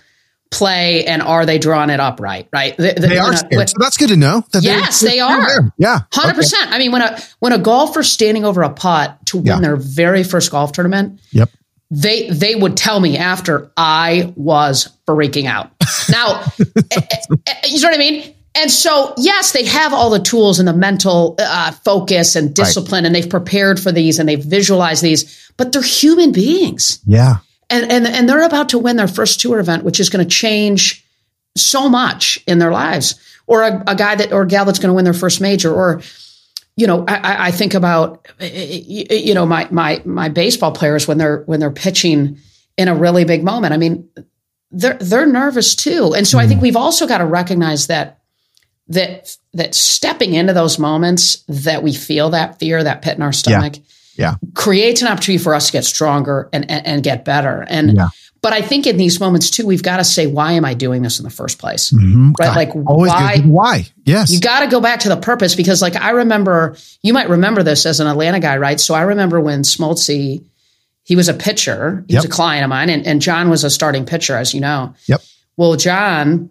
play. 0.50 1.04
And 1.04 1.20
are 1.20 1.44
they 1.44 1.58
drawing 1.58 1.90
it 1.90 2.00
up 2.00 2.18
right? 2.18 2.48
Right? 2.50 2.74
They, 2.76 2.94
they, 2.94 3.08
they 3.08 3.18
are. 3.18 3.34
When, 3.50 3.66
so 3.66 3.74
that's 3.78 3.98
good 3.98 4.08
to 4.08 4.16
know. 4.16 4.42
yes, 4.58 5.00
they 5.00 5.20
are. 5.20 5.74
Yeah, 5.76 6.00
hundred 6.12 6.30
okay. 6.30 6.36
percent. 6.36 6.70
I 6.72 6.78
mean, 6.78 6.92
when 6.92 7.02
a 7.02 7.20
when 7.40 7.52
a 7.52 7.58
golfer 7.58 8.02
standing 8.02 8.44
over 8.44 8.62
a 8.62 8.70
putt 8.70 9.18
to 9.26 9.36
win 9.36 9.46
yeah. 9.46 9.60
their 9.60 9.76
very 9.76 10.24
first 10.24 10.50
golf 10.50 10.72
tournament, 10.72 11.20
yep. 11.30 11.50
They 11.92 12.30
they 12.30 12.54
would 12.54 12.78
tell 12.78 12.98
me 13.00 13.18
after 13.18 13.70
I 13.76 14.32
was 14.34 14.88
freaking 15.06 15.44
out. 15.44 15.72
Now, 16.08 16.40
eh, 16.90 17.00
eh, 17.46 17.54
you 17.66 17.82
know 17.82 17.88
what 17.88 17.94
I 17.94 17.98
mean? 17.98 18.34
And 18.54 18.70
so, 18.70 19.14
yes, 19.16 19.52
they 19.52 19.64
have 19.64 19.94
all 19.94 20.10
the 20.10 20.20
tools 20.20 20.58
and 20.58 20.68
the 20.68 20.74
mental 20.74 21.36
uh, 21.38 21.72
focus 21.72 22.36
and 22.36 22.54
discipline, 22.54 23.04
right. 23.04 23.06
and 23.06 23.14
they've 23.14 23.30
prepared 23.30 23.80
for 23.80 23.90
these 23.90 24.18
and 24.18 24.28
they've 24.28 24.44
visualized 24.44 25.02
these, 25.02 25.50
but 25.56 25.72
they're 25.72 25.80
human 25.80 26.32
beings. 26.32 27.00
Yeah. 27.06 27.36
And, 27.70 27.90
and, 27.90 28.06
and 28.06 28.28
they're 28.28 28.42
about 28.42 28.68
to 28.70 28.78
win 28.78 28.96
their 28.96 29.08
first 29.08 29.40
tour 29.40 29.58
event, 29.58 29.84
which 29.84 30.00
is 30.00 30.10
going 30.10 30.22
to 30.22 30.30
change 30.30 31.02
so 31.56 31.88
much 31.88 32.38
in 32.46 32.58
their 32.58 32.70
lives. 32.70 33.18
Or 33.46 33.62
a, 33.62 33.82
a 33.86 33.96
guy 33.96 34.14
that, 34.16 34.32
or 34.32 34.42
a 34.42 34.46
gal 34.46 34.66
that's 34.66 34.78
going 34.78 34.90
to 34.90 34.94
win 34.94 35.04
their 35.04 35.14
first 35.14 35.40
major, 35.40 35.74
or, 35.74 36.02
you 36.76 36.86
know, 36.86 37.04
I, 37.08 37.48
I 37.48 37.50
think 37.50 37.72
about, 37.72 38.28
you 38.38 39.34
know, 39.34 39.46
my, 39.46 39.66
my, 39.70 40.02
my 40.04 40.28
baseball 40.28 40.72
players 40.72 41.08
when 41.08 41.18
they're, 41.18 41.42
when 41.44 41.58
they're 41.58 41.70
pitching 41.70 42.38
in 42.76 42.88
a 42.88 42.94
really 42.94 43.24
big 43.24 43.42
moment. 43.42 43.72
I 43.72 43.78
mean, 43.78 44.08
they're, 44.70 44.98
they're 45.00 45.26
nervous 45.26 45.74
too. 45.74 46.14
And 46.14 46.26
so 46.28 46.38
mm. 46.38 46.42
I 46.42 46.46
think 46.46 46.60
mm. 46.60 46.62
we've 46.62 46.76
also 46.76 47.06
got 47.06 47.18
to 47.18 47.26
recognize 47.26 47.88
that 47.88 48.20
that 48.92 49.36
that 49.54 49.74
stepping 49.74 50.34
into 50.34 50.52
those 50.52 50.78
moments 50.78 51.44
that 51.48 51.82
we 51.82 51.92
feel 51.92 52.30
that 52.30 52.58
fear, 52.58 52.82
that 52.82 53.02
pit 53.02 53.16
in 53.16 53.22
our 53.22 53.32
stomach, 53.32 53.76
yeah, 53.76 53.82
yeah. 54.16 54.34
creates 54.54 55.02
an 55.02 55.08
opportunity 55.08 55.42
for 55.42 55.54
us 55.54 55.66
to 55.66 55.72
get 55.72 55.84
stronger 55.84 56.48
and 56.52 56.70
and, 56.70 56.86
and 56.86 57.02
get 57.02 57.24
better. 57.24 57.64
And 57.68 57.96
yeah. 57.96 58.08
but 58.40 58.52
I 58.52 58.60
think 58.60 58.86
in 58.86 58.96
these 58.96 59.18
moments 59.18 59.50
too, 59.50 59.66
we've 59.66 59.82
got 59.82 59.96
to 59.96 60.04
say, 60.04 60.26
why 60.26 60.52
am 60.52 60.64
I 60.64 60.74
doing 60.74 61.02
this 61.02 61.18
in 61.18 61.24
the 61.24 61.30
first 61.30 61.58
place? 61.58 61.90
Mm-hmm. 61.90 62.32
Right? 62.38 62.54
Like 62.54 62.72
why? 62.72 63.38
Why? 63.38 63.86
Yes. 64.04 64.30
You 64.30 64.40
got 64.40 64.60
to 64.60 64.68
go 64.68 64.80
back 64.80 65.00
to 65.00 65.08
the 65.08 65.16
purpose 65.16 65.54
because, 65.54 65.80
like, 65.80 65.96
I 65.96 66.10
remember 66.10 66.76
you 67.02 67.12
might 67.12 67.28
remember 67.28 67.62
this 67.62 67.86
as 67.86 68.00
an 68.00 68.06
Atlanta 68.06 68.40
guy, 68.40 68.58
right? 68.58 68.78
So 68.78 68.94
I 68.94 69.02
remember 69.02 69.40
when 69.40 69.62
Smoltz, 69.62 70.06
he 71.04 71.16
was 71.16 71.28
a 71.28 71.34
pitcher. 71.34 72.04
He 72.06 72.14
yep. 72.14 72.20
was 72.20 72.24
a 72.26 72.28
client 72.28 72.64
of 72.64 72.70
mine, 72.70 72.90
and, 72.90 73.06
and 73.06 73.22
John 73.22 73.48
was 73.48 73.64
a 73.64 73.70
starting 73.70 74.06
pitcher, 74.06 74.36
as 74.36 74.54
you 74.54 74.60
know. 74.60 74.94
Yep. 75.06 75.22
Well, 75.56 75.76
John 75.76 76.50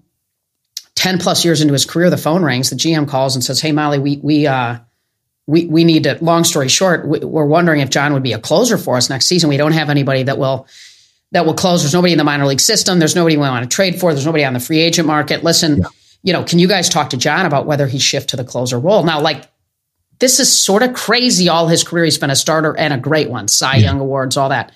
10 1.01 1.17
plus 1.17 1.43
years 1.43 1.61
into 1.61 1.73
his 1.73 1.83
career, 1.83 2.11
the 2.11 2.17
phone 2.17 2.43
rings, 2.43 2.69
the 2.69 2.75
GM 2.75 3.07
calls 3.07 3.35
and 3.35 3.43
says, 3.43 3.59
Hey, 3.59 3.71
Molly, 3.71 3.97
we, 3.97 4.17
we, 4.17 4.45
uh, 4.45 4.77
we, 5.47 5.65
we 5.65 5.83
need 5.83 6.03
to, 6.03 6.23
long 6.23 6.43
story 6.43 6.69
short, 6.69 7.07
we, 7.07 7.19
are 7.21 7.45
wondering 7.47 7.79
if 7.79 7.89
John 7.89 8.13
would 8.13 8.21
be 8.21 8.33
a 8.33 8.39
closer 8.39 8.77
for 8.77 8.97
us 8.97 9.09
next 9.09 9.25
season. 9.25 9.49
We 9.49 9.57
don't 9.57 9.71
have 9.71 9.89
anybody 9.89 10.21
that 10.21 10.37
will, 10.37 10.67
that 11.31 11.47
will 11.47 11.55
close. 11.55 11.81
There's 11.81 11.95
nobody 11.95 12.11
in 12.11 12.19
the 12.19 12.23
minor 12.23 12.45
league 12.45 12.59
system. 12.59 12.99
There's 12.99 13.15
nobody 13.15 13.35
we 13.35 13.41
want 13.41 13.67
to 13.67 13.75
trade 13.75 13.99
for. 13.99 14.13
There's 14.13 14.27
nobody 14.27 14.45
on 14.45 14.53
the 14.53 14.59
free 14.59 14.77
agent 14.77 15.07
market. 15.07 15.43
Listen, 15.43 15.77
yeah. 15.77 15.87
you 16.21 16.33
know, 16.33 16.43
can 16.43 16.59
you 16.59 16.67
guys 16.67 16.87
talk 16.87 17.09
to 17.09 17.17
John 17.17 17.47
about 17.47 17.65
whether 17.65 17.87
he 17.87 17.97
shift 17.97 18.29
to 18.29 18.37
the 18.37 18.43
closer 18.43 18.77
role? 18.77 19.03
Now, 19.03 19.21
like 19.21 19.49
this 20.19 20.39
is 20.39 20.55
sort 20.55 20.83
of 20.83 20.93
crazy. 20.93 21.49
All 21.49 21.67
his 21.67 21.83
career, 21.83 22.05
he's 22.05 22.19
been 22.19 22.29
a 22.29 22.35
starter 22.35 22.77
and 22.77 22.93
a 22.93 22.97
great 22.99 23.27
one, 23.27 23.47
Cy 23.47 23.77
Young 23.77 23.99
awards, 23.99 24.37
all 24.37 24.49
that. 24.49 24.71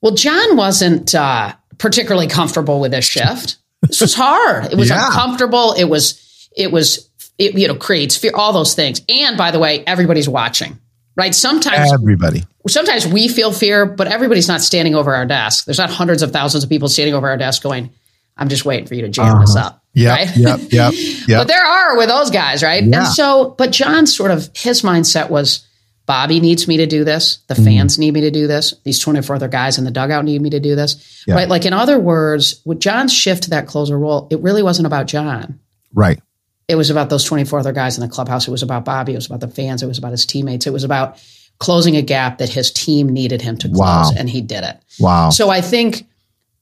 Well, 0.00 0.14
John 0.14 0.56
wasn't 0.56 1.14
uh, 1.14 1.52
particularly 1.76 2.26
comfortable 2.26 2.80
with 2.80 2.92
this 2.92 3.04
shift. 3.04 3.58
This 3.82 4.00
was 4.00 4.14
hard. 4.14 4.66
It 4.72 4.76
was 4.76 4.90
Yeah. 4.90 5.06
uncomfortable. 5.06 5.72
It 5.72 5.84
was, 5.84 6.48
it 6.56 6.70
was, 6.70 7.08
it, 7.38 7.54
you 7.54 7.68
know, 7.68 7.74
creates 7.74 8.16
fear, 8.16 8.32
all 8.34 8.52
those 8.52 8.74
things. 8.74 9.00
And 9.08 9.36
by 9.36 9.50
the 9.50 9.58
way, 9.58 9.82
everybody's 9.86 10.28
watching, 10.28 10.78
right? 11.16 11.34
Sometimes 11.34 11.92
Everybody. 11.92 12.44
sometimes 12.68 13.06
we 13.06 13.28
feel 13.28 13.52
fear, 13.52 13.86
but 13.86 14.06
everybody's 14.06 14.48
not 14.48 14.60
standing 14.60 14.94
over 14.94 15.14
our 15.14 15.24
desk. 15.24 15.64
There's 15.64 15.78
not 15.78 15.90
hundreds 15.90 16.22
of 16.22 16.30
thousands 16.32 16.62
of 16.64 16.70
people 16.70 16.88
standing 16.88 17.14
over 17.14 17.28
our 17.28 17.36
desk 17.38 17.62
going, 17.62 17.90
I'm 18.36 18.48
just 18.48 18.64
waiting 18.64 18.86
for 18.86 18.94
you 18.94 19.02
to 19.02 19.08
jam 19.08 19.26
uh-huh. 19.26 19.40
this 19.40 19.56
up. 19.56 19.82
Yeah. 19.92 20.10
right? 20.14 20.36
Yep. 20.36 20.60
Yep. 20.70 20.94
But 21.28 21.48
there 21.48 21.64
are 21.64 21.96
with 21.96 22.08
those 22.08 22.30
guys, 22.30 22.62
right? 22.62 22.82
Yeah. 22.82 22.98
And 22.98 23.06
so, 23.08 23.54
but 23.56 23.70
John's 23.70 24.14
sort 24.14 24.30
of 24.30 24.50
his 24.54 24.82
mindset 24.82 25.30
was 25.30 25.66
Bobby 26.10 26.40
needs 26.40 26.66
me 26.66 26.78
to 26.78 26.86
do 26.86 27.04
this. 27.04 27.38
The 27.46 27.54
fans 27.54 27.96
need 27.96 28.12
me 28.14 28.22
to 28.22 28.32
do 28.32 28.48
this. 28.48 28.74
These 28.82 28.98
24 28.98 29.36
other 29.36 29.46
guys 29.46 29.78
in 29.78 29.84
the 29.84 29.92
dugout 29.92 30.24
need 30.24 30.42
me 30.42 30.50
to 30.50 30.58
do 30.58 30.74
this. 30.74 31.22
Yeah. 31.24 31.34
Right. 31.36 31.48
Like, 31.48 31.66
in 31.66 31.72
other 31.72 32.00
words, 32.00 32.60
with 32.64 32.80
John's 32.80 33.12
shift 33.12 33.44
to 33.44 33.50
that 33.50 33.68
closer 33.68 33.96
role, 33.96 34.26
it 34.30 34.40
really 34.40 34.64
wasn't 34.64 34.86
about 34.86 35.06
John. 35.06 35.60
Right. 35.94 36.20
It 36.66 36.74
was 36.74 36.90
about 36.90 37.10
those 37.10 37.22
24 37.22 37.60
other 37.60 37.72
guys 37.72 37.96
in 37.96 38.00
the 38.02 38.08
clubhouse. 38.12 38.48
It 38.48 38.50
was 38.50 38.64
about 38.64 38.84
Bobby. 38.84 39.12
It 39.12 39.16
was 39.16 39.26
about 39.26 39.38
the 39.38 39.46
fans. 39.46 39.84
It 39.84 39.86
was 39.86 39.98
about 39.98 40.10
his 40.10 40.26
teammates. 40.26 40.66
It 40.66 40.72
was 40.72 40.82
about 40.82 41.22
closing 41.58 41.96
a 41.96 42.02
gap 42.02 42.38
that 42.38 42.48
his 42.48 42.72
team 42.72 43.08
needed 43.08 43.40
him 43.40 43.56
to 43.58 43.68
close, 43.68 43.78
Wow. 43.78 44.10
and 44.16 44.28
he 44.28 44.40
did 44.40 44.64
it. 44.64 44.78
Wow. 44.98 45.30
So 45.30 45.48
I 45.48 45.60
think 45.60 46.06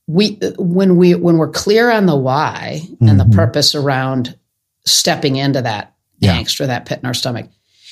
we 0.06 0.38
when 0.58 0.96
we 0.96 1.14
when 1.14 1.38
we're 1.38 1.48
clear 1.50 1.90
on 1.90 2.04
the 2.06 2.16
why 2.16 2.82
and 3.00 3.18
the 3.18 3.24
Mhm. 3.24 3.32
purpose 3.34 3.74
around 3.74 4.34
stepping 4.84 5.36
into 5.36 5.62
that 5.62 5.94
Yeah. 6.20 6.36
angst 6.38 6.60
or 6.60 6.66
that 6.66 6.84
pit 6.86 6.98
in 7.02 7.06
our 7.06 7.14
stomach. 7.14 7.46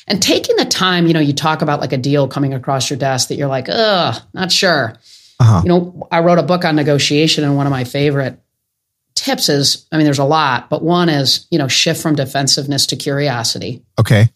And 0.06 0.22
taking 0.22 0.56
the 0.56 0.64
time, 0.64 1.06
you 1.06 1.12
know, 1.14 1.20
you 1.20 1.32
talk 1.32 1.62
about 1.62 1.80
like 1.80 1.92
a 1.92 1.96
deal 1.96 2.28
coming 2.28 2.54
across 2.54 2.88
your 2.88 2.98
desk 2.98 3.28
that 3.28 3.36
you're 3.36 3.48
like, 3.48 3.66
ugh, 3.68 4.22
not 4.32 4.52
sure. 4.52 4.94
Uh-huh. 5.40 5.62
You 5.64 5.68
know, 5.68 6.08
I 6.10 6.20
wrote 6.20 6.38
a 6.38 6.42
book 6.44 6.64
on 6.64 6.76
negotiation, 6.76 7.42
and 7.44 7.56
one 7.56 7.66
of 7.66 7.70
my 7.72 7.84
favorite 7.84 8.38
tips 9.14 9.48
is 9.48 9.86
I 9.90 9.96
mean, 9.96 10.04
there's 10.04 10.18
a 10.18 10.24
lot, 10.24 10.70
but 10.70 10.82
one 10.82 11.08
is, 11.08 11.46
you 11.50 11.58
know, 11.58 11.68
shift 11.68 12.00
from 12.02 12.14
defensiveness 12.14 12.86
to 12.86 12.96
curiosity 12.96 13.82
Okay. 13.98 14.28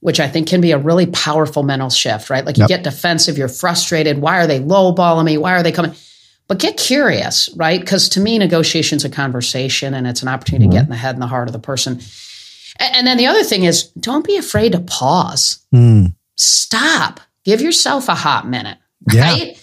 which 0.00 0.20
I 0.20 0.28
think 0.28 0.46
can 0.46 0.60
be 0.60 0.72
a 0.72 0.78
really 0.78 1.06
powerful 1.06 1.62
mental 1.62 1.90
shift, 1.90 2.30
right? 2.30 2.44
Like 2.44 2.58
you 2.58 2.62
Yep. 2.64 2.68
get 2.68 2.82
defensive, 2.84 3.38
you're 3.38 3.48
frustrated. 3.48 4.18
Why 4.18 4.38
are 4.38 4.46
they 4.46 4.60
lowballing 4.60 5.24
me? 5.24 5.38
Why 5.38 5.52
are 5.54 5.62
they 5.62 5.72
coming? 5.72 5.94
But 6.48 6.58
get 6.58 6.76
curious, 6.76 7.48
right? 7.56 7.80
Because 7.80 8.10
to 8.10 8.20
me, 8.20 8.38
negotiation's 8.38 9.04
a 9.04 9.08
conversation 9.08 9.94
and 9.94 10.06
it's 10.06 10.22
an 10.22 10.28
opportunity 10.28 10.68
to 10.68 10.72
get 10.72 10.84
in 10.84 10.90
the 10.90 10.96
head 10.96 11.14
and 11.16 11.22
the 11.22 11.26
heart 11.26 11.48
of 11.48 11.52
the 11.52 11.58
person. 11.58 12.00
And 12.78 13.06
then 13.06 13.16
the 13.16 13.26
other 13.26 13.42
thing 13.44 13.64
is 13.64 13.84
don't 14.00 14.24
be 14.26 14.36
afraid 14.36 14.72
to 14.72 14.80
pause. 14.80 15.58
Mm. 15.74 16.14
Stop. 16.36 17.20
Give 17.44 17.60
yourself 17.60 18.08
a 18.08 18.14
hot 18.14 18.48
minute, 18.48 18.78
Yeah. 19.12 19.20
right? 19.22 19.62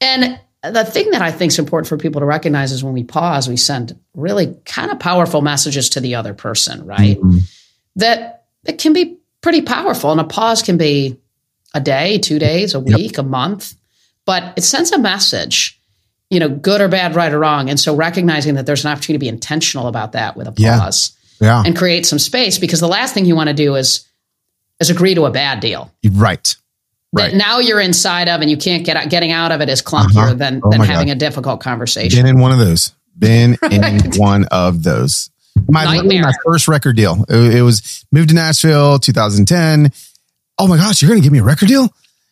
And 0.00 0.38
the 0.62 0.84
thing 0.84 1.10
that 1.10 1.22
I 1.22 1.30
think 1.30 1.52
is 1.52 1.58
important 1.58 1.88
for 1.88 1.96
people 1.96 2.20
to 2.20 2.26
recognize 2.26 2.72
is 2.72 2.82
when 2.82 2.92
we 2.94 3.04
pause, 3.04 3.48
we 3.48 3.56
send 3.56 3.96
really 4.14 4.54
kind 4.64 4.90
of 4.90 4.98
powerful 4.98 5.40
messages 5.42 5.88
to 5.90 6.00
the 6.00 6.14
other 6.14 6.34
person, 6.34 6.84
right? 6.84 7.20
Mhm. 7.20 7.40
that 7.98 8.44
it 8.66 8.76
can 8.78 8.92
be 8.92 9.16
pretty 9.40 9.62
powerful. 9.62 10.10
And 10.12 10.20
a 10.20 10.24
pause 10.24 10.60
can 10.62 10.76
be 10.76 11.16
a 11.72 11.80
day, 11.80 12.18
two 12.18 12.38
days, 12.38 12.74
a 12.74 12.78
Yep. 12.78 12.98
week, 12.98 13.16
a 13.18 13.22
month, 13.22 13.74
but 14.26 14.52
it 14.56 14.64
sends 14.64 14.92
a 14.92 14.98
message, 14.98 15.80
you 16.28 16.38
know, 16.38 16.48
good 16.50 16.80
or 16.82 16.88
bad, 16.88 17.14
right 17.14 17.32
or 17.32 17.38
wrong. 17.38 17.70
And 17.70 17.80
so 17.80 17.94
recognizing 17.94 18.54
that 18.56 18.66
there's 18.66 18.84
an 18.84 18.90
opportunity 18.90 19.14
to 19.18 19.24
be 19.24 19.28
intentional 19.28 19.86
about 19.86 20.12
that 20.12 20.36
with 20.36 20.46
a 20.46 20.52
pause 20.52 21.12
Yeah. 21.14 21.15
And 21.40 21.76
create 21.76 22.06
some 22.06 22.18
space 22.18 22.58
because 22.58 22.80
the 22.80 22.88
last 22.88 23.14
thing 23.14 23.24
you 23.24 23.36
want 23.36 23.48
to 23.48 23.54
do 23.54 23.74
is 23.76 24.06
is 24.80 24.90
agree 24.90 25.14
to 25.14 25.24
a 25.24 25.30
bad 25.30 25.60
deal 25.60 25.90
Right. 26.12 26.54
that 27.12 27.22
Right. 27.22 27.34
now 27.34 27.58
you're 27.60 27.80
inside 27.80 28.28
of 28.28 28.40
and 28.42 28.50
you 28.50 28.56
can't 28.56 28.84
get 28.84 28.96
out 28.96 29.08
getting 29.08 29.32
out 29.32 29.52
of 29.52 29.60
it 29.60 29.68
is 29.68 29.80
clunkier 29.82 30.16
Uh-huh. 30.16 30.34
than, 30.34 30.60
Oh 30.64 30.70
than 30.70 30.80
having 30.82 31.06
God. 31.08 31.16
a 31.16 31.18
difficult 31.18 31.60
conversation. 31.60 32.18
Been 32.22 32.26
in 32.36 32.40
one 32.40 32.52
of 32.52 32.58
those. 32.58 32.92
Been 33.18 33.56
in 33.70 34.12
one 34.16 34.44
of 34.50 34.82
those. 34.82 35.30
My 35.68 35.84
Nightmare. 35.84 36.22
my 36.22 36.34
first 36.44 36.68
record 36.68 36.96
deal. 36.96 37.24
It, 37.30 37.54
it 37.56 37.62
was 37.62 38.04
moved 38.12 38.28
to 38.28 38.34
Nashville, 38.34 38.98
2010. 38.98 39.90
Oh 40.58 40.66
my 40.68 40.76
gosh, 40.76 41.00
you're 41.00 41.08
going 41.08 41.20
to 41.20 41.24
give 41.24 41.32
me 41.32 41.38
a 41.38 41.42
record 41.44 41.68
deal? 41.68 41.88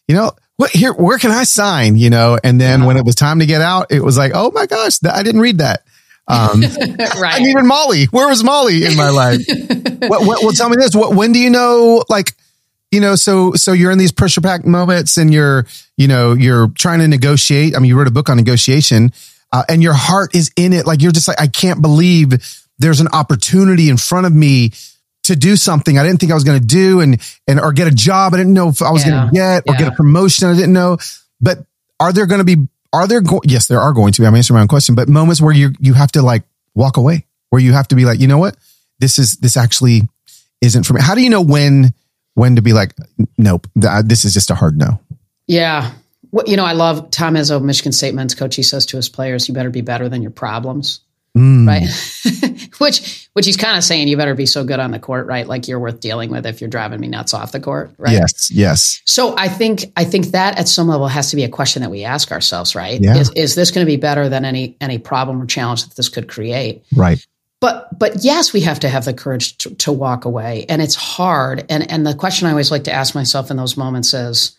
You 0.06 0.14
know 0.16 0.32
what? 0.56 0.70
Here, 0.70 0.92
where 0.92 1.16
can 1.18 1.30
I 1.30 1.44
sign? 1.44 1.96
You 1.96 2.10
know, 2.10 2.38
and 2.44 2.60
then 2.60 2.84
when 2.84 2.98
it 2.98 3.04
was 3.06 3.14
time 3.14 3.38
to 3.38 3.46
get 3.46 3.62
out, 3.62 3.86
it 3.90 4.04
was 4.04 4.18
like, 4.18 4.32
oh 4.34 4.50
my 4.50 4.66
gosh, 4.66 4.98
I 5.10 5.22
didn't 5.22 5.40
read 5.40 5.58
that. 5.58 5.82
Um, 6.26 6.60
right. 7.20 7.34
I 7.34 7.38
needed 7.40 7.62
Molly. 7.64 8.06
Where 8.06 8.28
was 8.28 8.42
Molly 8.42 8.84
in 8.84 8.96
my 8.96 9.10
life? 9.10 9.40
what, 9.48 10.26
what, 10.26 10.42
well, 10.42 10.52
tell 10.52 10.68
me 10.68 10.76
this. 10.76 10.94
What, 10.94 11.14
when 11.14 11.32
do 11.32 11.38
you 11.38 11.50
know, 11.50 12.04
like, 12.08 12.32
you 12.90 13.00
know, 13.00 13.14
so, 13.16 13.52
so 13.54 13.72
you're 13.72 13.90
in 13.90 13.98
these 13.98 14.12
pressure 14.12 14.40
packed 14.40 14.64
moments 14.64 15.16
and 15.16 15.32
you're, 15.32 15.66
you 15.96 16.08
know, 16.08 16.32
you're 16.32 16.68
trying 16.68 17.00
to 17.00 17.08
negotiate. 17.08 17.76
I 17.76 17.78
mean, 17.80 17.88
you 17.88 17.98
wrote 17.98 18.06
a 18.08 18.12
book 18.12 18.28
on 18.30 18.36
negotiation, 18.36 19.12
uh, 19.52 19.64
and 19.68 19.82
your 19.82 19.94
heart 19.94 20.34
is 20.34 20.50
in 20.56 20.72
it. 20.72 20.86
Like, 20.86 21.02
you're 21.02 21.12
just 21.12 21.28
like, 21.28 21.40
I 21.40 21.46
can't 21.48 21.82
believe 21.82 22.32
there's 22.78 23.00
an 23.00 23.08
opportunity 23.08 23.88
in 23.90 23.96
front 23.96 24.26
of 24.26 24.32
me 24.34 24.72
to 25.24 25.34
do 25.36 25.56
something 25.56 25.98
I 25.98 26.02
didn't 26.04 26.20
think 26.20 26.32
I 26.32 26.34
was 26.34 26.44
going 26.44 26.60
to 26.60 26.66
do 26.66 27.00
and, 27.00 27.20
and, 27.48 27.58
or 27.58 27.72
get 27.72 27.86
a 27.88 27.90
job 27.90 28.34
I 28.34 28.36
didn't 28.36 28.52
know 28.52 28.68
if 28.68 28.82
I 28.82 28.90
was 28.90 29.04
Yeah. 29.06 29.10
going 29.12 29.28
to 29.28 29.34
get 29.34 29.62
or 29.66 29.74
get 29.74 29.88
a 29.88 29.92
promotion 29.92 30.48
I 30.48 30.54
didn't 30.54 30.72
know. 30.74 30.98
But 31.40 31.58
are 31.98 32.12
there 32.12 32.26
going 32.26 32.40
to 32.40 32.44
be, 32.44 32.66
are 32.94 33.06
there, 33.06 33.20
go- 33.20 33.42
yes, 33.44 33.66
there 33.66 33.80
are 33.80 33.92
going 33.92 34.12
to 34.12 34.22
be, 34.22 34.26
I'm 34.26 34.34
answering 34.34 34.56
my 34.56 34.62
own 34.62 34.68
question, 34.68 34.94
but 34.94 35.08
moments 35.08 35.40
where 35.40 35.54
you, 35.54 35.72
you 35.80 35.92
have 35.94 36.12
to 36.12 36.22
like 36.22 36.44
walk 36.74 36.96
away, 36.96 37.26
where 37.50 37.60
you 37.60 37.72
have 37.72 37.88
to 37.88 37.96
be 37.96 38.04
like, 38.04 38.20
you 38.20 38.26
know 38.28 38.38
what? 38.38 38.56
This 39.00 39.18
is, 39.18 39.36
this 39.36 39.56
actually 39.56 40.02
isn't 40.60 40.84
for 40.84 40.94
me. 40.94 41.02
How 41.02 41.14
do 41.14 41.20
you 41.20 41.30
know 41.30 41.42
when, 41.42 41.92
when 42.34 42.56
to 42.56 42.62
be 42.62 42.72
like, 42.72 42.94
nope, 43.36 43.66
th- 43.80 44.04
this 44.06 44.24
is 44.24 44.32
just 44.32 44.50
a 44.50 44.54
hard 44.54 44.78
no. 44.78 45.00
Yeah. 45.46 45.92
Well, 46.32 46.46
you 46.48 46.56
know, 46.56 46.64
I 46.64 46.72
love 46.72 47.10
Tom 47.10 47.34
Izzo, 47.34 47.62
Michigan 47.62 47.92
State 47.92 48.14
men's 48.14 48.34
coach. 48.34 48.56
He 48.56 48.64
says 48.64 48.86
to 48.86 48.96
his 48.96 49.08
players, 49.08 49.46
you 49.46 49.54
better 49.54 49.70
be 49.70 49.82
better 49.82 50.08
than 50.08 50.22
your 50.22 50.32
problems, 50.32 51.00
Mm, 51.36 51.66
right? 51.66 52.70
which, 52.78 53.28
which 53.32 53.46
he's 53.46 53.56
kind 53.56 53.76
of 53.76 53.82
saying, 53.82 54.06
you 54.06 54.16
better 54.16 54.34
be 54.34 54.46
so 54.46 54.64
good 54.64 54.78
on 54.78 54.92
the 54.92 55.00
court, 55.00 55.26
right? 55.26 55.46
Like 55.46 55.66
you're 55.66 55.80
worth 55.80 56.00
dealing 56.00 56.30
with 56.30 56.46
if 56.46 56.60
you're 56.60 56.70
driving 56.70 57.00
me 57.00 57.08
nuts 57.08 57.34
off 57.34 57.52
the 57.52 57.60
court, 57.60 57.92
right? 57.98 58.12
Yes. 58.12 58.50
Yes. 58.52 59.02
So 59.04 59.34
I 59.36 59.48
think, 59.48 59.84
I 59.96 60.04
think 60.04 60.26
that 60.26 60.58
at 60.58 60.68
some 60.68 60.86
level 60.86 61.08
has 61.08 61.30
to 61.30 61.36
be 61.36 61.42
a 61.42 61.48
question 61.48 61.82
that 61.82 61.90
we 61.90 62.04
ask 62.04 62.30
ourselves, 62.30 62.74
right? 62.74 63.00
Yeah. 63.00 63.16
Is, 63.16 63.32
is 63.34 63.54
this 63.56 63.72
going 63.72 63.84
to 63.84 63.90
be 63.90 63.96
better 63.96 64.28
than 64.28 64.44
any, 64.44 64.76
any 64.80 64.98
problem 64.98 65.42
or 65.42 65.46
challenge 65.46 65.84
that 65.84 65.96
this 65.96 66.08
could 66.08 66.28
create? 66.28 66.84
Right. 66.94 67.24
But 67.60 67.98
but 67.98 68.22
yes, 68.22 68.52
we 68.52 68.60
have 68.60 68.80
to 68.80 68.90
have 68.90 69.06
the 69.06 69.14
courage 69.14 69.56
to, 69.58 69.74
to 69.76 69.92
walk 69.92 70.26
away, 70.26 70.66
and 70.68 70.82
it's 70.82 70.94
hard. 70.94 71.64
And 71.70 71.90
and 71.90 72.06
the 72.06 72.14
question 72.14 72.46
I 72.46 72.50
always 72.50 72.70
like 72.70 72.84
to 72.84 72.92
ask 72.92 73.14
myself 73.14 73.50
in 73.50 73.56
those 73.56 73.78
moments 73.78 74.12
is, 74.12 74.54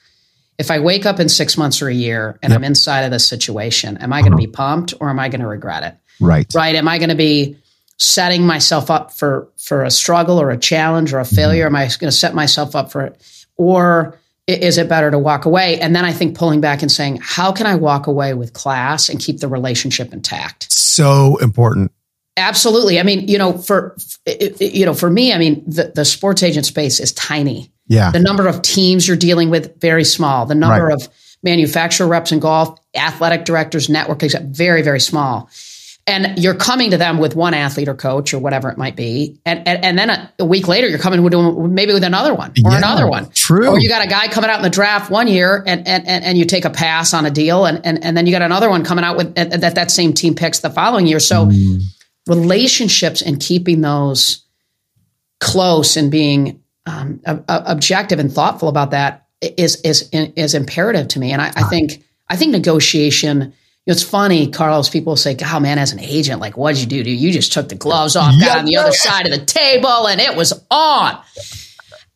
if 0.58 0.72
I 0.72 0.80
wake 0.80 1.06
up 1.06 1.20
in 1.20 1.30
six 1.30 1.58
months 1.58 1.82
or 1.82 1.88
a 1.89 1.93
year 1.93 2.39
and 2.41 2.51
Yep. 2.51 2.60
I'm 2.60 2.64
inside 2.64 3.01
of 3.01 3.12
this 3.12 3.28
situation, 3.28 3.97
am 3.97 4.14
I 4.14 4.22
going 4.22 4.32
to 4.32 4.38
be 4.38 4.47
pumped 4.47 4.93
or 4.99 5.10
am 5.10 5.20
I 5.20 5.30
going 5.30 5.41
to 5.41 5.47
regret 5.47 5.84
it? 5.84 5.95
Right. 6.20 6.47
Right? 6.56 6.76
Am 6.76 6.88
I 6.88 6.97
going 6.97 7.10
to 7.10 7.16
be 7.16 7.58
setting 7.97 8.45
myself 8.45 8.89
up 8.91 9.14
for 9.14 9.47
for 9.58 9.84
a 9.84 9.91
struggle 9.91 10.39
or 10.41 10.51
a 10.51 10.58
challenge 10.58 11.14
or 11.14 11.20
a 11.20 11.24
Mm-hmm. 11.24 11.36
failure? 11.36 11.66
Am 11.66 11.76
I 11.76 11.86
going 11.86 12.10
to 12.10 12.12
set 12.12 12.34
myself 12.34 12.76
up 12.76 12.91
for 12.91 13.01
it, 13.06 13.47
or 13.58 14.18
is 14.47 14.78
it 14.78 14.88
better 14.88 15.10
to 15.12 15.18
walk 15.18 15.45
away? 15.45 15.80
And 15.80 15.95
then 15.95 16.06
I 16.06 16.14
think 16.14 16.38
pulling 16.38 16.62
back 16.62 16.82
and 16.84 16.91
saying, 16.91 17.20
how 17.22 17.51
can 17.51 17.66
I 17.66 17.76
walk 17.76 18.06
away 18.08 18.34
with 18.36 18.53
class 18.53 19.10
and 19.10 19.20
keep 19.20 19.39
the 19.39 19.47
relationship 19.47 20.14
intact? 20.14 20.72
So 20.72 21.38
important. 21.38 21.91
Absolutely. 22.38 22.99
I 22.99 23.03
mean, 23.03 23.28
you 23.28 23.38
know, 23.38 23.58
for 23.58 23.95
you 24.60 24.86
know, 24.86 24.93
for 24.93 25.10
me, 25.10 25.34
I 25.34 25.38
mean, 25.38 25.64
the, 25.66 25.91
the 25.95 26.06
sports 26.06 26.43
agent 26.43 26.66
space 26.66 26.99
is 26.99 27.12
tiny. 27.14 27.72
Yeah. 27.88 28.12
The 28.12 28.20
number 28.20 28.48
of 28.48 28.62
teams 28.62 29.08
you're 29.08 29.18
dealing 29.18 29.50
with 29.50 29.80
very 29.80 30.04
small. 30.04 30.46
The 30.46 30.56
number 30.56 30.86
Right. 30.86 30.94
of 30.94 31.08
manufacturer 31.44 32.08
reps 32.08 32.32
in 32.32 32.40
golf, 32.40 32.80
athletic 32.96 33.46
directors, 33.46 33.90
network 33.90 34.22
very 34.22 34.82
very 34.82 35.00
small. 35.00 35.50
And 36.08 36.38
you're 36.38 36.54
coming 36.54 36.92
to 36.92 36.98
them 36.98 37.18
with 37.18 37.36
one 37.36 37.56
athlete 37.56 37.88
or 37.88 37.96
coach 37.96 38.32
or 38.32 38.38
whatever 38.38 38.70
it 38.70 38.78
might 38.78 38.96
be, 38.96 39.40
and 39.44 39.68
and, 39.68 39.84
and 39.84 39.98
then 39.98 40.12
a, 40.12 40.32
a 40.38 40.46
week 40.46 40.68
later 40.68 40.88
you're 40.88 41.00
coming 41.00 41.24
with 41.24 41.34
maybe 41.72 41.94
with 41.94 42.04
another 42.04 42.36
one 42.36 42.52
or 42.64 42.72
Yeah, 42.72 42.78
another 42.78 43.08
one. 43.08 43.28
True. 43.34 43.70
Or 43.70 43.80
you 43.80 43.90
got 43.90 44.06
a 44.06 44.08
guy 44.08 44.28
coming 44.28 44.52
out 44.52 44.58
in 44.58 44.62
the 44.64 44.70
draft 44.70 45.10
one 45.10 45.28
year 45.28 45.64
and 45.66 45.88
and, 45.88 46.08
and, 46.08 46.24
and 46.24 46.38
you 46.38 46.46
take 46.46 46.64
a 46.66 46.70
pass 46.70 47.14
on 47.16 47.26
a 47.26 47.32
deal 47.32 47.66
and, 47.66 47.84
and 47.84 48.04
and 48.04 48.16
then 48.16 48.28
you 48.28 48.32
got 48.32 48.44
another 48.44 48.70
one 48.70 48.84
coming 48.84 49.04
out 49.04 49.18
with 49.18 49.34
that 49.34 49.74
that 49.76 49.90
same 49.90 50.14
team 50.14 50.36
picks 50.36 50.60
the 50.60 50.70
following 50.70 51.08
year. 51.08 51.20
So 51.20 51.48
Mm. 51.48 51.82
relationships 52.28 53.22
and 53.24 53.40
keeping 53.40 53.82
those 53.82 54.44
close 55.40 55.98
and 55.98 56.12
being 56.12 56.62
um, 56.86 57.22
ob- 57.28 57.46
ob- 57.50 57.64
objective 57.66 58.20
and 58.20 58.32
thoughtful 58.32 58.70
about 58.70 58.92
that 58.92 59.28
is 59.42 59.82
is 59.82 60.10
is 60.12 60.54
imperative 60.54 61.08
to 61.10 61.20
me. 61.20 61.32
And 61.32 61.42
I, 61.42 61.48
I 61.56 61.64
think 61.64 62.04
I 62.30 62.36
think 62.36 62.52
negotiation. 62.52 63.42
You 63.42 63.92
know, 63.92 63.94
it's 63.94 64.04
funny, 64.04 64.50
Carlos. 64.50 64.90
People 64.90 65.16
say, 65.16 65.38
"Oh 65.46 65.60
man, 65.60 65.78
as 65.78 65.92
an 65.92 66.00
agent, 66.00 66.42
like, 66.42 66.58
what'd 66.58 66.80
you 66.80 66.88
do? 66.88 67.04
Dude, 67.04 67.20
you 67.20 67.32
just 67.32 67.54
took 67.54 67.70
the 67.70 67.76
gloves 67.76 68.16
off, 68.16 68.34
got 68.40 68.60
on 68.60 68.66
the 68.66 68.78
other 68.78 68.92
side 68.92 69.28
of 69.28 69.32
the 69.32 69.46
table, 69.46 70.08
and 70.08 70.20
it 70.20 70.36
was 70.36 70.54
on." 70.72 71.18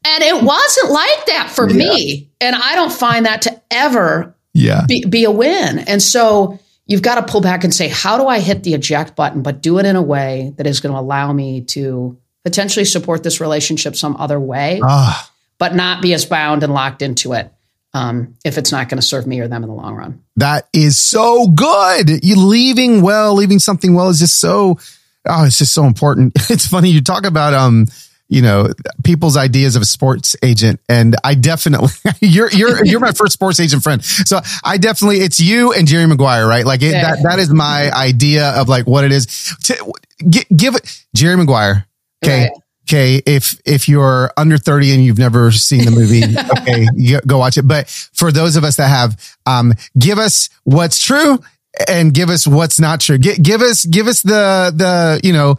And 0.05 0.23
it 0.23 0.41
wasn't 0.41 0.91
like 0.91 1.25
that 1.27 1.51
for 1.53 1.67
me. 1.67 2.31
And 2.39 2.55
I 2.55 2.75
don't 2.75 2.91
find 2.91 3.25
that 3.25 3.41
to 3.43 3.61
ever 3.69 4.33
yeah. 4.53 4.85
be, 4.87 5.05
be 5.05 5.25
a 5.25 5.31
win. 5.31 5.79
And 5.79 6.01
so 6.01 6.57
you've 6.85 7.01
got 7.01 7.15
to 7.15 7.31
pull 7.31 7.41
back 7.41 7.63
and 7.63 7.73
say, 7.73 7.89
how 7.89 8.17
do 8.17 8.27
I 8.27 8.39
hit 8.39 8.63
the 8.63 8.73
eject 8.73 9.15
button, 9.15 9.41
but 9.41 9.61
do 9.61 9.77
it 9.77 9.85
in 9.85 9.95
a 9.95 10.01
way 10.01 10.53
that 10.57 10.65
is 10.65 10.79
going 10.79 10.93
to 10.93 10.99
allow 10.99 11.33
me 11.33 11.61
to 11.65 12.17
potentially 12.43 12.85
support 12.85 13.23
this 13.23 13.39
relationship 13.39 13.95
some 13.95 14.15
other 14.17 14.39
way? 14.39 14.79
Ah, 14.83 15.31
but 15.57 15.75
not 15.75 16.01
be 16.01 16.13
as 16.13 16.25
bound 16.25 16.63
and 16.63 16.73
locked 16.73 17.01
into 17.01 17.33
it 17.33 17.53
um, 17.93 18.35
if 18.45 18.57
it's 18.57 18.71
not 18.71 18.89
going 18.89 18.99
to 18.99 19.05
serve 19.05 19.27
me 19.27 19.39
or 19.39 19.47
them 19.47 19.63
in 19.63 19.69
the 19.69 19.75
long 19.75 19.95
run. 19.95 20.23
That 20.37 20.67
is 20.73 20.97
so 20.97 21.47
good. 21.47 22.23
You 22.23 22.35
leaving 22.37 23.01
well, 23.01 23.35
leaving 23.35 23.59
something 23.59 23.93
well 23.93 24.09
is 24.09 24.19
just 24.19 24.39
so. 24.39 24.79
Oh, 25.27 25.45
it's 25.45 25.57
just 25.57 25.73
so 25.73 25.83
important. 25.85 26.33
It's 26.49 26.65
funny 26.65 26.89
you 26.89 27.01
talk 27.01 27.25
about 27.25 27.53
um, 27.53 27.85
you 28.29 28.43
know, 28.43 28.69
people's 29.03 29.35
ideas 29.35 29.75
of 29.75 29.81
a 29.81 29.85
sports 29.85 30.35
agent, 30.43 30.79
and 30.87 31.15
I 31.23 31.33
definitely 31.33 31.89
you're 32.21 32.49
you're 32.51 32.85
you're 32.85 32.99
my 32.99 33.11
first 33.11 33.33
sports 33.33 33.59
agent 33.59 33.83
friend. 33.83 34.03
So 34.03 34.39
I 34.63 34.77
definitely 34.77 35.17
it's 35.17 35.39
you 35.39 35.73
and 35.73 35.87
Jerry 35.87 36.05
Maguire, 36.05 36.47
right? 36.47 36.65
Like 36.65 36.81
it, 36.83 36.91
that 36.91 37.19
that 37.23 37.39
is 37.39 37.51
my 37.51 37.91
idea 37.91 38.49
of 38.51 38.69
like 38.69 38.87
what 38.87 39.03
it 39.03 39.11
is. 39.11 39.25
To, 39.65 39.93
give 40.29 40.75
it 40.75 41.05
Jerry 41.15 41.37
Maguire. 41.37 41.87
Okay. 42.23 42.43
Right 42.43 42.51
okay, 42.89 43.21
if 43.25 43.59
if 43.65 43.87
you're 43.87 44.31
under 44.35 44.57
30 44.57 44.93
and 44.93 45.05
you've 45.05 45.19
never 45.19 45.51
seen 45.51 45.85
the 45.85 45.91
movie, 45.91 46.23
okay, 46.61 46.87
you 46.95 47.19
go 47.25 47.37
watch 47.37 47.57
it. 47.57 47.67
But 47.67 47.87
for 48.13 48.31
those 48.31 48.55
of 48.55 48.63
us 48.63 48.77
that 48.77 48.87
have, 48.87 49.37
um, 49.45 49.73
give 49.97 50.17
us 50.17 50.49
what's 50.63 51.03
true 51.03 51.39
and 51.87 52.13
give 52.13 52.29
us 52.29 52.47
what's 52.47 52.79
not 52.79 52.99
true. 52.99 53.17
G- 53.17 53.37
give 53.37 53.61
us 53.61 53.85
give 53.85 54.07
us 54.07 54.21
the 54.21 54.73
the 54.75 55.21
you 55.23 55.33
know 55.33 55.57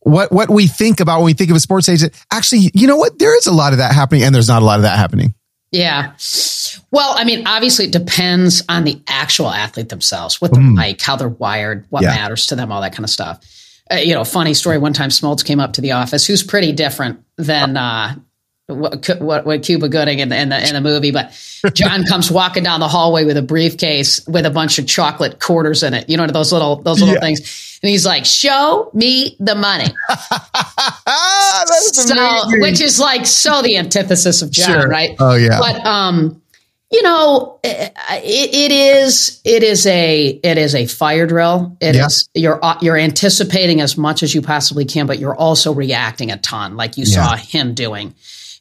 what 0.00 0.30
what 0.30 0.50
we 0.50 0.66
think 0.66 1.00
about 1.00 1.18
when 1.18 1.26
we 1.26 1.32
think 1.32 1.50
of 1.50 1.56
a 1.56 1.60
sports 1.60 1.88
agent. 1.88 2.14
Actually, 2.32 2.70
you 2.74 2.86
know 2.86 2.96
what? 2.96 3.18
There 3.18 3.36
is 3.36 3.46
a 3.46 3.52
lot 3.52 3.72
of 3.72 3.78
that 3.78 3.92
happening, 3.92 4.22
and 4.22 4.34
there's 4.34 4.48
not 4.48 4.62
a 4.62 4.64
lot 4.64 4.78
of 4.78 4.82
that 4.82 4.98
happening. 4.98 5.34
Yeah. 5.70 6.14
Well, 6.90 7.12
I 7.18 7.24
mean, 7.24 7.46
obviously, 7.46 7.86
it 7.86 7.92
depends 7.92 8.64
on 8.70 8.84
the 8.84 9.02
actual 9.06 9.50
athlete 9.50 9.90
themselves, 9.90 10.40
what 10.40 10.54
they're 10.54 10.62
mm. 10.62 10.74
like, 10.74 10.98
how 11.02 11.16
they're 11.16 11.28
wired, 11.28 11.84
what 11.90 12.02
yeah. 12.02 12.08
matters 12.08 12.46
to 12.46 12.56
them, 12.56 12.72
all 12.72 12.80
that 12.80 12.92
kind 12.92 13.04
of 13.04 13.10
stuff 13.10 13.44
uh, 13.90 13.96
you 13.96 14.14
know, 14.14 14.24
funny 14.24 14.54
story. 14.54 14.78
One 14.78 14.92
time, 14.92 15.10
Smoltz 15.10 15.44
came 15.44 15.60
up 15.60 15.74
to 15.74 15.80
the 15.80 15.92
office, 15.92 16.26
who's 16.26 16.42
pretty 16.42 16.72
different 16.72 17.24
than 17.36 17.76
uh, 17.76 18.14
what, 18.66 19.08
what, 19.20 19.46
what 19.46 19.62
Cuba 19.62 19.88
Gooding 19.88 20.18
in 20.18 20.28
the, 20.28 20.38
in 20.38 20.50
the 20.50 20.68
in 20.68 20.74
the 20.74 20.80
movie, 20.80 21.10
but 21.10 21.32
John 21.72 22.04
comes 22.04 22.30
walking 22.30 22.62
down 22.62 22.80
the 22.80 22.88
hallway 22.88 23.24
with 23.24 23.36
a 23.38 23.42
briefcase 23.42 24.26
with 24.26 24.44
a 24.44 24.50
bunch 24.50 24.78
of 24.78 24.86
chocolate 24.86 25.40
quarters 25.40 25.82
in 25.82 25.94
it. 25.94 26.08
You 26.08 26.18
know 26.18 26.26
those 26.26 26.52
little 26.52 26.76
those 26.76 27.00
little 27.00 27.14
yeah. 27.14 27.20
things, 27.20 27.78
and 27.82 27.88
he's 27.88 28.04
like, 28.04 28.26
"Show 28.26 28.90
me 28.92 29.36
the 29.40 29.54
money." 29.54 29.86
so, 31.92 32.60
which 32.60 32.82
is 32.82 33.00
like 33.00 33.24
so 33.24 33.62
the 33.62 33.78
antithesis 33.78 34.42
of 34.42 34.50
John, 34.50 34.82
sure. 34.82 34.88
right? 34.88 35.16
Oh 35.18 35.34
yeah. 35.34 35.58
But 35.58 35.86
um, 35.86 36.42
you 36.90 37.02
know, 37.02 37.60
it, 37.62 37.92
it 38.24 38.72
is 38.72 39.42
it 39.44 39.62
is 39.62 39.86
a 39.86 40.26
it 40.42 40.56
is 40.56 40.74
a 40.74 40.86
fire 40.86 41.26
drill. 41.26 41.76
It 41.80 41.94
yeah. 41.94 42.06
is 42.06 42.28
you're 42.34 42.64
uh, 42.64 42.78
you're 42.80 42.96
anticipating 42.96 43.82
as 43.82 43.98
much 43.98 44.22
as 44.22 44.34
you 44.34 44.40
possibly 44.40 44.86
can, 44.86 45.06
but 45.06 45.18
you're 45.18 45.36
also 45.36 45.72
reacting 45.72 46.30
a 46.30 46.38
ton, 46.38 46.76
like 46.76 46.96
you 46.96 47.04
yeah. 47.06 47.14
saw 47.14 47.36
him 47.36 47.74
doing. 47.74 48.14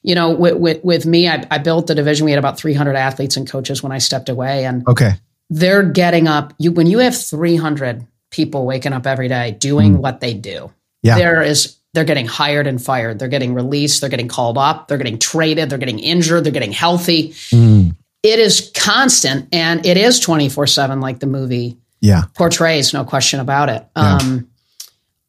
You 0.03 0.15
know, 0.15 0.32
with 0.32 0.57
with, 0.57 0.84
with 0.84 1.05
me, 1.05 1.30
I, 1.30 1.45
I, 1.49 1.57
built 1.57 1.88
the 1.88 1.95
division. 1.95 2.25
We 2.25 2.32
had 2.32 2.38
about 2.38 2.59
300 2.59 2.95
athletes 2.95 3.38
and 3.38 3.49
coaches 3.49 3.82
when 3.82 3.91
I 3.91 3.97
stepped 3.97 4.30
away, 4.30 4.65
and 4.65 4.88
okay, 4.88 5.13
they're 5.49 5.84
getting 5.84 6.28
up. 6.28 6.53
You 6.57 6.73
when 6.73 6.88
you 6.88 6.99
have 6.99 7.15
300 7.15 8.05
people 8.30 8.65
waking 8.65 8.91
up 8.91 9.07
every 9.07 9.30
day 9.30 9.51
doing 9.51 9.95
mm. 9.95 9.99
what 9.99 10.19
they 10.19 10.34
do, 10.34 10.71
yeah. 11.01 11.17
there 11.17 11.41
is 11.41 11.78
they're 11.93 12.03
getting 12.03 12.28
hired 12.28 12.67
and 12.67 12.82
fired. 12.82 13.19
They're 13.19 13.30
getting 13.30 13.53
released. 13.53 14.01
They're 14.01 14.09
getting 14.09 14.28
called 14.28 14.57
up. 14.57 14.89
They're 14.89 14.97
getting 14.97 15.17
traded. 15.17 15.69
They're 15.69 15.78
getting 15.78 15.99
injured. 15.99 16.43
They're 16.43 16.51
getting 16.51 16.73
healthy. 16.73 17.30
Mm 17.30 17.95
it 18.28 18.39
is 18.39 18.71
constant 18.75 19.47
and 19.51 19.86
it 19.86 19.97
is 19.97 20.19
24 20.19 20.67
7 20.67 20.99
like 20.99 21.19
the 21.19 21.28
movie 21.28 21.78
yeah 22.01 22.23
portrays 22.36 22.93
no 22.93 23.03
question 23.03 23.39
about 23.39 23.69
it 23.69 23.88
yeah. 23.95 24.17
um 24.17 24.49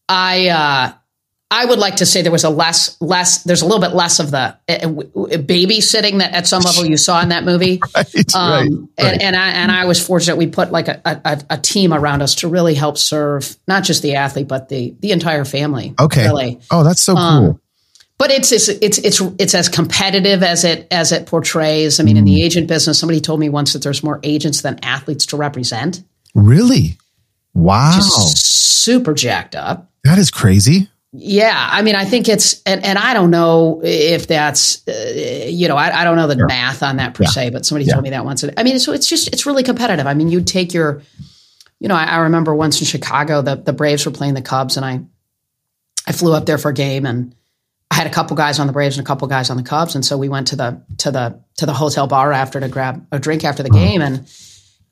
i 0.08 0.48
uh 0.48 0.92
I 1.50 1.64
would 1.64 1.78
like 1.78 1.96
to 1.96 2.06
say 2.06 2.20
there 2.20 2.30
was 2.30 2.44
a 2.44 2.50
less, 2.50 3.00
less. 3.00 3.42
There's 3.42 3.62
a 3.62 3.64
little 3.64 3.80
bit 3.80 3.94
less 3.94 4.20
of 4.20 4.30
the 4.30 4.38
uh, 4.38 4.58
babysitting 4.68 6.18
that 6.18 6.34
at 6.34 6.46
some 6.46 6.62
level 6.62 6.84
you 6.84 6.98
saw 6.98 7.22
in 7.22 7.30
that 7.30 7.42
movie. 7.42 7.80
right, 7.96 8.34
um, 8.34 8.42
right, 8.42 8.68
right. 8.68 9.12
And, 9.12 9.22
and 9.22 9.36
I 9.36 9.48
and 9.48 9.72
I 9.72 9.86
was 9.86 10.04
fortunate. 10.06 10.36
We 10.36 10.48
put 10.48 10.70
like 10.72 10.88
a, 10.88 11.00
a, 11.06 11.42
a, 11.48 11.56
team 11.56 11.94
around 11.94 12.20
us 12.20 12.34
to 12.36 12.48
really 12.48 12.74
help 12.74 12.98
serve 12.98 13.56
not 13.66 13.82
just 13.82 14.02
the 14.02 14.16
athlete 14.16 14.46
but 14.46 14.68
the 14.68 14.94
the 15.00 15.10
entire 15.10 15.46
family. 15.46 15.94
Okay. 15.98 16.26
Really. 16.26 16.60
Oh, 16.70 16.84
that's 16.84 17.00
so 17.00 17.16
um, 17.16 17.44
cool 17.44 17.60
but 18.18 18.30
it's, 18.30 18.52
it's 18.52 18.68
it's 18.68 18.98
it's 18.98 19.20
it's 19.38 19.54
as 19.54 19.68
competitive 19.68 20.42
as 20.42 20.64
it 20.64 20.86
as 20.90 21.12
it 21.12 21.26
portrays. 21.26 22.00
I 22.00 22.02
mean, 22.02 22.16
mm. 22.16 22.18
in 22.20 22.24
the 22.24 22.40
mm. 22.40 22.44
agent 22.44 22.66
business, 22.66 22.98
somebody 22.98 23.20
told 23.20 23.40
me 23.40 23.48
once 23.48 23.72
that 23.72 23.82
there's 23.82 24.02
more 24.02 24.20
agents 24.22 24.60
than 24.62 24.78
athletes 24.82 25.26
to 25.26 25.36
represent. 25.36 26.02
Really? 26.34 26.98
Wow. 27.54 27.98
super 28.88 29.14
jacked 29.14 29.54
up. 29.54 29.90
That 30.04 30.18
is 30.18 30.30
crazy. 30.30 30.88
Yeah, 31.12 31.68
I 31.72 31.82
mean, 31.82 31.94
I 31.94 32.04
think 32.04 32.28
it's, 32.28 32.62
and, 32.64 32.84
and 32.84 32.98
I 32.98 33.14
don't 33.14 33.30
know 33.30 33.80
if 33.82 34.26
that's, 34.26 34.86
uh, 34.86 35.46
you 35.46 35.66
know, 35.66 35.76
I, 35.76 36.00
I 36.00 36.04
don't 36.04 36.16
know 36.16 36.26
the 36.26 36.36
sure. 36.36 36.46
math 36.46 36.82
on 36.82 36.96
that 36.96 37.14
per 37.14 37.24
yeah. 37.24 37.30
se, 37.30 37.50
but 37.50 37.64
somebody 37.64 37.86
yeah. 37.86 37.94
told 37.94 38.04
me 38.04 38.10
that 38.10 38.24
once. 38.26 38.44
I 38.56 38.62
mean, 38.62 38.78
so 38.78 38.92
it's 38.92 39.08
just, 39.08 39.28
it's 39.28 39.46
really 39.46 39.62
competitive. 39.62 40.06
I 40.06 40.14
mean, 40.14 40.28
you 40.28 40.42
take 40.42 40.74
your, 40.74 41.02
you 41.80 41.88
know, 41.88 41.94
I, 41.94 42.04
I 42.04 42.16
remember 42.18 42.54
once 42.54 42.80
in 42.80 42.86
Chicago, 42.86 43.40
the 43.40 43.56
the 43.56 43.72
Braves 43.72 44.04
were 44.04 44.12
playing 44.12 44.34
the 44.34 44.42
Cubs, 44.42 44.76
and 44.76 44.84
I, 44.84 45.00
I 46.06 46.12
flew 46.12 46.34
up 46.34 46.44
there 46.44 46.58
for 46.58 46.70
a 46.70 46.74
game, 46.74 47.06
and 47.06 47.34
I 47.90 47.94
had 47.94 48.06
a 48.06 48.10
couple 48.10 48.36
guys 48.36 48.58
on 48.58 48.66
the 48.66 48.72
Braves 48.72 48.98
and 48.98 49.04
a 49.04 49.06
couple 49.06 49.26
guys 49.28 49.50
on 49.50 49.56
the 49.56 49.62
Cubs, 49.62 49.94
and 49.94 50.04
so 50.04 50.18
we 50.18 50.28
went 50.28 50.48
to 50.48 50.56
the 50.56 50.82
to 50.98 51.10
the 51.10 51.40
to 51.56 51.66
the 51.66 51.72
hotel 51.72 52.06
bar 52.06 52.32
after 52.32 52.60
to 52.60 52.68
grab 52.68 53.06
a 53.12 53.18
drink 53.18 53.44
after 53.44 53.62
the 53.62 53.70
game, 53.70 54.02
and 54.02 54.28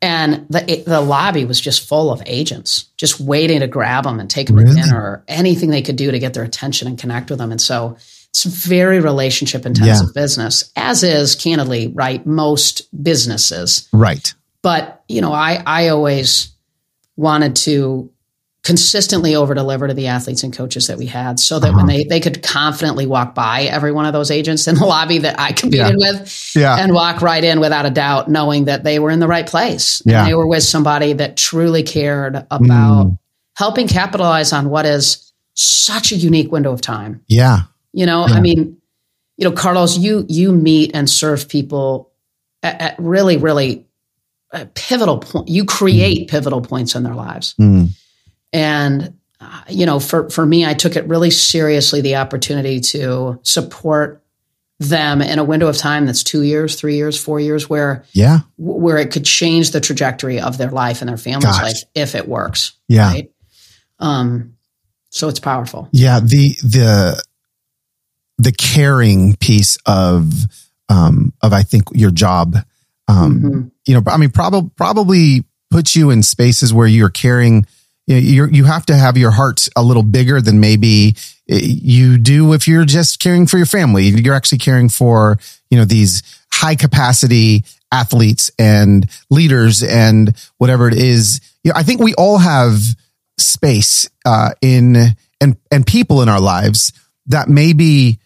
and 0.03 0.47
the 0.49 0.83
the 0.87 1.01
lobby 1.01 1.45
was 1.45 1.61
just 1.61 1.87
full 1.89 2.11
of 2.11 2.23
agents, 2.27 2.85
just 2.97 3.21
waiting 3.21 3.61
to 3.61 3.67
grab 3.67 4.05
them 4.05 4.21
and 4.21 4.31
take 4.31 4.47
them 4.47 4.57
really? 4.57 4.75
to 4.75 4.83
dinner 4.83 5.01
or 5.01 5.25
anything 5.29 5.71
they 5.71 5.83
could 5.83 5.97
do 5.97 6.11
to 6.11 6.19
get 6.19 6.35
their 6.35 6.45
attention 6.45 6.89
and 6.89 6.99
connect 6.99 7.31
with 7.31 7.39
them. 7.39 7.51
And 7.51 7.61
so 7.61 7.97
it's 8.31 8.45
very 8.45 9.01
relationship 9.01 9.65
intensive 9.65 10.09
yeah. 10.15 10.21
business, 10.21 10.71
as 10.77 11.03
is 11.03 11.35
candidly 11.35 11.89
right 11.89 12.25
most 12.27 12.83
businesses, 13.03 13.89
right. 13.93 14.35
But 14.63 15.03
you 15.09 15.21
know, 15.21 15.33
I 15.33 15.63
I 15.65 15.89
always 15.89 16.53
wanted 17.17 17.57
to 17.57 18.11
consistently 18.67 19.37
over 19.37 19.55
deliver 19.55 19.87
to 19.87 19.95
the 19.95 20.09
athletes 20.09 20.43
and 20.43 20.53
coaches 20.53 20.89
that 20.89 20.99
we 20.99 21.07
had 21.07 21.39
so 21.39 21.61
that 21.61 21.69
uh-huh. 21.69 21.77
when 21.77 21.87
they, 21.87 22.03
they 22.03 22.19
could 22.19 22.43
confidently 22.43 23.07
walk 23.07 23.33
by 23.33 23.63
every 23.63 23.93
one 23.93 24.07
of 24.07 24.13
those 24.13 24.29
agents 24.29 24.67
in 24.67 24.75
the 24.75 24.85
lobby 24.85 25.19
that 25.19 25.39
I 25.39 25.53
competed 25.53 25.95
yeah. 25.97 26.11
with 26.13 26.53
yeah. 26.57 26.77
and 26.77 26.93
walk 26.93 27.23
right 27.23 27.45
in 27.45 27.61
without 27.61 27.87
a 27.87 27.91
doubt, 27.91 28.29
knowing 28.29 28.65
that 28.65 28.83
they 28.83 28.99
were 28.99 29.13
in 29.13 29.21
the 29.21 29.29
right 29.29 29.47
place. 29.47 30.03
Yeah. 30.05 30.19
And 30.19 30.29
they 30.29 30.35
were 30.35 30.49
with 30.49 30.65
somebody 30.65 31.13
that 31.13 31.37
truly 31.37 31.85
cared 31.85 32.45
about 32.51 33.07
mm. 33.07 33.19
helping 33.55 33.87
capitalize 33.87 34.53
on 34.53 34.69
what 34.69 34.85
is 34.85 35.33
such 35.55 36.11
a 36.11 36.17
unique 36.17 36.51
window 36.51 36.73
of 36.73 36.81
time. 36.81 37.23
Yeah. 37.29 37.61
You 37.93 38.05
know, 38.05 38.27
yeah. 38.27 38.35
I 38.35 38.41
mean, 38.41 38.79
you 39.37 39.49
know, 39.49 39.55
Carlos, 39.55 39.97
you, 39.97 40.27
you 40.29 40.51
meet 40.51 40.91
and 40.93 41.09
serve 41.09 41.49
people 41.49 42.11
at, 42.65 42.81
at 42.81 42.99
really, 42.99 43.37
really 43.37 43.87
pivotal 44.75 45.19
point. 45.19 45.49
You 45.49 45.65
create 45.65 46.27
mm. 46.27 46.31
pivotal 46.33 46.63
points 46.63 46.97
in 46.97 47.05
their 47.05 47.15
lives. 47.15 47.55
Mm 47.61 47.91
and, 48.57 49.19
uh, 49.39 49.63
you 49.69 49.85
know, 49.85 50.01
for, 50.01 50.31
for 50.31 50.47
me, 50.47 50.65
I 50.65 50.73
took 50.73 50.97
it 50.97 51.07
really 51.07 51.31
seriously 51.31 52.01
the 52.01 52.17
opportunity 52.17 52.81
to 52.81 53.39
support 53.43 54.23
them 54.79 55.21
in 55.21 55.39
a 55.39 55.45
window 55.45 55.69
of 55.69 55.77
time 55.77 56.07
that's 56.07 56.23
two 56.23 56.41
years, 56.41 56.75
three 56.75 56.97
years, 56.97 57.23
four 57.23 57.39
years, 57.39 57.69
where 57.69 58.05
yeah, 58.13 58.41
where 58.57 58.97
it 58.97 59.11
could 59.11 59.27
change 59.27 59.73
the 59.73 59.81
trajectory 59.81 60.41
of 60.41 60.57
their 60.57 60.71
life 60.71 61.03
and 61.03 61.09
their 61.09 61.19
family's 61.19 61.45
Gosh. 61.45 61.63
life 61.63 61.83
if 61.95 62.15
it 62.15 62.27
works. 62.27 62.73
Yeah. 62.89 63.09
Right? 63.09 63.31
Um, 63.99 64.57
so 65.11 65.29
it's 65.29 65.41
powerful. 65.41 65.89
Yeah. 65.93 66.21
The 66.21 66.57
the 66.63 67.23
the 68.39 68.53
caring 68.53 69.37
piece 69.37 69.77
of 69.87 70.33
um 70.89 71.33
of 71.43 71.53
I 71.53 71.63
think 71.63 71.85
your 71.93 72.11
job. 72.11 72.57
Um, 73.09 73.41
mm-hmm. 73.41 73.69
you 73.87 73.95
know, 73.95 74.03
I 74.07 74.17
mean, 74.17 74.31
probably 74.31 74.71
probably 74.77 75.45
puts 75.71 75.95
you 75.95 76.11
in 76.11 76.23
spaces 76.23 76.73
where 76.73 76.87
you're 76.87 77.09
caring 77.09 77.67
you 78.07 78.47
you 78.47 78.65
have 78.65 78.87
to 78.87 78.97
have 78.97 79.17
your 79.17 79.33
heart 79.33 79.69
a 79.75 79.83
little 79.83 80.03
bigger 80.03 80.41
than 80.41 80.61
maybe 80.61 81.17
eh, 81.49 81.59
you 81.61 82.19
do 82.19 82.53
if 82.53 82.69
you're 82.69 82.85
just 82.85 83.19
caring 83.19 83.47
for 83.47 83.57
your 83.57 83.67
family. 83.67 84.05
You're 84.05 84.35
actually 84.35 84.59
caring 84.59 84.89
for, 84.89 85.39
you 85.71 85.79
know, 85.79 85.85
these 85.85 86.23
high 86.53 86.77
capacity 86.77 87.65
athletes 87.91 88.51
and 88.59 89.09
leaders 89.31 89.83
and 89.83 90.37
whatever 90.59 90.89
it 90.89 90.95
is. 90.95 91.41
You 91.65 91.73
know, 91.73 91.79
I 91.79 91.83
think 91.83 92.01
we 92.01 92.15
all 92.15 92.39
have 92.39 92.79
space, 93.39 94.09
uh, 94.25 94.51
in, 94.63 94.97
and, 95.41 95.57
and 95.71 95.87
people 95.87 96.23
in 96.23 96.29
our 96.29 96.41
lives 96.41 96.93
that 97.27 97.49
may 97.49 97.73
be 97.73 98.19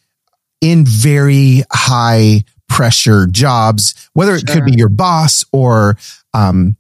in 0.61 0.85
very 0.85 1.63
high 1.73 2.45
pressure 2.69 3.27
jobs, 3.27 4.11
whether 4.13 4.35
it 4.35 4.47
sure. 4.47 4.57
could 4.57 4.67
be 4.67 4.77
your 4.77 4.91
boss 4.91 5.45
or, 5.53 5.97
um, 6.35 6.77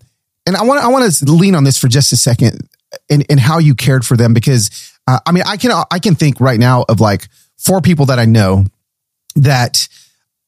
and 0.47 0.57
I 0.57 0.63
want 0.63 0.83
I 0.83 0.89
want 0.89 1.13
to 1.13 1.25
lean 1.27 1.55
on 1.55 1.65
this 1.65 1.79
for 1.79 1.87
just 1.87 2.13
a 2.13 2.17
second 2.17 2.69
and, 3.09 3.25
and 3.31 3.41
how 3.41 3.59
you 3.59 3.75
cared 3.75 4.05
for 4.05 4.17
them 4.17 4.35
because 4.35 4.71
uh, 5.07 5.21
I 5.27 5.33
mean 5.33 5.45
I 5.47 5.57
can 5.57 5.71
I 5.91 5.99
can 5.99 6.15
think 6.15 6.41
right 6.41 6.59
now 6.59 6.85
of 6.89 7.01
like 7.01 7.29
four 7.57 7.81
people 7.81 8.07
that 8.07 8.19
I 8.19 8.25
know 8.25 8.65
that 9.37 9.89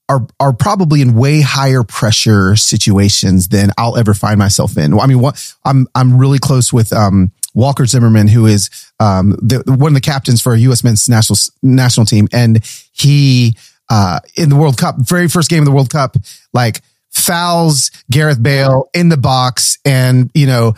are 0.08 0.26
are 0.40 0.52
probably 0.52 1.02
in 1.02 1.14
way 1.14 1.40
higher 1.40 1.82
pressure 1.82 2.56
situations 2.56 3.48
than 3.48 3.70
I'll 3.78 3.96
ever 3.96 4.14
find 4.14 4.38
myself 4.38 4.76
in. 4.76 4.98
I 4.98 5.06
mean, 5.06 5.20
what 5.20 5.54
I'm 5.64 5.86
I'm 5.94 6.18
really 6.18 6.38
close 6.38 6.72
with 6.72 6.92
um, 6.92 7.32
Walker 7.54 7.86
Zimmerman, 7.86 8.28
who 8.28 8.46
is 8.46 8.70
um, 9.00 9.30
the, 9.42 9.62
one 9.66 9.92
of 9.92 9.94
the 9.94 10.00
captains 10.00 10.42
for 10.42 10.54
U.S. 10.54 10.84
men's 10.84 11.08
national 11.08 11.38
national 11.62 12.06
team, 12.06 12.28
and 12.32 12.64
he 12.92 13.54
uh, 13.92 14.20
in 14.36 14.48
the 14.48 14.56
World 14.56 14.78
Cup, 14.78 14.96
very 14.98 15.28
first 15.28 15.50
game 15.50 15.60
of 15.60 15.66
the 15.66 15.72
World 15.72 15.90
Cup, 15.90 16.16
like 16.54 16.80
fouls 17.10 17.90
Gareth 18.10 18.42
Bale 18.42 18.88
in 18.94 19.10
the 19.10 19.18
box 19.18 19.78
and, 19.84 20.30
you 20.34 20.46
know, 20.46 20.74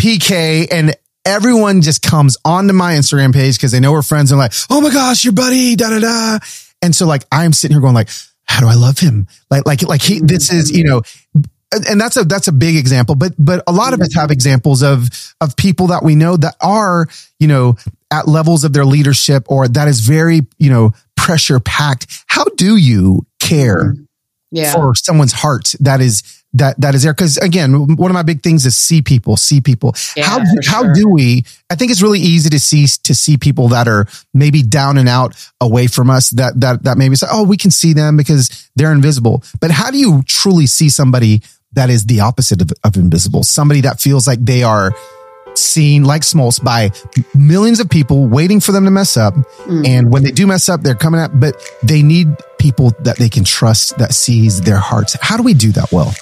PK 0.00 0.66
and 0.72 0.96
everyone 1.24 1.80
just 1.80 2.02
comes 2.02 2.36
onto 2.44 2.72
my 2.72 2.94
Instagram 2.94 3.32
page 3.32 3.56
because 3.56 3.72
they 3.72 3.80
know 3.80 3.92
we're 3.92 4.02
friends 4.02 4.30
and 4.30 4.38
like, 4.38 4.52
oh 4.70 4.80
my 4.80 4.90
gosh, 4.90 5.24
your 5.24 5.32
buddy, 5.32 5.76
da 5.76 5.90
da 5.90 6.00
da. 6.00 6.38
And 6.82 6.94
so 6.94 7.06
like 7.06 7.24
I'm 7.32 7.52
sitting 7.52 7.74
here 7.74 7.80
going 7.80 7.94
like, 7.94 8.10
how 8.44 8.60
do 8.60 8.66
I 8.66 8.74
love 8.74 8.98
him? 8.98 9.26
Like, 9.50 9.66
like, 9.66 9.82
like 9.82 10.02
he, 10.02 10.20
this 10.20 10.52
is, 10.52 10.70
you 10.70 10.84
know, 10.84 11.02
and 11.88 12.00
that's 12.00 12.16
a 12.16 12.24
that's 12.24 12.46
a 12.46 12.52
big 12.52 12.76
example 12.76 13.14
but 13.14 13.32
but 13.38 13.62
a 13.66 13.72
lot 13.72 13.92
of 13.92 14.00
us 14.00 14.14
have 14.14 14.30
examples 14.30 14.82
of 14.82 15.08
of 15.40 15.56
people 15.56 15.88
that 15.88 16.02
we 16.02 16.14
know 16.14 16.36
that 16.36 16.54
are 16.60 17.08
you 17.40 17.48
know 17.48 17.74
at 18.12 18.28
levels 18.28 18.64
of 18.64 18.72
their 18.72 18.84
leadership 18.84 19.44
or 19.48 19.66
that 19.66 19.88
is 19.88 20.00
very 20.00 20.42
you 20.58 20.70
know 20.70 20.92
pressure 21.16 21.58
packed 21.60 22.06
how 22.26 22.44
do 22.56 22.76
you 22.76 23.26
care 23.40 23.94
mm. 23.94 24.06
Yeah. 24.50 24.72
for 24.72 24.94
someone's 24.94 25.32
heart 25.32 25.74
that 25.80 26.00
is 26.00 26.43
that 26.54 26.80
that 26.80 26.94
is 26.94 27.02
there 27.02 27.12
because 27.12 27.36
again 27.38 27.96
one 27.96 28.10
of 28.10 28.14
my 28.14 28.22
big 28.22 28.42
things 28.42 28.64
is 28.64 28.76
see 28.76 29.02
people 29.02 29.36
see 29.36 29.60
people 29.60 29.94
Yeah, 30.16 30.24
how 30.24 30.38
how 30.64 30.82
sure. 30.84 30.94
do 30.94 31.08
we 31.08 31.44
i 31.68 31.74
think 31.74 31.90
it's 31.90 32.00
really 32.00 32.20
easy 32.20 32.48
to 32.50 32.60
see 32.60 32.86
to 33.02 33.14
see 33.14 33.36
people 33.36 33.68
that 33.68 33.88
are 33.88 34.06
maybe 34.32 34.62
down 34.62 34.96
and 34.96 35.08
out 35.08 35.34
away 35.60 35.88
from 35.88 36.08
us 36.10 36.30
that 36.30 36.58
that 36.60 36.84
that 36.84 36.96
maybe 36.96 37.16
say 37.16 37.26
oh 37.30 37.44
we 37.44 37.56
can 37.56 37.70
see 37.70 37.92
them 37.92 38.16
because 38.16 38.70
they're 38.76 38.92
invisible 38.92 39.42
but 39.60 39.70
how 39.70 39.90
do 39.90 39.98
you 39.98 40.22
truly 40.26 40.66
see 40.66 40.88
somebody 40.88 41.42
that 41.72 41.90
is 41.90 42.06
the 42.06 42.20
opposite 42.20 42.62
of, 42.62 42.70
of 42.84 42.96
invisible 42.96 43.42
somebody 43.42 43.80
that 43.80 44.00
feels 44.00 44.26
like 44.26 44.42
they 44.44 44.62
are 44.62 44.94
seen 45.56 46.04
like 46.04 46.22
Smoltz 46.22 46.62
by 46.62 46.90
millions 47.34 47.80
of 47.80 47.88
people 47.88 48.26
waiting 48.26 48.58
for 48.58 48.72
them 48.72 48.84
to 48.86 48.90
mess 48.90 49.16
up. 49.16 49.34
Mm. 49.34 49.86
And 49.86 50.12
when 50.12 50.24
they 50.24 50.32
do 50.32 50.48
mess 50.48 50.68
up, 50.68 50.82
they're 50.82 50.96
coming 50.96 51.20
up, 51.20 51.30
but 51.32 51.54
they 51.80 52.02
need 52.02 52.26
people 52.58 52.90
that 53.00 53.18
they 53.18 53.28
can 53.28 53.44
trust 53.44 53.96
that 53.98 54.14
sees 54.14 54.62
their 54.62 54.78
hearts. 54.78 55.16
How 55.20 55.36
do 55.36 55.42
we 55.42 55.54
do 55.54 55.70
that 55.72 55.92
well? 55.92 56.12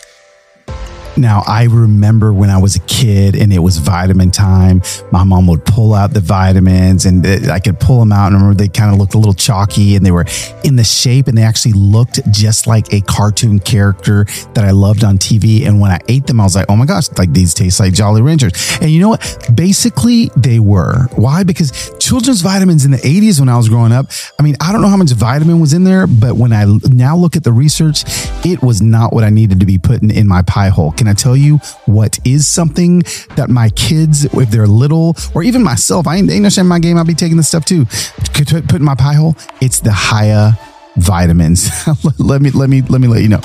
Now, 1.17 1.43
I 1.47 1.65
remember 1.65 2.33
when 2.33 2.49
I 2.49 2.59
was 2.59 2.77
a 2.77 2.81
kid 2.81 3.35
and 3.37 3.53
it 3.53 3.59
was 3.59 3.77
vitamin 3.77 4.31
time, 4.31 4.83
my 5.11 5.25
mom 5.25 5.47
would 5.49 5.65
pull 5.65 5.93
out 5.95 6.15
the 6.15 6.21
vitamins 6.21 7.05
and 7.05 7.27
I 7.51 7.61
could 7.61 7.79
pull 7.79 7.99
them 7.99 8.13
out. 8.13 8.29
And 8.29 8.37
I 8.37 8.39
remember 8.39 8.57
they 8.57 8.69
kind 8.69 8.93
of 8.93 8.99
looked 8.99 9.15
a 9.15 9.19
little 9.19 9.35
chalky 9.35 9.95
and 9.95 10.07
they 10.07 10.11
were 10.11 10.25
in 10.65 10.77
the 10.77 10.85
shape 10.85 11.27
and 11.27 11.37
they 11.37 11.43
actually 11.43 11.73
looked 11.73 12.21
just 12.31 12.67
like 12.67 12.93
a 12.95 13.01
cartoon 13.03 13.59
character 13.59 14.25
that 14.55 14.65
I 14.65 14.71
loved 14.71 15.05
on 15.05 15.19
TV. 15.19 15.67
And 15.67 15.81
when 15.81 15.91
I 15.91 16.01
ate 16.09 16.27
them, 16.27 16.41
I 16.41 16.45
was 16.45 16.57
like, 16.57 16.67
oh 16.69 16.77
my 16.77 16.87
gosh, 16.87 17.11
like 17.19 17.33
these 17.33 17.53
taste 17.53 17.79
like 17.79 17.93
Jolly 17.93 18.23
Ranchers. 18.23 18.79
And 18.81 18.91
you 18.91 19.01
know 19.01 19.11
what? 19.11 19.49
Basically, 19.55 20.31
they 20.37 20.61
were. 20.61 21.09
Why? 21.17 21.43
Because 21.43 21.93
children's 21.99 22.41
vitamins 22.41 22.85
in 22.85 22.91
the 22.91 22.99
80s 22.99 23.39
when 23.39 23.49
I 23.49 23.57
was 23.57 23.69
growing 23.69 23.93
up, 23.93 24.07
I 24.39 24.43
mean, 24.43 24.57
I 24.61 24.73
don't 24.73 24.81
know 24.81 24.89
how 24.89 24.97
much 24.97 25.13
vitamin 25.13 25.61
was 25.61 25.75
in 25.75 25.85
there, 25.85 26.07
but 26.07 26.37
when 26.37 26.53
I 26.53 26.65
now 26.91 27.17
look 27.17 27.37
at 27.37 27.45
the 27.45 27.53
research, 27.53 28.05
it 28.45 28.63
was 28.63 28.81
not 28.81 29.13
what 29.13 29.25
I 29.25 29.31
needed 29.31 29.61
to 29.61 29.67
be 29.67 29.79
putting 29.79 30.11
in 30.11 30.27
my 30.27 30.43
pie 30.43 30.69
hole. 30.69 30.93
Can 31.03 31.09
I 31.09 31.14
tell 31.14 31.36
you 31.36 31.57
what 31.86 32.20
is 32.24 32.46
something 32.46 33.03
that 33.34 33.50
my 33.50 33.70
kids, 33.70 34.24
if 34.24 34.50
they're 34.53 34.68
little, 34.68 35.16
or 35.34 35.42
even 35.42 35.61
myself, 35.61 36.07
I 36.07 36.14
ain't, 36.14 36.30
shame 36.30 36.62
in 36.62 36.68
my 36.68 36.78
game, 36.78 36.96
I'll 36.96 37.05
be 37.05 37.12
taking 37.12 37.36
this 37.36 37.48
stuff 37.48 37.64
too, 37.64 37.86
put 38.32 38.74
in 38.74 38.84
my 38.84 38.94
pie 38.94 39.14
hole? 39.14 39.34
It's 39.61 39.80
the 39.80 39.92
Hiya 39.92 40.57
vitamins. 40.94 41.68
let 42.20 42.40
me 42.40 42.50
let 42.50 42.70
me 42.70 42.82
let 42.82 43.00
me 43.00 43.09
let 43.09 43.22
you 43.22 43.28
know. 43.28 43.40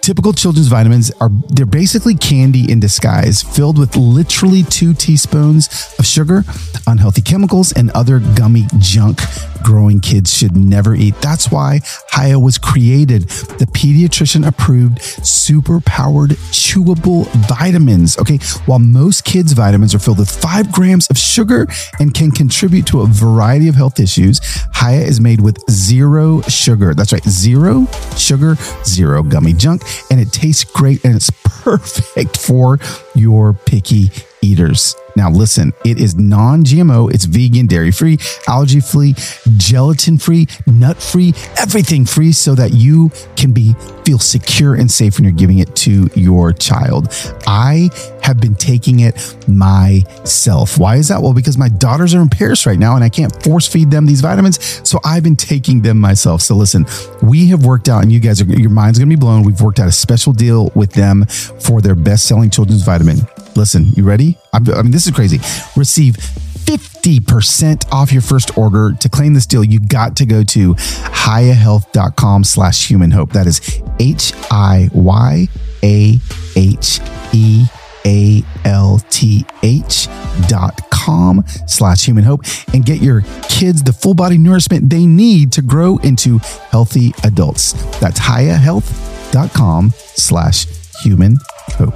Typical 0.00 0.32
children's 0.32 0.68
vitamins 0.68 1.10
are 1.20 1.30
they're 1.48 1.66
basically 1.66 2.14
candy 2.14 2.70
in 2.70 2.78
disguise, 2.78 3.42
filled 3.42 3.78
with 3.78 3.96
literally 3.96 4.62
two 4.62 4.94
teaspoons 4.94 5.96
of 5.98 6.06
sugar, 6.06 6.44
unhealthy 6.86 7.22
chemicals, 7.22 7.72
and 7.72 7.90
other 7.96 8.20
gummy 8.20 8.66
junk 8.78 9.18
growing 9.62 10.00
kids 10.00 10.36
should 10.36 10.56
never 10.56 10.94
eat. 10.94 11.14
That's 11.20 11.50
why 11.50 11.80
Hiya 12.14 12.38
was 12.38 12.58
created. 12.58 13.22
The 13.58 13.66
pediatrician 13.66 14.46
approved 14.46 15.00
super 15.00 15.80
powered 15.80 16.30
chewable 16.50 17.26
vitamins. 17.48 18.18
Okay. 18.18 18.38
While 18.66 18.78
most 18.78 19.24
kids' 19.24 19.52
vitamins 19.52 19.94
are 19.94 19.98
filled 19.98 20.18
with 20.18 20.30
five 20.30 20.72
grams 20.72 21.06
of 21.08 21.18
sugar 21.18 21.66
and 21.98 22.14
can 22.14 22.30
contribute 22.30 22.86
to 22.86 23.00
a 23.00 23.06
variety 23.06 23.68
of 23.68 23.74
health 23.74 24.00
issues, 24.00 24.40
Hiya 24.80 25.02
is 25.02 25.20
made 25.20 25.40
with 25.40 25.58
zero 25.70 26.40
sugar. 26.42 26.94
That's 26.94 27.12
right. 27.12 27.24
Zero 27.24 27.86
sugar, 28.16 28.56
zero 28.84 29.22
gummy 29.22 29.52
junk. 29.52 29.82
And 30.10 30.20
it 30.20 30.32
tastes 30.32 30.64
great 30.64 31.04
and 31.04 31.14
it's 31.14 31.30
perfect 31.44 32.36
for 32.36 32.78
your 33.14 33.52
picky 33.52 34.10
eaters. 34.42 34.94
Now, 35.16 35.30
listen, 35.30 35.72
it 35.84 36.00
is 36.00 36.14
non 36.14 36.64
GMO, 36.64 37.12
it's 37.12 37.24
vegan, 37.24 37.66
dairy 37.66 37.90
free, 37.90 38.18
allergy 38.48 38.80
free, 38.80 39.14
gelatin 39.56 40.18
free, 40.18 40.46
nut 40.66 40.96
free, 41.02 41.34
everything 41.58 42.04
free 42.04 42.32
so 42.32 42.54
that 42.54 42.72
you 42.72 43.10
can 43.36 43.52
be 43.52 43.74
feel 44.04 44.18
secure 44.18 44.74
and 44.74 44.90
safe 44.90 45.16
when 45.16 45.24
you're 45.24 45.32
giving 45.32 45.58
it 45.58 45.74
to 45.76 46.08
your 46.14 46.52
child. 46.52 47.08
I 47.46 47.90
have 48.22 48.40
been 48.40 48.54
taking 48.54 49.00
it 49.00 49.36
myself. 49.48 50.78
Why 50.78 50.96
is 50.96 51.08
that? 51.08 51.22
Well, 51.22 51.34
because 51.34 51.58
my 51.58 51.68
daughters 51.68 52.14
are 52.14 52.20
in 52.20 52.28
Paris 52.28 52.66
right 52.66 52.78
now 52.78 52.94
and 52.94 53.04
I 53.04 53.08
can't 53.08 53.42
force 53.42 53.66
feed 53.66 53.90
them 53.90 54.06
these 54.06 54.20
vitamins. 54.20 54.88
So 54.88 54.98
I've 55.04 55.22
been 55.22 55.36
taking 55.36 55.82
them 55.82 55.98
myself. 55.98 56.42
So 56.42 56.54
listen, 56.54 56.86
we 57.22 57.48
have 57.48 57.64
worked 57.64 57.88
out, 57.88 58.02
and 58.02 58.12
you 58.12 58.20
guys 58.20 58.40
are, 58.40 58.44
your 58.44 58.70
mind's 58.70 58.98
going 58.98 59.08
to 59.08 59.16
be 59.16 59.20
blown. 59.20 59.42
We've 59.42 59.60
worked 59.60 59.80
out 59.80 59.88
a 59.88 59.92
special 59.92 60.32
deal 60.32 60.70
with 60.74 60.92
them 60.92 61.26
for 61.26 61.80
their 61.80 61.94
best 61.94 62.26
selling 62.26 62.50
children's 62.50 62.82
vitamin. 62.82 63.18
Listen, 63.54 63.92
you 63.92 64.04
ready? 64.04 64.38
I 64.52 64.58
mean, 64.60 64.90
this 64.90 65.06
is 65.06 65.12
crazy. 65.12 65.38
Receive 65.76 66.16
50% 66.16 67.92
off 67.92 68.12
your 68.12 68.22
first 68.22 68.56
order. 68.56 68.92
To 68.92 69.08
claim 69.08 69.34
this 69.34 69.46
deal, 69.46 69.64
you 69.64 69.80
got 69.80 70.16
to 70.16 70.26
go 70.26 70.42
to 70.44 70.74
hiyahealth.com 70.74 72.44
slash 72.44 72.88
human 72.88 73.10
hope. 73.10 73.32
That 73.32 73.46
is 73.46 73.82
H 73.98 74.32
I 74.50 74.88
Y 74.92 75.48
A 75.82 76.18
H 76.56 77.00
E 77.32 77.64
A 78.06 78.42
L 78.64 79.00
T 79.10 79.44
H 79.62 80.08
dot 80.48 80.80
com 80.90 81.44
slash 81.66 82.06
human 82.06 82.24
hope 82.24 82.42
and 82.72 82.84
get 82.84 83.02
your 83.02 83.22
kids 83.48 83.82
the 83.82 83.92
full 83.92 84.14
body 84.14 84.38
nourishment 84.38 84.88
they 84.88 85.04
need 85.04 85.52
to 85.52 85.62
grow 85.62 85.98
into 85.98 86.38
healthy 86.70 87.12
adults. 87.24 87.72
That's 87.98 88.18
hiyahealth.com 88.20 89.90
slash 89.90 90.66
human 91.02 91.36
hope. 91.70 91.94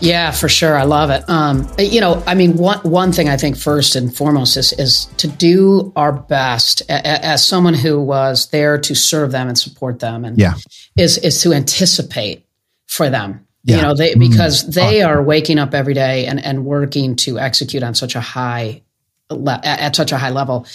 Yeah, 0.00 0.30
for 0.32 0.48
sure. 0.48 0.76
I 0.76 0.82
love 0.84 1.10
it. 1.10 1.28
Um, 1.28 1.68
you 1.78 2.00
know, 2.00 2.22
I 2.26 2.34
mean, 2.34 2.56
one 2.56 2.78
one 2.80 3.12
thing 3.12 3.28
I 3.28 3.36
think 3.36 3.56
first 3.56 3.94
and 3.96 4.14
foremost 4.14 4.56
is 4.56 4.72
is 4.72 5.06
to 5.18 5.28
do 5.28 5.92
our 5.96 6.12
best 6.12 6.80
a, 6.82 6.94
a- 6.94 7.24
as 7.24 7.46
someone 7.46 7.74
who 7.74 8.00
was 8.00 8.48
there 8.48 8.78
to 8.78 8.94
serve 8.94 9.30
them 9.32 9.48
and 9.48 9.58
support 9.58 10.00
them, 10.00 10.24
and 10.24 10.38
Yeah. 10.38 10.54
is 10.96 11.18
is 11.18 11.40
to 11.42 11.52
anticipate 11.52 12.44
for 12.86 13.08
them. 13.10 13.46
Yeah. 13.64 13.76
You 13.76 13.82
know, 13.82 13.94
they 13.94 14.14
Mm. 14.14 14.20
because 14.30 14.66
they 14.68 15.02
are 15.02 15.22
waking 15.22 15.58
up 15.58 15.74
every 15.74 15.94
day 15.94 16.26
and 16.26 16.42
and 16.44 16.64
working 16.64 17.14
to 17.16 17.38
execute 17.38 17.82
on 17.82 17.94
such 17.94 18.16
a 18.16 18.20
high 18.20 18.82
le- 19.30 19.60
at 19.62 19.94
such 19.94 20.10
a 20.12 20.18
high 20.18 20.30
level. 20.30 20.66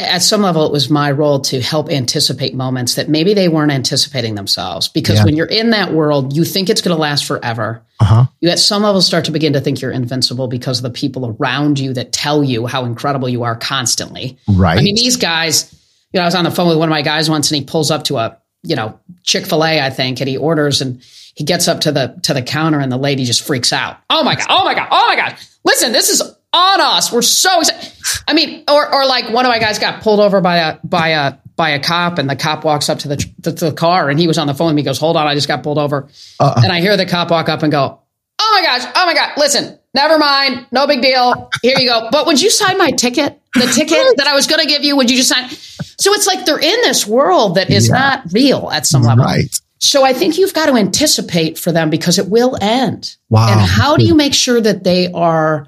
At 0.00 0.22
some 0.22 0.42
level, 0.42 0.64
it 0.66 0.72
was 0.72 0.88
my 0.90 1.10
role 1.10 1.40
to 1.40 1.60
help 1.60 1.90
anticipate 1.90 2.54
moments 2.54 2.94
that 2.94 3.08
maybe 3.08 3.34
they 3.34 3.48
weren't 3.48 3.70
anticipating 3.72 4.34
themselves. 4.34 4.88
Because 4.88 5.18
Yeah. 5.18 5.24
when 5.24 5.36
you're 5.36 5.46
in 5.46 5.70
that 5.70 5.92
world, 5.92 6.34
you 6.36 6.44
think 6.44 6.68
it's 6.70 6.80
going 6.80 6.94
to 6.96 7.00
last 7.00 7.24
forever 7.24 7.82
Uh 8.00 8.04
huh. 8.04 8.24
you 8.40 8.48
at 8.50 8.58
some 8.58 8.82
level 8.82 9.00
start 9.02 9.26
to 9.26 9.30
begin 9.30 9.52
to 9.52 9.60
think 9.60 9.80
you're 9.80 9.90
invincible 9.92 10.48
because 10.48 10.78
of 10.78 10.82
the 10.84 10.90
people 10.90 11.36
around 11.38 11.78
you 11.78 11.92
that 11.94 12.12
tell 12.12 12.42
you 12.42 12.66
how 12.66 12.84
incredible 12.84 13.28
you 13.28 13.42
are 13.42 13.54
constantly. 13.56 14.38
Right. 14.48 14.78
I 14.78 14.82
mean, 14.82 14.94
these 14.96 15.16
guys, 15.16 15.72
you 16.12 16.18
know, 16.18 16.22
I 16.22 16.26
was 16.26 16.34
on 16.34 16.44
the 16.44 16.50
phone 16.50 16.68
with 16.68 16.78
one 16.78 16.88
of 16.88 16.90
my 16.90 17.02
guys 17.02 17.28
once 17.30 17.50
and 17.50 17.58
he 17.58 17.64
pulls 17.64 17.90
up 17.90 18.04
to 18.04 18.16
a, 18.18 18.36
you 18.62 18.76
know, 18.76 18.98
Chick-fil-A, 19.22 19.80
I 19.80 19.90
think, 19.90 20.20
and 20.20 20.28
he 20.28 20.36
orders 20.36 20.80
and 20.80 21.00
he 21.34 21.44
gets 21.44 21.68
up 21.68 21.80
to 21.82 21.92
the 21.92 22.18
to 22.24 22.34
the 22.34 22.42
counter 22.42 22.80
and 22.80 22.90
the 22.90 22.96
lady 22.98 23.24
just 23.24 23.42
freaks 23.42 23.72
out. 23.72 23.96
Oh 24.10 24.24
my 24.24 24.34
god, 24.34 24.46
oh 24.50 24.64
my 24.64 24.74
god, 24.74 24.88
oh 24.90 25.06
my 25.08 25.16
god. 25.16 25.36
Listen, 25.64 25.92
this 25.92 26.10
is 26.10 26.22
on 26.52 26.80
us. 26.80 27.12
We're 27.12 27.22
so 27.22 27.60
excited. 27.60 27.92
I 28.26 28.32
mean, 28.34 28.64
or 28.68 28.92
or 28.94 29.06
like 29.06 29.30
one 29.30 29.44
of 29.44 29.50
my 29.50 29.58
guys 29.58 29.78
got 29.78 30.02
pulled 30.02 30.20
over 30.20 30.40
by 30.40 30.56
a 30.56 30.78
by 30.84 31.08
a 31.08 31.34
by 31.56 31.70
a 31.70 31.80
cop 31.80 32.18
and 32.18 32.28
the 32.28 32.36
cop 32.36 32.64
walks 32.64 32.88
up 32.88 32.98
to 33.00 33.08
the 33.08 33.16
to 33.42 33.52
the 33.52 33.72
car 33.72 34.08
and 34.08 34.18
he 34.18 34.26
was 34.26 34.38
on 34.38 34.46
the 34.46 34.54
phone 34.54 34.70
and 34.70 34.78
he 34.78 34.84
goes, 34.84 34.98
"Hold 34.98 35.16
on, 35.16 35.26
I 35.26 35.34
just 35.34 35.48
got 35.48 35.62
pulled 35.62 35.78
over." 35.78 36.08
Uh-uh. 36.40 36.60
And 36.62 36.72
I 36.72 36.80
hear 36.80 36.96
the 36.96 37.06
cop 37.06 37.30
walk 37.30 37.48
up 37.48 37.62
and 37.62 37.70
go, 37.70 38.00
"Oh 38.40 38.50
my 38.52 38.62
gosh, 38.66 38.90
oh 38.96 39.06
my 39.06 39.14
god, 39.14 39.30
listen, 39.36 39.78
never 39.94 40.18
mind, 40.18 40.66
no 40.72 40.86
big 40.86 41.02
deal. 41.02 41.50
Here 41.62 41.78
you 41.78 41.88
go." 41.88 42.08
But 42.10 42.26
would 42.26 42.40
you 42.40 42.50
sign 42.50 42.78
my 42.78 42.90
ticket? 42.90 43.40
The 43.54 43.66
ticket 43.66 44.16
that 44.16 44.26
I 44.28 44.34
was 44.34 44.46
going 44.46 44.60
to 44.60 44.66
give 44.68 44.84
you, 44.84 44.96
would 44.96 45.10
you 45.10 45.16
just 45.16 45.28
sign? 45.28 45.48
So 45.50 46.14
it's 46.14 46.26
like 46.26 46.46
they're 46.46 46.58
in 46.60 46.80
this 46.82 47.04
world 47.06 47.56
that 47.56 47.68
is 47.68 47.88
Yeah. 47.88 47.94
not 47.94 48.22
real 48.32 48.70
at 48.72 48.86
some 48.86 49.02
level. 49.02 49.24
Right. 49.24 49.50
So 49.78 50.04
I 50.04 50.12
think 50.12 50.38
you've 50.38 50.54
got 50.54 50.66
to 50.66 50.76
anticipate 50.76 51.58
for 51.58 51.72
them 51.72 51.90
because 51.90 52.18
it 52.18 52.28
will 52.28 52.56
end. 52.60 53.16
Wow. 53.28 53.50
And 53.50 53.60
how 53.60 53.96
do 53.96 54.04
you 54.04 54.14
make 54.14 54.34
sure 54.34 54.60
that 54.60 54.84
they 54.84 55.10
are 55.12 55.66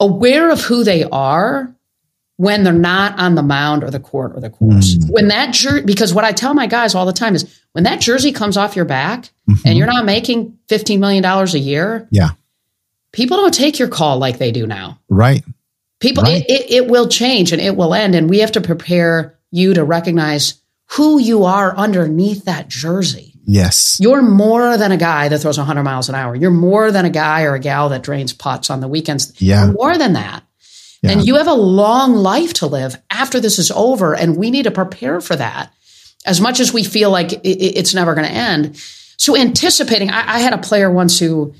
aware 0.00 0.50
of 0.50 0.60
who 0.60 0.84
they 0.84 1.04
are 1.04 1.74
when 2.36 2.64
they're 2.64 2.72
not 2.72 3.18
on 3.18 3.34
the 3.36 3.42
mound 3.42 3.84
or 3.84 3.90
the 3.90 4.00
court 4.00 4.32
or 4.36 4.40
the 4.40 4.50
course? 4.50 4.94
Mm. 4.96 5.10
When 5.10 5.28
that 5.28 5.52
jer- 5.54 5.82
because 5.82 6.12
what 6.12 6.24
I 6.24 6.32
tell 6.32 6.54
my 6.54 6.66
guys 6.66 6.94
all 6.94 7.06
the 7.06 7.12
time 7.12 7.34
is 7.34 7.60
when 7.72 7.84
that 7.84 8.00
jersey 8.00 8.32
comes 8.32 8.56
off 8.56 8.76
your 8.76 8.84
back 8.84 9.30
and 9.64 9.76
you're 9.78 9.86
not 9.86 10.04
making 10.04 10.58
$15 10.68 10.98
million 10.98 11.24
a 11.24 11.44
year, 11.58 12.00
Mm-hmm. 12.00 12.14
Yeah. 12.14 12.30
people 13.12 13.36
don't 13.36 13.54
take 13.54 13.78
your 13.78 13.88
call 13.88 14.18
like 14.18 14.38
they 14.38 14.50
do 14.52 14.66
now. 14.66 14.98
Right. 15.08 15.44
People, 16.00 16.24
Right. 16.24 16.44
it, 16.48 16.50
it, 16.50 16.70
it 16.70 16.86
will 16.88 17.08
change 17.08 17.52
and 17.52 17.60
it 17.62 17.76
will 17.76 17.94
end. 17.94 18.14
And 18.14 18.28
we 18.28 18.38
have 18.40 18.52
to 18.52 18.60
prepare 18.60 19.38
you 19.50 19.74
to 19.74 19.84
recognize 19.84 20.60
who 20.90 21.18
you 21.20 21.44
are 21.44 21.74
underneath 21.76 22.44
that 22.46 22.68
jersey. 22.68 23.33
Yes. 23.46 23.98
You're 24.00 24.22
more 24.22 24.76
than 24.76 24.92
a 24.92 24.96
guy 24.96 25.28
that 25.28 25.38
throws 25.38 25.58
100 25.58 25.82
miles 25.82 26.08
an 26.08 26.14
hour. 26.14 26.34
You're 26.34 26.50
more 26.50 26.90
than 26.90 27.04
a 27.04 27.10
guy 27.10 27.42
or 27.42 27.54
a 27.54 27.60
gal 27.60 27.90
that 27.90 28.02
drains 28.02 28.32
putts 28.32 28.70
on 28.70 28.80
the 28.80 28.88
weekends. 28.88 29.40
Yeah. 29.40 29.66
You're 29.66 29.74
more 29.74 29.98
than 29.98 30.14
that. 30.14 30.44
Yeah. 31.02 31.10
And 31.12 31.26
you 31.26 31.36
have 31.36 31.48
a 31.48 31.54
long 31.54 32.14
life 32.14 32.54
to 32.54 32.66
live 32.66 32.96
after 33.10 33.38
this 33.38 33.58
is 33.58 33.70
over. 33.70 34.14
And 34.14 34.36
we 34.36 34.50
need 34.50 34.62
to 34.62 34.70
prepare 34.70 35.20
for 35.20 35.36
that 35.36 35.72
as 36.24 36.40
much 36.40 36.60
as 36.60 36.72
we 36.72 36.82
feel 36.82 37.10
like 37.10 37.40
it's 37.44 37.94
never 37.94 38.14
going 38.14 38.26
to 38.26 38.32
end. 38.32 38.76
So, 39.16 39.36
anticipating, 39.36 40.10
I, 40.10 40.36
I, 40.36 40.38
had 40.40 40.54
a 40.54 40.58
player 40.58 40.90
once 40.90 41.18
who 41.18 41.54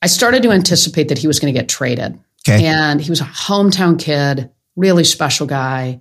I 0.00 0.06
started 0.06 0.42
to 0.42 0.50
anticipate 0.50 1.08
that 1.08 1.18
he 1.18 1.26
was 1.26 1.38
going 1.38 1.52
to 1.52 1.58
get 1.58 1.68
traded. 1.68 2.18
Okay. 2.48 2.64
And 2.64 3.00
he 3.00 3.10
was 3.10 3.20
a 3.20 3.24
hometown 3.24 3.98
kid, 3.98 4.50
really 4.74 5.04
special 5.04 5.46
guy. 5.46 6.00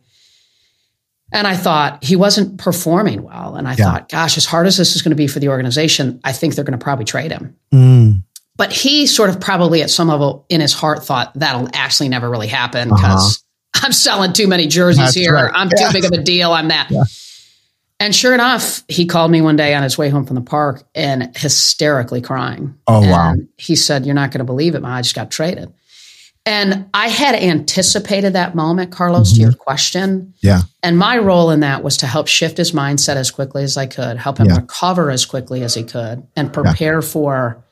And 1.31 1.47
I 1.47 1.55
thought 1.55 2.03
he 2.03 2.15
wasn't 2.15 2.57
performing 2.57 3.23
well. 3.23 3.55
And 3.55 3.67
I 3.67 3.75
Yeah. 3.75 3.85
thought, 3.85 4.09
gosh, 4.09 4.37
as 4.37 4.45
hard 4.45 4.67
as 4.67 4.77
this 4.77 4.95
is 4.95 5.01
going 5.01 5.11
to 5.11 5.15
be 5.15 5.27
for 5.27 5.39
the 5.39 5.49
organization, 5.49 6.19
I 6.23 6.31
think 6.33 6.55
they're 6.55 6.65
going 6.65 6.77
to 6.77 6.83
probably 6.83 7.05
trade 7.05 7.31
him. 7.31 7.55
Mm. 7.73 8.23
But 8.57 8.71
he 8.73 9.07
sort 9.07 9.29
of 9.29 9.39
probably 9.39 9.81
at 9.81 9.89
some 9.89 10.09
level 10.09 10.45
in 10.49 10.61
his 10.61 10.73
heart 10.73 11.03
thought 11.05 11.31
that'll 11.35 11.69
actually 11.73 12.09
never 12.09 12.29
really 12.29 12.47
happen 12.47 12.89
because 12.89 13.41
I'm 13.81 13.93
selling 13.93 14.33
too 14.33 14.47
many 14.47 14.67
jerseys 14.67 14.99
Uh-huh. 14.99 15.05
That's 15.07 15.15
here. 15.15 15.33
right. 15.33 15.51
I'm 15.53 15.69
Yeah. 15.75 15.87
too 15.87 15.93
big 15.93 16.05
of 16.05 16.11
a 16.11 16.21
deal. 16.21 16.51
I'm 16.51 16.67
that. 16.67 16.87
Yeah. 16.91 17.03
And 18.01 18.15
sure 18.15 18.33
enough, 18.33 18.83
he 18.87 19.05
called 19.05 19.29
me 19.31 19.41
one 19.41 19.55
day 19.55 19.73
on 19.75 19.83
his 19.83 19.95
way 19.97 20.09
home 20.09 20.25
from 20.25 20.35
the 20.35 20.41
park 20.41 20.83
and 20.95 21.29
hysterically 21.37 22.19
crying. 22.19 22.73
Oh, 22.87 23.01
And 23.03 23.11
wow. 23.11 23.35
He 23.57 23.75
said, 23.75 24.05
You're 24.07 24.15
not 24.15 24.31
going 24.31 24.39
to 24.39 24.43
believe 24.43 24.73
it, 24.75 24.81
man. 24.81 24.91
I 24.91 25.01
just 25.03 25.13
got 25.15 25.29
traded. 25.31 25.71
And 26.45 26.85
I 26.93 27.07
had 27.09 27.35
anticipated 27.35 28.33
that 28.33 28.55
moment, 28.55 28.91
Carlos, 28.91 29.29
Mm-hmm. 29.29 29.35
to 29.35 29.41
your 29.41 29.53
question. 29.53 30.33
Yeah. 30.41 30.61
And 30.81 30.97
my 30.97 31.17
role 31.19 31.51
in 31.51 31.59
that 31.59 31.83
was 31.83 31.97
to 31.97 32.07
help 32.07 32.27
shift 32.27 32.57
his 32.57 32.71
mindset 32.71 33.15
as 33.15 33.29
quickly 33.29 33.63
as 33.63 33.77
I 33.77 33.85
could, 33.85 34.17
help 34.17 34.39
him 34.39 34.47
Yeah. 34.47 34.55
recover 34.57 35.11
as 35.11 35.25
quickly 35.25 35.61
as 35.63 35.75
he 35.75 35.83
could, 35.83 36.23
and 36.35 36.51
prepare 36.51 37.01
for 37.03 37.63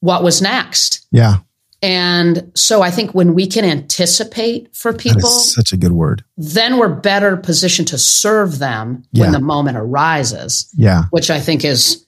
what 0.00 0.22
was 0.22 0.40
next. 0.40 1.06
Yeah. 1.12 1.38
And 1.82 2.50
so 2.54 2.80
I 2.80 2.90
think 2.90 3.14
when 3.14 3.34
we 3.34 3.46
can 3.46 3.64
anticipate 3.64 4.74
for 4.74 4.94
people, 4.94 5.28
such 5.28 5.72
a 5.72 5.76
good 5.76 5.92
word. 5.92 6.24
then 6.38 6.78
we're 6.78 6.88
better 6.88 7.36
positioned 7.36 7.88
to 7.88 7.98
serve 7.98 8.58
them 8.58 9.04
Yeah. 9.12 9.24
when 9.24 9.32
the 9.32 9.40
moment 9.40 9.76
arises, 9.76 10.68
Yeah. 10.74 11.04
which 11.10 11.30
I 11.30 11.38
think 11.38 11.64
is 11.66 12.02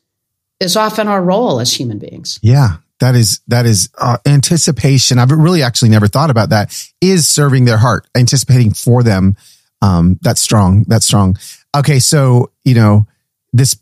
is 0.60 0.74
often 0.74 1.06
our 1.06 1.22
role 1.22 1.60
as 1.60 1.72
human 1.72 1.98
beings. 1.98 2.38
Yeah. 2.42 2.78
That 3.00 3.14
is, 3.14 3.40
that 3.46 3.64
is 3.64 3.90
uh, 3.98 4.18
anticipation. 4.26 5.18
I've 5.18 5.30
really 5.30 5.62
actually 5.62 5.90
never 5.90 6.08
thought 6.08 6.30
about 6.30 6.50
that 6.50 6.74
is 7.00 7.28
serving 7.28 7.64
their 7.64 7.76
heart, 7.78 8.06
anticipating 8.16 8.72
for 8.72 9.02
them. 9.02 9.36
Um, 9.80 10.18
that's 10.20 10.40
strong. 10.40 10.84
That's 10.88 11.06
strong. 11.06 11.36
Okay. 11.76 12.00
So, 12.00 12.50
you 12.64 12.74
know, 12.74 13.06
this 13.52 13.76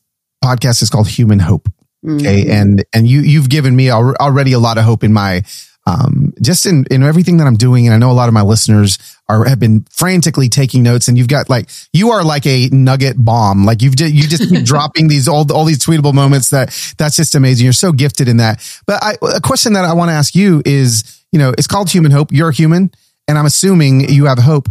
podcast 0.44 0.82
is 0.82 0.90
called 0.90 1.08
Human 1.08 1.38
Hope. 1.38 1.68
Okay. 2.06 2.44
Mhm. 2.44 2.50
And, 2.50 2.84
and 2.94 3.08
you, 3.08 3.20
you've 3.20 3.48
given 3.48 3.74
me 3.74 3.88
al- 3.90 4.14
already 4.20 4.52
a 4.52 4.58
lot 4.58 4.76
of 4.78 4.84
hope 4.84 5.02
in 5.02 5.12
my, 5.12 5.42
um, 5.86 6.34
just 6.42 6.66
in, 6.66 6.84
in 6.90 7.02
everything 7.02 7.36
that 7.36 7.46
I'm 7.46 7.56
doing. 7.56 7.86
And 7.86 7.94
I 7.94 7.98
know 7.98 8.10
a 8.10 8.12
lot 8.12 8.28
of 8.28 8.34
my 8.34 8.42
listeners 8.42 8.98
are, 9.28 9.44
have 9.44 9.60
been 9.60 9.86
frantically 9.90 10.48
taking 10.48 10.82
notes 10.82 11.06
and 11.06 11.16
you've 11.16 11.28
got 11.28 11.48
like, 11.48 11.70
you 11.92 12.10
are 12.10 12.24
like 12.24 12.44
a 12.46 12.68
nugget 12.72 13.16
bomb. 13.24 13.64
Like 13.64 13.82
you've, 13.82 13.98
you 14.00 14.26
just 14.26 14.48
keep 14.48 14.64
dropping 14.64 15.06
these 15.06 15.28
all, 15.28 15.50
all 15.52 15.64
these 15.64 15.78
tweetable 15.78 16.12
moments 16.12 16.50
that 16.50 16.68
that's 16.98 17.16
just 17.16 17.34
amazing. 17.36 17.64
You're 17.64 17.72
so 17.72 17.92
gifted 17.92 18.26
in 18.26 18.38
that. 18.38 18.60
But 18.86 19.02
I, 19.02 19.16
a 19.36 19.40
question 19.40 19.74
that 19.74 19.84
I 19.84 19.92
want 19.92 20.08
to 20.08 20.14
ask 20.14 20.34
you 20.34 20.60
is, 20.64 21.22
you 21.30 21.38
know, 21.38 21.54
it's 21.56 21.68
called 21.68 21.88
human 21.90 22.10
hope. 22.10 22.32
You're 22.32 22.50
human 22.50 22.90
and 23.28 23.38
I'm 23.38 23.46
assuming 23.46 24.08
you 24.08 24.26
have 24.26 24.38
hope. 24.38 24.68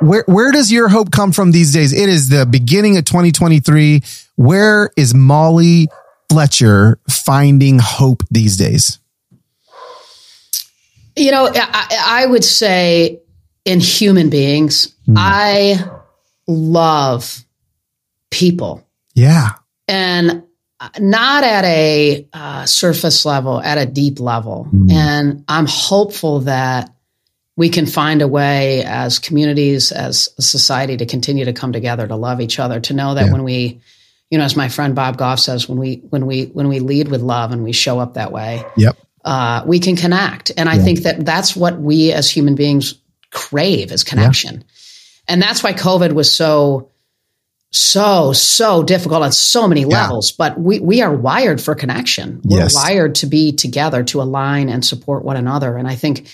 Where, 0.00 0.24
where 0.26 0.52
does 0.52 0.72
your 0.72 0.88
hope 0.88 1.10
come 1.10 1.32
from 1.32 1.50
these 1.50 1.72
days? 1.74 1.92
It 1.92 2.08
is 2.08 2.30
the 2.30 2.46
beginning 2.46 2.96
of 2.96 3.04
2023. 3.04 4.02
Where 4.36 4.90
is 4.96 5.12
Molly 5.12 5.88
Fletcher 6.30 7.00
finding 7.08 7.78
hope 7.80 8.22
these 8.30 8.56
days? 8.56 8.98
You 11.18 11.30
know, 11.32 11.50
I, 11.54 12.22
I 12.22 12.26
would 12.26 12.44
say 12.44 13.20
in 13.64 13.80
human 13.80 14.30
beings, 14.30 14.94
Hmm. 15.06 15.14
I 15.16 15.84
love 16.46 17.44
people. 18.30 18.86
Yeah. 19.14 19.50
and 19.88 20.44
not 21.00 21.42
at 21.42 21.64
a 21.64 22.28
uh, 22.32 22.64
surface 22.66 23.24
level, 23.24 23.60
at 23.60 23.78
a 23.78 23.86
deep 23.86 24.20
level. 24.20 24.68
Mm. 24.72 24.92
And 24.92 25.44
I'm 25.48 25.66
hopeful 25.66 26.40
that 26.40 26.94
we 27.56 27.68
can 27.68 27.86
find 27.86 28.22
a 28.22 28.28
way 28.28 28.84
as 28.84 29.18
communities, 29.18 29.90
as 29.90 30.28
a 30.38 30.42
society 30.42 30.96
to 30.98 31.06
continue 31.06 31.44
to 31.46 31.52
come 31.52 31.72
together, 31.72 32.06
to 32.06 32.14
love 32.14 32.40
each 32.40 32.60
other, 32.60 32.78
to 32.80 32.94
know 32.94 33.14
that 33.14 33.26
Yeah. 33.26 33.32
when 33.32 33.42
we, 33.42 33.80
you 34.30 34.38
know, 34.38 34.44
as 34.44 34.54
my 34.56 34.68
friend 34.68 34.94
Bob 34.94 35.16
Goff 35.16 35.40
says, 35.40 35.68
when 35.68 35.78
we 35.78 35.96
when 36.10 36.26
we 36.26 36.44
when 36.44 36.68
we 36.68 36.78
lead 36.78 37.08
with 37.08 37.22
love 37.22 37.50
and 37.50 37.64
we 37.64 37.72
show 37.72 37.98
up 37.98 38.14
that 38.14 38.30
way, 38.30 38.62
Yep. 38.76 38.96
Uh, 39.28 39.62
we 39.66 39.78
can 39.78 39.94
connect. 39.94 40.50
And 40.56 40.68
I 40.70 40.76
Yeah. 40.76 40.84
think 40.84 41.02
that 41.02 41.24
that's 41.26 41.54
what 41.54 41.78
we 41.78 42.12
as 42.12 42.30
human 42.30 42.54
beings 42.54 42.94
crave 43.30 43.92
is 43.92 44.02
connection. 44.02 44.64
And 45.28 45.42
that's 45.42 45.62
why 45.62 45.74
COVID 45.74 46.12
was 46.12 46.32
so, 46.32 46.88
so, 47.70 48.32
so 48.32 48.82
difficult 48.82 49.22
on 49.22 49.32
so 49.32 49.68
many 49.68 49.82
Yeah. 49.82 49.88
levels. 50.00 50.32
But 50.32 50.58
we, 50.58 50.80
we 50.80 51.02
are 51.02 51.14
wired 51.14 51.60
for 51.60 51.74
connection. 51.74 52.40
We're 52.42 52.60
Yes. 52.60 52.74
wired 52.74 53.16
to 53.16 53.26
be 53.26 53.52
together, 53.52 54.02
to 54.04 54.22
align 54.22 54.70
and 54.70 54.82
support 54.82 55.24
one 55.26 55.36
another. 55.36 55.76
And 55.76 55.86
I 55.86 55.94
think, 55.94 56.28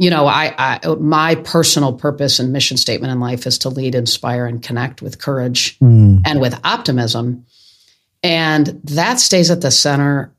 you 0.00 0.10
know, 0.10 0.26
I, 0.26 0.52
I 0.58 0.94
my 0.98 1.36
personal 1.36 1.92
purpose 1.92 2.40
and 2.40 2.52
mission 2.52 2.76
statement 2.78 3.12
in 3.12 3.20
life 3.20 3.46
is 3.46 3.58
to 3.58 3.68
lead, 3.68 3.94
inspire, 3.94 4.46
and 4.46 4.60
connect 4.60 5.02
with 5.02 5.18
courage 5.20 5.78
Mm. 5.78 6.22
and 6.24 6.40
with 6.40 6.58
optimism. 6.64 7.44
And 8.24 8.80
that 8.84 9.20
stays 9.20 9.50
at 9.52 9.60
the 9.60 9.70
center 9.70 10.32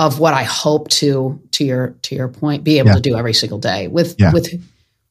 of 0.00 0.18
what 0.18 0.32
I 0.32 0.44
hope 0.44 0.88
to, 0.88 1.38
to 1.52 1.64
your 1.64 1.88
to 2.02 2.14
your 2.14 2.28
point, 2.28 2.64
be 2.64 2.78
able 2.78 2.88
Yeah. 2.88 2.94
to 2.96 3.00
do 3.02 3.16
every 3.16 3.34
single 3.34 3.58
day 3.58 3.86
with 3.86 4.16
Yeah. 4.18 4.32
with 4.32 4.48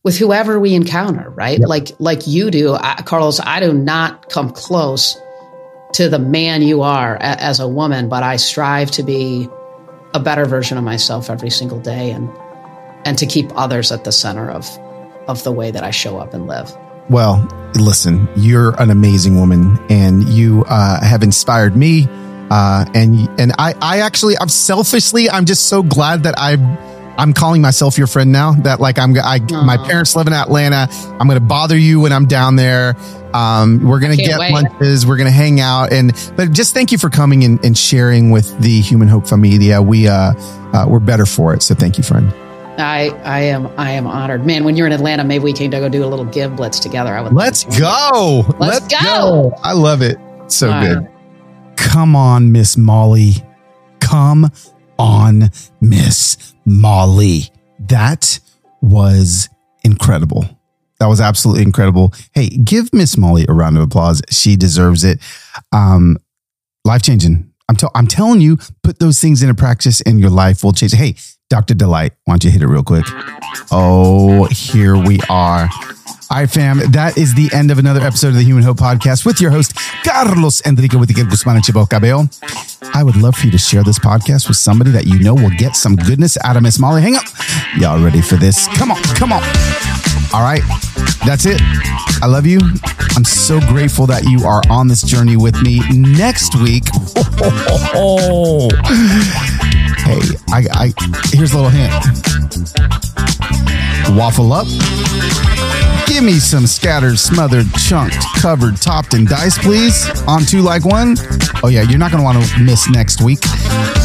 with 0.03 0.17
whoever 0.17 0.59
we 0.59 0.73
encounter, 0.73 1.29
right? 1.29 1.59
Yep. 1.59 1.69
Like 1.69 1.91
like 1.99 2.25
you 2.27 2.49
do, 2.49 2.73
I, 2.73 3.01
Carlos. 3.05 3.39
I 3.39 3.59
do 3.59 3.71
not 3.71 4.29
come 4.31 4.49
close 4.49 5.15
to 5.93 6.09
the 6.09 6.17
man 6.19 6.63
you 6.63 6.81
are 6.81 7.15
a, 7.15 7.19
as 7.21 7.59
a 7.59 7.67
woman, 7.67 8.09
but 8.09 8.23
I 8.23 8.37
strive 8.37 8.89
to 8.91 9.03
be 9.03 9.47
a 10.15 10.19
better 10.19 10.45
version 10.45 10.77
of 10.79 10.83
myself 10.83 11.29
every 11.29 11.51
single 11.51 11.79
day, 11.79 12.09
and 12.09 12.27
and 13.05 13.15
to 13.19 13.27
keep 13.27 13.51
others 13.55 13.91
at 13.91 14.05
the 14.05 14.11
center 14.11 14.49
of 14.49 14.67
of 15.27 15.43
the 15.43 15.51
way 15.51 15.69
that 15.69 15.83
I 15.83 15.91
show 15.91 16.17
up 16.17 16.33
and 16.33 16.47
live. 16.47 16.75
Well, 17.11 17.47
listen, 17.75 18.27
you're 18.35 18.73
an 18.81 18.89
amazing 18.89 19.39
woman 19.39 19.77
and 19.89 20.27
you 20.29 20.63
uh, 20.67 20.99
have 21.05 21.21
inspired 21.23 21.75
me. 21.75 22.07
Uh, 22.49 22.85
and 22.93 23.29
and 23.39 23.53
I, 23.57 23.73
I 23.81 23.99
actually, 23.99 24.37
I'm 24.39 24.49
selfishly, 24.49 25.29
I'm 25.29 25.45
just 25.45 25.67
so 25.67 25.83
glad 25.83 26.23
that 26.23 26.35
I, 26.37 26.53
I'm 27.17 27.33
calling 27.33 27.61
myself 27.61 27.97
your 27.97 28.07
friend 28.07 28.31
now. 28.31 28.53
That 28.53 28.79
like 28.79 28.97
I'm, 28.97 29.13
I, 29.17 29.39
my 29.51 29.77
parents 29.77 30.15
live 30.15 30.27
in 30.27 30.33
Atlanta. 30.33 30.87
I'm 31.19 31.27
going 31.27 31.39
to 31.39 31.45
bother 31.45 31.77
you 31.77 31.99
when 31.99 32.13
I'm 32.13 32.25
down 32.25 32.55
there. 32.55 32.95
Um, 33.33 33.83
we're 33.83 33.99
going 33.99 34.15
to 34.15 34.23
get 34.23 34.39
wait. 34.39 34.53
lunches. 34.53 35.05
We're 35.05 35.17
going 35.17 35.27
to 35.27 35.31
hang 35.31 35.59
out. 35.59 35.91
And 35.91 36.13
but 36.35 36.51
just 36.51 36.73
thank 36.73 36.91
you 36.91 36.97
for 36.97 37.09
coming 37.09 37.43
and, 37.43 37.63
and 37.63 37.77
sharing 37.77 38.31
with 38.31 38.57
the 38.59 38.81
Human 38.81 39.07
Hope 39.07 39.27
Familia. 39.27 39.81
We 39.81 40.07
uh, 40.07 40.33
uh, 40.73 40.85
we're 40.87 40.99
better 40.99 41.25
for 41.25 41.53
it. 41.53 41.61
So 41.61 41.75
thank 41.75 41.97
you, 41.97 42.03
friend. 42.03 42.33
I 42.79 43.09
I 43.25 43.41
am 43.41 43.67
I 43.77 43.91
am 43.91 44.07
honored, 44.07 44.45
man. 44.45 44.63
When 44.63 44.77
you're 44.77 44.87
in 44.87 44.93
Atlanta, 44.93 45.23
maybe 45.23 45.43
we 45.43 45.53
can 45.53 45.69
go 45.69 45.89
do 45.89 46.03
a 46.03 46.07
little 46.07 46.25
give 46.25 46.55
blitz 46.55 46.79
together. 46.79 47.13
I 47.13 47.21
would. 47.21 47.33
Let's 47.33 47.65
go. 47.77 48.45
Let's 48.59 48.87
go. 48.87 49.53
I 49.61 49.73
love 49.73 50.01
it. 50.01 50.17
So 50.47 50.71
good. 50.79 51.07
Come 51.79 52.15
on, 52.15 52.51
Miss 52.51 52.77
Molly. 52.77 53.33
Come 53.99 54.51
on, 54.99 55.49
Miss 55.81 56.53
Molly. 56.65 57.43
That 57.79 58.39
was 58.81 59.49
incredible. 59.83 60.45
That 60.99 61.07
was 61.07 61.21
absolutely 61.21 61.63
incredible. 61.63 62.13
Hey, 62.33 62.49
give 62.49 62.93
Miss 62.93 63.17
Molly 63.17 63.45
a 63.47 63.53
round 63.53 63.77
of 63.77 63.83
applause. 63.83 64.21
She 64.29 64.57
deserves 64.57 65.05
it. 65.05 65.19
Um, 65.71 66.17
life 66.83 67.01
changing. 67.01 67.49
I'm, 67.69 67.75
tell 67.75 67.91
I'm 67.95 68.07
telling 68.07 68.41
you, 68.41 68.57
put 68.83 68.99
those 68.99 69.19
things 69.19 69.41
into 69.41 69.55
practice 69.55 70.01
and 70.01 70.19
your 70.19 70.29
life 70.29 70.63
will 70.63 70.73
change. 70.73 70.93
Hey, 70.93 71.15
Dr. 71.49 71.73
Delight, 71.73 72.13
why 72.25 72.33
don't 72.33 72.43
you 72.43 72.51
hit 72.51 72.61
it 72.61 72.67
real 72.67 72.83
quick? 72.83 73.05
Oh, 73.71 74.45
here 74.51 74.95
we 74.95 75.19
are. 75.29 75.67
All 76.31 76.37
right, 76.37 76.49
fam, 76.49 76.77
that 76.91 77.17
is 77.17 77.33
the 77.33 77.49
end 77.51 77.71
of 77.71 77.79
another 77.79 78.01
episode 78.01 78.29
of 78.29 78.33
the 78.35 78.43
Human 78.43 78.63
Hope 78.63 78.77
Podcast 78.77 79.25
with 79.25 79.41
your 79.41 79.49
host, 79.49 79.73
Carlos 80.03 80.61
Enrique 80.63 80.95
Whittaker 80.95 81.23
Guzman 81.23 81.55
and 81.55 81.65
Chibo 81.65 81.89
Cabello. 81.89 82.29
I 82.93 83.03
would 83.03 83.15
love 83.15 83.35
for 83.35 83.47
you 83.47 83.51
to 83.51 83.57
share 83.57 83.83
this 83.83 83.97
podcast 83.97 84.47
with 84.47 84.57
somebody 84.57 84.91
that 84.91 85.07
you 85.07 85.17
know 85.17 85.33
will 85.33 85.49
get 85.57 85.75
some 85.75 85.95
goodness 85.95 86.37
out 86.43 86.55
of 86.55 86.61
Miss 86.61 86.77
Molly. 86.77 87.01
Hang 87.01 87.15
up. 87.15 87.23
Y'all 87.79 87.99
ready 87.99 88.21
for 88.21 88.35
this? 88.35 88.67
Come 88.77 88.91
on, 88.91 89.01
come 89.15 89.33
on. 89.33 89.41
All 90.31 90.43
right, 90.43 90.61
that's 91.25 91.47
it. 91.47 91.59
I 92.21 92.27
love 92.27 92.45
you. 92.45 92.59
I'm 93.15 93.25
so 93.25 93.59
grateful 93.61 94.05
that 94.05 94.23
you 94.25 94.45
are 94.45 94.61
on 94.69 94.87
this 94.87 95.01
journey 95.01 95.35
with 95.35 95.59
me. 95.63 95.81
Next 95.89 96.53
week, 96.61 96.83
oh, 97.15 97.89
oh, 97.95 98.69
oh, 98.75 99.88
hey, 100.03 100.21
I, 100.49 100.65
I 100.73 100.93
here's 101.31 101.53
a 101.53 101.57
little 101.57 101.69
hint. 101.69 101.93
Waffle 104.17 104.53
up 104.53 105.68
Give 106.09 106.23
me 106.23 106.39
some 106.39 106.65
scattered, 106.65 107.19
smothered, 107.19 107.71
chunked, 107.75 108.17
covered, 108.41 108.77
topped, 108.77 109.13
and 109.13 109.27
diced, 109.27 109.61
please. 109.61 110.09
On 110.27 110.41
two 110.41 110.61
like 110.61 110.83
one. 110.83 111.15
Oh, 111.63 111.67
yeah, 111.69 111.83
you're 111.83 111.99
not 111.99 112.11
going 112.11 112.19
to 112.19 112.25
want 112.25 112.43
to 112.43 112.63
miss 112.63 112.89
next 112.89 113.21
week 113.21 113.39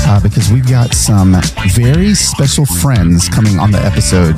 uh, 0.07 0.21
because 0.21 0.53
we've 0.53 0.69
got 0.69 0.93
some 0.93 1.35
very 1.73 2.15
special 2.15 2.67
friends 2.67 3.29
coming 3.29 3.59
on 3.59 3.71
the 3.71 3.79
episode. 3.79 4.37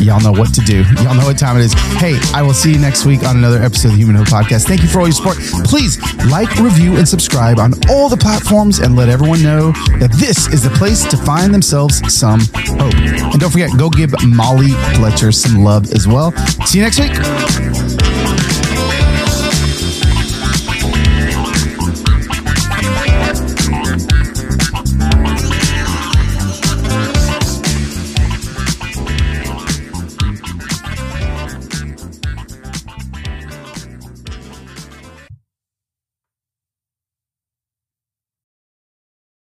Y'all 0.00 0.20
know 0.20 0.32
what 0.32 0.52
to 0.54 0.60
do. 0.62 0.82
Y'all 1.02 1.14
know 1.14 1.24
what 1.24 1.38
time 1.38 1.56
it 1.56 1.64
is. 1.64 1.72
Hey, 2.00 2.18
I 2.34 2.42
will 2.42 2.52
see 2.52 2.72
you 2.72 2.78
next 2.78 3.06
week 3.06 3.22
on 3.22 3.36
another 3.36 3.62
episode 3.62 3.88
of 3.88 3.94
the 3.94 3.98
Human 3.98 4.16
Hope 4.16 4.26
Podcast. 4.26 4.66
Thank 4.66 4.82
you 4.82 4.88
for 4.88 5.00
all 5.00 5.06
your 5.06 5.12
support. 5.12 5.38
Please 5.64 5.98
like, 6.26 6.56
review, 6.56 6.96
and 6.96 7.08
subscribe 7.08 7.58
on 7.60 7.72
all 7.88 8.08
the 8.08 8.16
platforms 8.16 8.80
and 8.80 8.96
let 8.96 9.08
everyone 9.08 9.42
know 9.42 9.70
that 10.00 10.10
this 10.18 10.48
is 10.48 10.64
the 10.64 10.70
place 10.70 11.04
to 11.06 11.16
find 11.16 11.54
themselves 11.54 12.02
some 12.12 12.40
hope. 12.40 12.94
And 12.94 13.40
don't 13.40 13.50
forget, 13.50 13.70
go 13.78 13.88
give 13.88 14.12
Molly 14.26 14.70
Fletcher 14.96 15.30
some 15.30 15.62
love 15.62 15.92
as 15.92 16.08
well. 16.08 16.32
See 16.66 16.78
you 16.78 16.84
next 16.84 16.98
week. 16.98 18.43